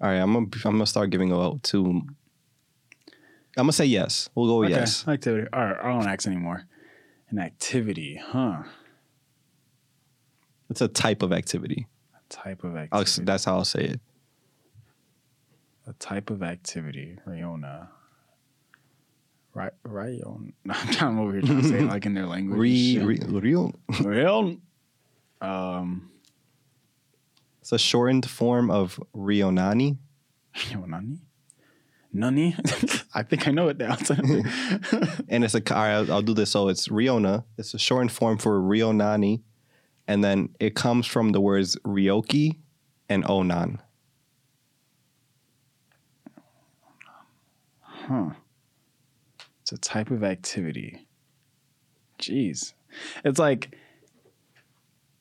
all 0.01 0.09
right, 0.09 0.17
I'm 0.17 0.33
gonna 0.33 0.45
I'm 0.65 0.73
gonna 0.73 0.85
start 0.85 1.09
giving 1.09 1.31
out 1.31 1.63
to. 1.63 1.85
I'm 1.85 3.63
gonna 3.63 3.71
say 3.71 3.85
yes. 3.85 4.29
We'll 4.35 4.45
go 4.47 4.59
with 4.59 4.69
Okay, 4.71 4.79
yes. 4.79 5.07
activity. 5.07 5.47
All 5.51 5.65
right, 5.65 5.77
I 5.81 5.87
don't 5.91 6.07
ask 6.07 6.27
anymore. 6.27 6.63
An 7.29 7.39
activity, 7.39 8.21
huh? 8.23 8.63
It's 10.69 10.81
a 10.81 10.87
type 10.87 11.21
of 11.23 11.31
activity. 11.33 11.87
A 12.15 12.19
type 12.29 12.63
of 12.63 12.75
I'll, 12.75 13.01
activity. 13.01 13.23
that's 13.25 13.45
how 13.45 13.55
I'll 13.55 13.65
say 13.65 13.85
it. 13.85 13.99
A 15.87 15.93
type 15.93 16.29
of 16.29 16.43
activity, 16.43 17.17
Ryona. 17.25 17.87
Right, 19.53 19.71
Ryona. 19.83 20.51
I'm 21.01 21.19
over 21.19 21.31
here 21.33 21.41
trying 21.41 21.61
to 21.61 21.67
say 21.67 21.79
it 21.79 21.87
like 21.87 22.05
in 22.05 22.13
their 22.13 22.27
language. 22.27 22.59
Re, 22.59 22.99
re, 22.99 23.17
shit. 23.17 23.29
real. 24.05 24.57
Um, 25.41 26.11
It's 27.67 27.73
a 27.73 27.77
shortened 27.77 28.29
form 28.29 28.71
of 28.71 28.97
Ryonani. 29.13 29.97
yo, 30.71 30.85
nani? 30.85 31.19
Nani? 32.13 32.55
I 33.13 33.23
think 33.23 33.45
I 33.45 33.51
know 33.51 33.67
it 33.67 33.77
now. 33.77 33.97
and 35.27 35.43
it's 35.43 35.53
a 35.53 35.75
all 35.75 35.81
right, 35.81 35.95
I'll, 35.95 36.13
I'll 36.13 36.21
do 36.21 36.33
this. 36.33 36.51
So 36.51 36.69
it's 36.69 36.87
Ryona. 36.87 37.43
It's 37.57 37.73
a 37.73 37.77
shortened 37.77 38.13
form 38.13 38.37
for 38.37 38.57
Ryonani, 38.61 39.41
and 40.07 40.23
then 40.23 40.55
it 40.61 40.75
comes 40.75 41.07
from 41.07 41.33
the 41.33 41.41
words 41.41 41.75
Ryoki 41.85 42.55
and 43.09 43.29
Onan. 43.29 43.81
huh. 47.81 48.29
It's 49.63 49.73
a 49.73 49.77
type 49.77 50.09
of 50.09 50.23
activity. 50.23 51.05
Jeez. 52.17 52.71
It's 53.25 53.39
like, 53.39 53.75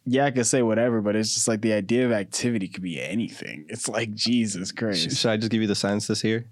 yeah, 0.06 0.24
I 0.26 0.30
could 0.30 0.46
say 0.46 0.62
whatever, 0.62 1.00
but 1.00 1.16
it's 1.16 1.34
just 1.34 1.48
like 1.48 1.60
the 1.60 1.72
idea 1.72 2.06
of 2.06 2.12
activity 2.12 2.68
could 2.68 2.82
be 2.82 3.00
anything. 3.00 3.66
It's 3.68 3.88
like 3.88 4.14
Jesus 4.14 4.68
Sh- 4.70 4.72
Christ. 4.72 5.16
Should 5.16 5.30
I 5.30 5.36
just 5.36 5.50
give 5.50 5.60
you 5.60 5.66
the 5.68 5.74
sentences 5.74 6.22
here? 6.22 6.46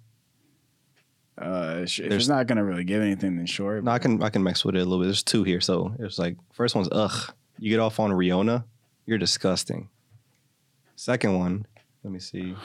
Uh, 1.38 1.84
sh- 1.86 2.00
if 2.00 2.08
There's- 2.10 2.22
it's 2.22 2.28
not 2.28 2.46
gonna 2.46 2.64
really 2.64 2.84
give 2.84 3.00
anything, 3.02 3.36
then 3.36 3.46
sure. 3.46 3.80
No, 3.80 3.90
I 3.90 3.98
can 3.98 4.22
I 4.22 4.28
can 4.30 4.42
mix 4.42 4.64
with 4.64 4.76
it 4.76 4.80
a 4.80 4.84
little 4.84 4.98
bit. 5.00 5.06
There's 5.06 5.22
two 5.22 5.42
here. 5.44 5.60
So 5.60 5.94
it's 5.98 6.18
like 6.18 6.36
first 6.52 6.74
one's 6.74 6.88
ugh. 6.92 7.32
You 7.58 7.70
get 7.70 7.80
off 7.80 7.98
on 8.00 8.10
Ryona, 8.10 8.64
you're 9.06 9.18
disgusting. 9.18 9.88
Second 10.96 11.38
one, 11.38 11.66
let 12.02 12.12
me 12.12 12.18
see. 12.20 12.54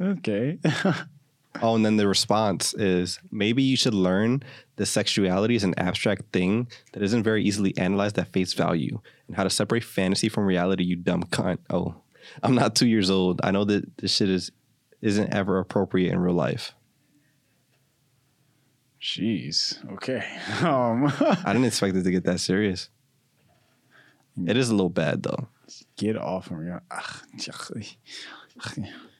Okay. 0.00 0.58
Oh, 1.62 1.76
and 1.76 1.86
then 1.86 1.96
the 1.96 2.08
response 2.08 2.74
is 2.74 3.20
maybe 3.30 3.62
you 3.62 3.76
should 3.76 3.94
learn 3.94 4.42
that 4.76 4.86
sexuality 4.86 5.54
is 5.54 5.62
an 5.62 5.74
abstract 5.78 6.32
thing 6.32 6.68
that 6.92 7.02
isn't 7.02 7.22
very 7.22 7.44
easily 7.44 7.76
analyzed 7.78 8.18
at 8.18 8.32
face 8.32 8.52
value, 8.54 9.00
and 9.28 9.36
how 9.36 9.44
to 9.44 9.50
separate 9.50 9.84
fantasy 9.84 10.28
from 10.28 10.46
reality. 10.46 10.82
You 10.84 10.96
dumb 10.96 11.22
cunt. 11.24 11.58
Oh, 11.70 11.94
I'm 12.42 12.54
not 12.54 12.74
two 12.74 12.88
years 12.88 13.08
old. 13.10 13.40
I 13.44 13.52
know 13.52 13.64
that 13.64 13.98
this 13.98 14.16
shit 14.16 14.28
is 14.28 14.50
isn't 15.00 15.32
ever 15.32 15.58
appropriate 15.58 16.12
in 16.12 16.18
real 16.18 16.34
life. 16.34 16.74
Jeez. 19.00 19.78
Okay. 19.92 20.24
Um. 20.62 21.12
I 21.20 21.52
didn't 21.52 21.66
expect 21.66 21.94
it 21.96 22.02
to 22.04 22.10
get 22.10 22.24
that 22.24 22.40
serious. 22.40 22.88
It 24.46 24.56
is 24.56 24.70
a 24.70 24.74
little 24.74 24.90
bad 24.90 25.22
though. 25.22 25.48
Get 25.96 26.16
off 26.16 26.50
of 26.50 26.58
me. 26.58 26.72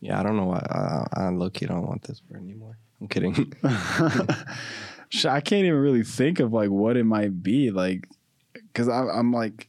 Yeah, 0.00 0.18
I 0.18 0.22
don't 0.22 0.36
know 0.36 0.46
why. 0.46 0.58
I, 0.58 1.24
I 1.24 1.28
low 1.28 1.50
key 1.50 1.66
don't 1.66 1.86
want 1.86 2.02
this 2.02 2.22
word 2.28 2.42
anymore. 2.42 2.78
I'm 3.00 3.08
kidding. 3.08 3.52
I 3.62 5.40
can't 5.40 5.64
even 5.64 5.74
really 5.78 6.04
think 6.04 6.40
of 6.40 6.52
like 6.52 6.70
what 6.70 6.96
it 6.96 7.04
might 7.04 7.42
be 7.42 7.70
like, 7.70 8.08
because 8.52 8.88
I'm 8.88 9.32
like, 9.32 9.68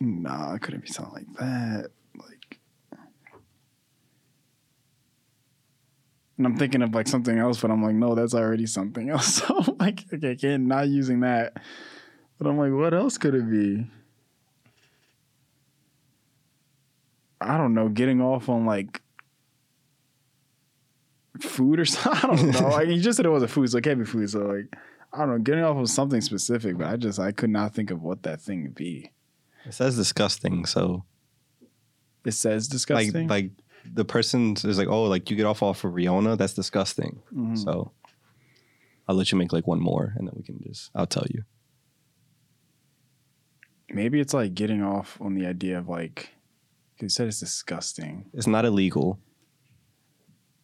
nah, 0.00 0.54
it 0.54 0.60
couldn't 0.60 0.82
be 0.82 0.88
something 0.88 1.14
like 1.14 1.32
that. 1.38 1.90
Like, 2.16 2.60
and 6.36 6.46
I'm 6.46 6.56
thinking 6.56 6.82
of 6.82 6.94
like 6.94 7.08
something 7.08 7.38
else, 7.38 7.60
but 7.60 7.70
I'm 7.70 7.82
like, 7.82 7.94
no, 7.94 8.14
that's 8.14 8.34
already 8.34 8.66
something 8.66 9.10
else. 9.10 9.42
So 9.48 9.58
I'm 9.58 9.76
like, 9.78 10.04
okay, 10.12 10.32
I 10.32 10.34
can't 10.34 10.64
not 10.66 10.88
using 10.88 11.20
that. 11.20 11.54
But 12.38 12.46
I'm 12.46 12.58
like, 12.58 12.72
what 12.72 12.94
else 12.94 13.18
could 13.18 13.34
it 13.34 13.50
be? 13.50 13.86
I 17.40 17.56
don't 17.56 17.74
know, 17.74 17.88
getting 17.88 18.20
off 18.20 18.48
on 18.48 18.66
like 18.66 19.00
food 21.40 21.80
or 21.80 21.84
something. 21.86 22.30
I 22.30 22.36
don't 22.36 22.50
know. 22.50 22.68
like 22.70 22.88
you 22.88 23.00
just 23.00 23.16
said 23.16 23.26
it 23.26 23.30
was 23.30 23.42
a 23.42 23.48
food, 23.48 23.70
so 23.70 23.78
it 23.78 23.84
can't 23.84 23.98
be 23.98 24.04
food. 24.04 24.28
So 24.30 24.40
like 24.40 24.74
I 25.12 25.18
don't 25.18 25.28
know, 25.30 25.38
getting 25.38 25.64
off 25.64 25.76
of 25.76 25.88
something 25.88 26.20
specific, 26.20 26.76
but 26.78 26.86
I 26.88 26.96
just 26.96 27.18
I 27.18 27.32
could 27.32 27.50
not 27.50 27.74
think 27.74 27.90
of 27.90 28.02
what 28.02 28.22
that 28.24 28.40
thing 28.40 28.62
would 28.62 28.74
be. 28.74 29.10
it 29.64 29.72
says 29.74 29.96
disgusting, 29.96 30.66
so 30.66 31.04
It 32.24 32.32
says 32.32 32.68
disgusting. 32.68 33.28
like 33.28 33.44
like 33.44 33.50
the 33.94 34.04
person 34.04 34.52
is 34.64 34.76
like, 34.78 34.88
oh, 34.88 35.04
like 35.04 35.30
you 35.30 35.36
get 35.36 35.46
off 35.46 35.62
off 35.62 35.84
of 35.84 35.92
Ryona, 35.92 36.36
that's 36.36 36.52
disgusting. 36.54 37.22
Mhm. 37.34 37.56
So 37.56 37.92
I'll 39.06 39.14
let 39.16 39.32
you 39.32 39.38
make 39.38 39.52
like 39.52 39.66
one 39.66 39.80
more, 39.80 40.12
and 40.16 40.26
then 40.26 40.34
we 40.36 40.42
can 40.42 40.60
just 40.66 40.90
I'll 40.94 41.06
tell 41.06 41.26
you. 41.30 41.44
Maybe 43.90 44.20
it's 44.20 44.34
like 44.34 44.54
getting 44.54 44.82
off 44.82 45.16
on 45.20 45.34
the 45.34 45.46
idea 45.46 45.78
of 45.78 45.88
like 45.88 46.30
you 47.02 47.08
said 47.08 47.26
it's 47.28 47.40
disgusting. 47.40 48.26
It's 48.34 48.46
not 48.46 48.64
illegal, 48.64 49.18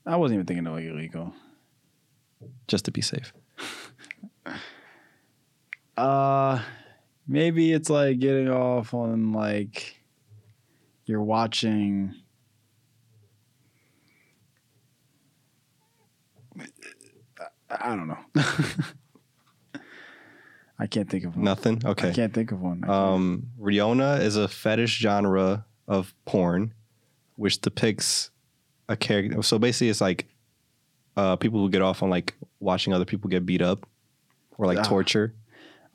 I 0.06 0.16
wasn't 0.16 0.36
even 0.36 0.46
thinking 0.46 0.66
of 0.66 0.74
like 0.74 0.84
illegal. 0.84 1.32
just 2.68 2.84
to 2.86 2.90
be 2.90 3.00
safe. 3.00 3.32
Uh 5.96 6.60
maybe 7.28 7.72
it's 7.72 7.88
like 7.88 8.18
getting 8.18 8.50
off 8.50 8.92
on 8.94 9.32
like 9.32 9.96
you're 11.06 11.22
watching 11.22 12.12
I 17.38 17.46
I 17.70 17.96
don't 17.96 18.08
know. 18.08 18.18
I 20.78 20.86
can't 20.88 21.08
think 21.08 21.24
of 21.24 21.36
one. 21.36 21.44
Nothing. 21.44 21.76
Okay. 21.84 21.86
I 21.86 21.90
Okay. 22.10 22.12
can't 22.14 22.34
think 22.34 22.50
of 22.52 22.60
one. 22.60 22.82
I 22.82 22.86
can't. 22.88 22.98
Um, 22.98 23.46
Ryona 23.60 24.20
is 24.20 24.36
a 24.36 24.48
fetish 24.48 24.98
genre 24.98 25.64
of 25.88 26.14
porn, 26.24 26.72
which 27.36 27.60
depicts 27.60 28.30
a 28.88 28.96
character. 28.96 29.42
So 29.42 29.58
basically, 29.58 29.88
it's 29.90 30.00
like 30.00 30.26
uh, 31.16 31.36
people 31.36 31.60
who 31.60 31.68
get 31.70 31.82
off 31.82 32.02
on 32.02 32.10
like 32.10 32.34
watching 32.60 32.92
other 32.92 33.04
people 33.04 33.28
get 33.30 33.44
beat 33.46 33.62
up 33.62 33.86
or 34.58 34.66
like 34.66 34.78
Ah. 34.78 34.82
torture. 34.82 35.34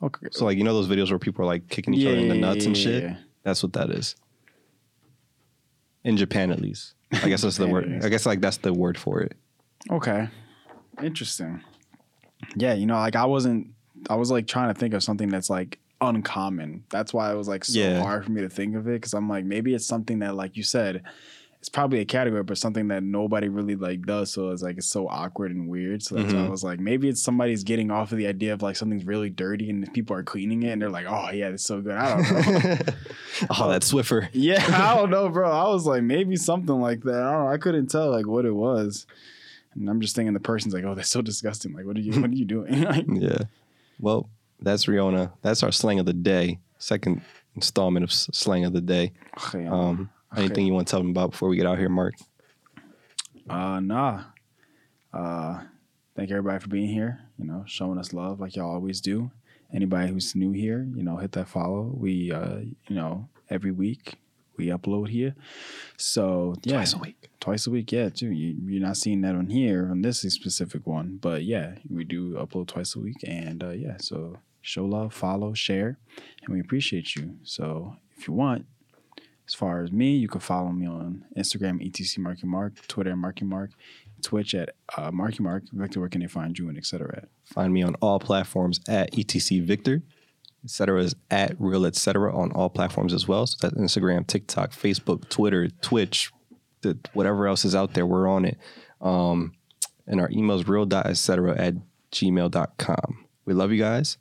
okay. 0.02 0.28
So 0.32 0.44
like 0.44 0.56
you 0.58 0.64
know 0.64 0.74
those 0.74 0.88
videos 0.88 1.10
where 1.10 1.18
people 1.18 1.42
are 1.42 1.46
like 1.46 1.68
kicking 1.68 1.94
each 1.94 2.06
other 2.06 2.16
in 2.16 2.28
the 2.28 2.34
nuts 2.34 2.66
and 2.66 2.76
shit. 2.76 3.02
yeah. 3.04 3.16
That's 3.42 3.62
what 3.62 3.72
that 3.74 3.90
is. 3.90 4.16
In 6.04 6.16
Japan, 6.16 6.50
at 6.50 6.60
least. 6.60 6.94
I 7.12 7.28
guess 7.28 7.42
that's 7.42 7.56
the 7.58 7.66
word. 7.66 8.00
I 8.04 8.08
guess 8.08 8.24
like 8.26 8.40
that's 8.40 8.58
the 8.58 8.72
word 8.72 8.96
for 8.98 9.20
it. 9.20 9.32
Okay. 9.90 10.28
Interesting. 11.02 11.62
Yeah, 12.56 12.74
you 12.74 12.86
know, 12.86 12.94
like 12.94 13.16
I 13.16 13.24
wasn't 13.26 13.68
I 14.08 14.14
was 14.16 14.30
like 14.30 14.46
trying 14.46 14.72
to 14.72 14.78
think 14.78 14.94
of 14.94 15.02
something 15.02 15.28
that's 15.28 15.50
like 15.50 15.78
uncommon. 16.00 16.84
That's 16.90 17.12
why 17.12 17.32
it 17.32 17.36
was 17.36 17.48
like 17.48 17.64
so 17.64 17.78
Yeah. 17.78 18.00
hard 18.00 18.24
for 18.24 18.32
me 18.32 18.40
to 18.42 18.48
think 18.48 18.74
of 18.76 18.88
it 18.88 19.02
cuz 19.02 19.12
I'm 19.14 19.28
like 19.28 19.44
maybe 19.44 19.74
it's 19.74 19.86
something 19.86 20.20
that 20.20 20.34
like 20.34 20.56
you 20.56 20.62
said 20.62 21.02
it's 21.58 21.68
probably 21.68 22.00
a 22.00 22.06
category 22.06 22.42
but 22.42 22.56
something 22.56 22.88
that 22.88 23.02
nobody 23.02 23.48
really 23.48 23.76
like 23.76 24.06
does 24.06 24.32
so 24.32 24.48
it's 24.50 24.62
like 24.62 24.78
it's 24.78 24.86
so 24.86 25.06
awkward 25.08 25.50
and 25.50 25.68
weird. 25.68 26.02
So 26.02 26.14
that's 26.14 26.32
why 26.32 26.40
I 26.40 26.46
Mhm. 26.46 26.50
was 26.50 26.64
like 26.64 26.80
maybe 26.80 27.06
it's 27.08 27.20
somebody's 27.22 27.64
getting 27.64 27.90
off 27.90 28.12
of 28.12 28.18
the 28.18 28.26
idea 28.26 28.54
of 28.54 28.62
like 28.62 28.76
something's 28.76 29.04
really 29.04 29.28
dirty 29.28 29.68
and 29.68 29.92
people 29.92 30.16
are 30.16 30.22
cleaning 30.22 30.62
it 30.62 30.70
and 30.70 30.80
they're 30.80 30.88
like, 30.88 31.04
"Oh, 31.06 31.30
yeah, 31.32 31.48
it's 31.50 31.62
so 31.64 31.82
good." 31.82 31.92
I 31.92 32.16
don't 32.16 32.30
know. 32.32 32.78
oh, 33.58 33.68
that 33.68 33.82
Swiffer. 33.90 34.28
Yeah, 34.32 34.64
I 34.68 34.96
don't 34.96 35.10
know, 35.10 35.28
bro. 35.28 35.50
I 35.50 35.68
was 35.68 35.84
like, 35.84 36.02
maybe 36.02 36.34
something 36.36 36.80
like 36.80 37.02
that. 37.02 37.22
I 37.22 37.30
don't 37.32 37.44
know. 37.44 37.50
I 37.50 37.58
couldn't 37.58 37.88
tell 37.88 38.10
like 38.10 38.26
what 38.26 38.46
it 38.46 38.54
was. 38.54 39.06
And 39.74 39.88
I'm 39.90 40.00
just 40.00 40.16
thinking 40.16 40.32
the 40.32 40.40
person's 40.40 40.72
like, 40.72 40.84
oh, 40.84 40.94
that's 40.94 41.10
so 41.10 41.20
disgusting. 41.20 41.74
Like, 41.74 41.84
what 41.84 41.96
are 41.98 42.00
you 42.00 42.18
what 42.22 42.30
are 42.30 42.34
you 42.34 42.46
doing? 42.46 42.84
like, 42.84 43.04
Yeah. 43.06 43.42
Well, 44.00 44.30
that's 44.62 44.86
Ryona. 44.86 45.32
That's 45.42 45.62
our 45.62 45.72
slang 45.72 45.98
of 45.98 46.06
the 46.06 46.12
day. 46.12 46.58
Second 46.78 47.22
installment 47.56 48.04
of 48.04 48.12
slang 48.12 48.64
of 48.64 48.72
the 48.72 48.80
day. 48.80 49.12
okay, 49.36 49.66
Um, 49.66 50.10
anything 50.36 50.66
you 50.66 50.72
want 50.72 50.86
to 50.86 50.90
tell 50.90 51.00
them 51.00 51.10
about 51.10 51.32
before 51.32 51.48
we 51.48 51.56
get 51.56 51.66
out 51.66 51.78
here, 51.78 51.88
Mark? 51.88 52.14
uh 53.48 53.80
nah. 53.80 54.24
Uh 55.12 55.62
thank 56.16 56.30
everybody 56.30 56.58
for 56.60 56.68
being 56.68 56.88
here, 56.88 57.20
you 57.38 57.44
know, 57.44 57.64
showing 57.66 57.98
us 57.98 58.12
love 58.12 58.40
like 58.40 58.56
y'all 58.56 58.70
always 58.72 59.00
do. 59.00 59.30
Anybody 59.72 60.08
who's 60.12 60.34
new 60.34 60.52
here, 60.52 60.86
you 60.94 61.02
know, 61.02 61.16
hit 61.16 61.32
that 61.32 61.48
follow. 61.48 61.92
We 61.94 62.32
uh, 62.32 62.58
you 62.88 62.96
know, 62.96 63.28
every 63.48 63.70
week 63.72 64.16
we 64.56 64.66
upload 64.66 65.08
here. 65.08 65.34
So 65.96 66.54
yeah. 66.64 66.74
Twice 66.74 66.94
a 66.94 66.98
week. 66.98 67.28
twice 67.40 67.66
a 67.66 67.70
week. 67.70 67.90
Yeah, 67.92 68.08
too. 68.10 68.30
You, 68.30 68.56
you're 68.66 68.82
not 68.82 68.96
seeing 68.96 69.20
that 69.22 69.34
on 69.34 69.48
here 69.48 69.88
on 69.90 70.02
this 70.02 70.20
specific 70.20 70.86
one, 70.86 71.18
but 71.20 71.44
yeah, 71.44 71.76
we 71.88 72.04
do 72.04 72.34
upload 72.34 72.66
twice 72.68 72.94
a 72.96 73.00
week, 73.00 73.16
and 73.26 73.62
uh, 73.62 73.70
yeah, 73.70 73.96
so 74.00 74.38
show 74.60 74.84
love, 74.84 75.14
follow, 75.14 75.54
share, 75.54 75.98
and 76.42 76.54
we 76.54 76.60
appreciate 76.60 77.16
you. 77.16 77.36
So 77.42 77.96
if 78.16 78.28
you 78.28 78.34
want, 78.34 78.66
as 79.46 79.54
far 79.54 79.82
as 79.82 79.90
me, 79.90 80.16
you 80.16 80.28
can 80.28 80.40
follow 80.40 80.70
me 80.70 80.86
on 80.86 81.24
Instagram, 81.36 81.84
etc 81.84 82.22
Marky 82.22 82.46
Mark, 82.46 82.86
Twitter, 82.86 83.16
Marky 83.16 83.44
Mark, 83.44 83.70
Twitch 84.22 84.54
at 84.54 84.74
uh, 84.96 85.10
Marky 85.10 85.42
Mark. 85.42 85.64
Victor, 85.72 86.00
where 86.00 86.08
can 86.08 86.20
they 86.20 86.28
find 86.28 86.56
you 86.58 86.68
and 86.68 86.78
etc. 86.78 87.24
Find 87.44 87.72
me 87.72 87.82
on 87.82 87.96
all 87.96 88.20
platforms 88.20 88.80
at 88.88 89.18
etc 89.18 89.64
Victor. 89.64 90.02
Etc. 90.62 91.02
is 91.02 91.16
at 91.30 91.56
real 91.58 91.86
etc. 91.86 92.36
on 92.36 92.52
all 92.52 92.68
platforms 92.68 93.14
as 93.14 93.26
well. 93.26 93.46
So 93.46 93.56
that's 93.60 93.74
Instagram, 93.74 94.26
TikTok, 94.26 94.72
Facebook, 94.72 95.28
Twitter, 95.30 95.68
Twitch, 95.80 96.30
the, 96.82 96.98
whatever 97.14 97.46
else 97.48 97.64
is 97.64 97.74
out 97.74 97.94
there, 97.94 98.06
we're 98.06 98.28
on 98.28 98.44
it. 98.44 98.58
Um, 99.00 99.54
and 100.06 100.20
our 100.20 100.30
email 100.30 100.60
is 100.60 100.68
real.etc. 100.68 101.56
at 101.58 101.74
gmail.com. 102.12 103.26
We 103.46 103.54
love 103.54 103.72
you 103.72 103.78
guys. 103.78 104.18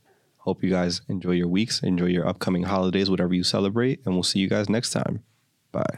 Hope 0.49 0.63
you 0.63 0.71
guys 0.71 1.01
enjoy 1.07 1.33
your 1.33 1.47
weeks, 1.47 1.83
enjoy 1.83 2.07
your 2.07 2.27
upcoming 2.27 2.63
holidays, 2.63 3.07
whatever 3.07 3.35
you 3.35 3.43
celebrate, 3.43 4.01
and 4.03 4.15
we'll 4.15 4.23
see 4.23 4.39
you 4.39 4.49
guys 4.49 4.67
next 4.67 4.89
time. 4.89 5.23
Bye. 5.71 5.97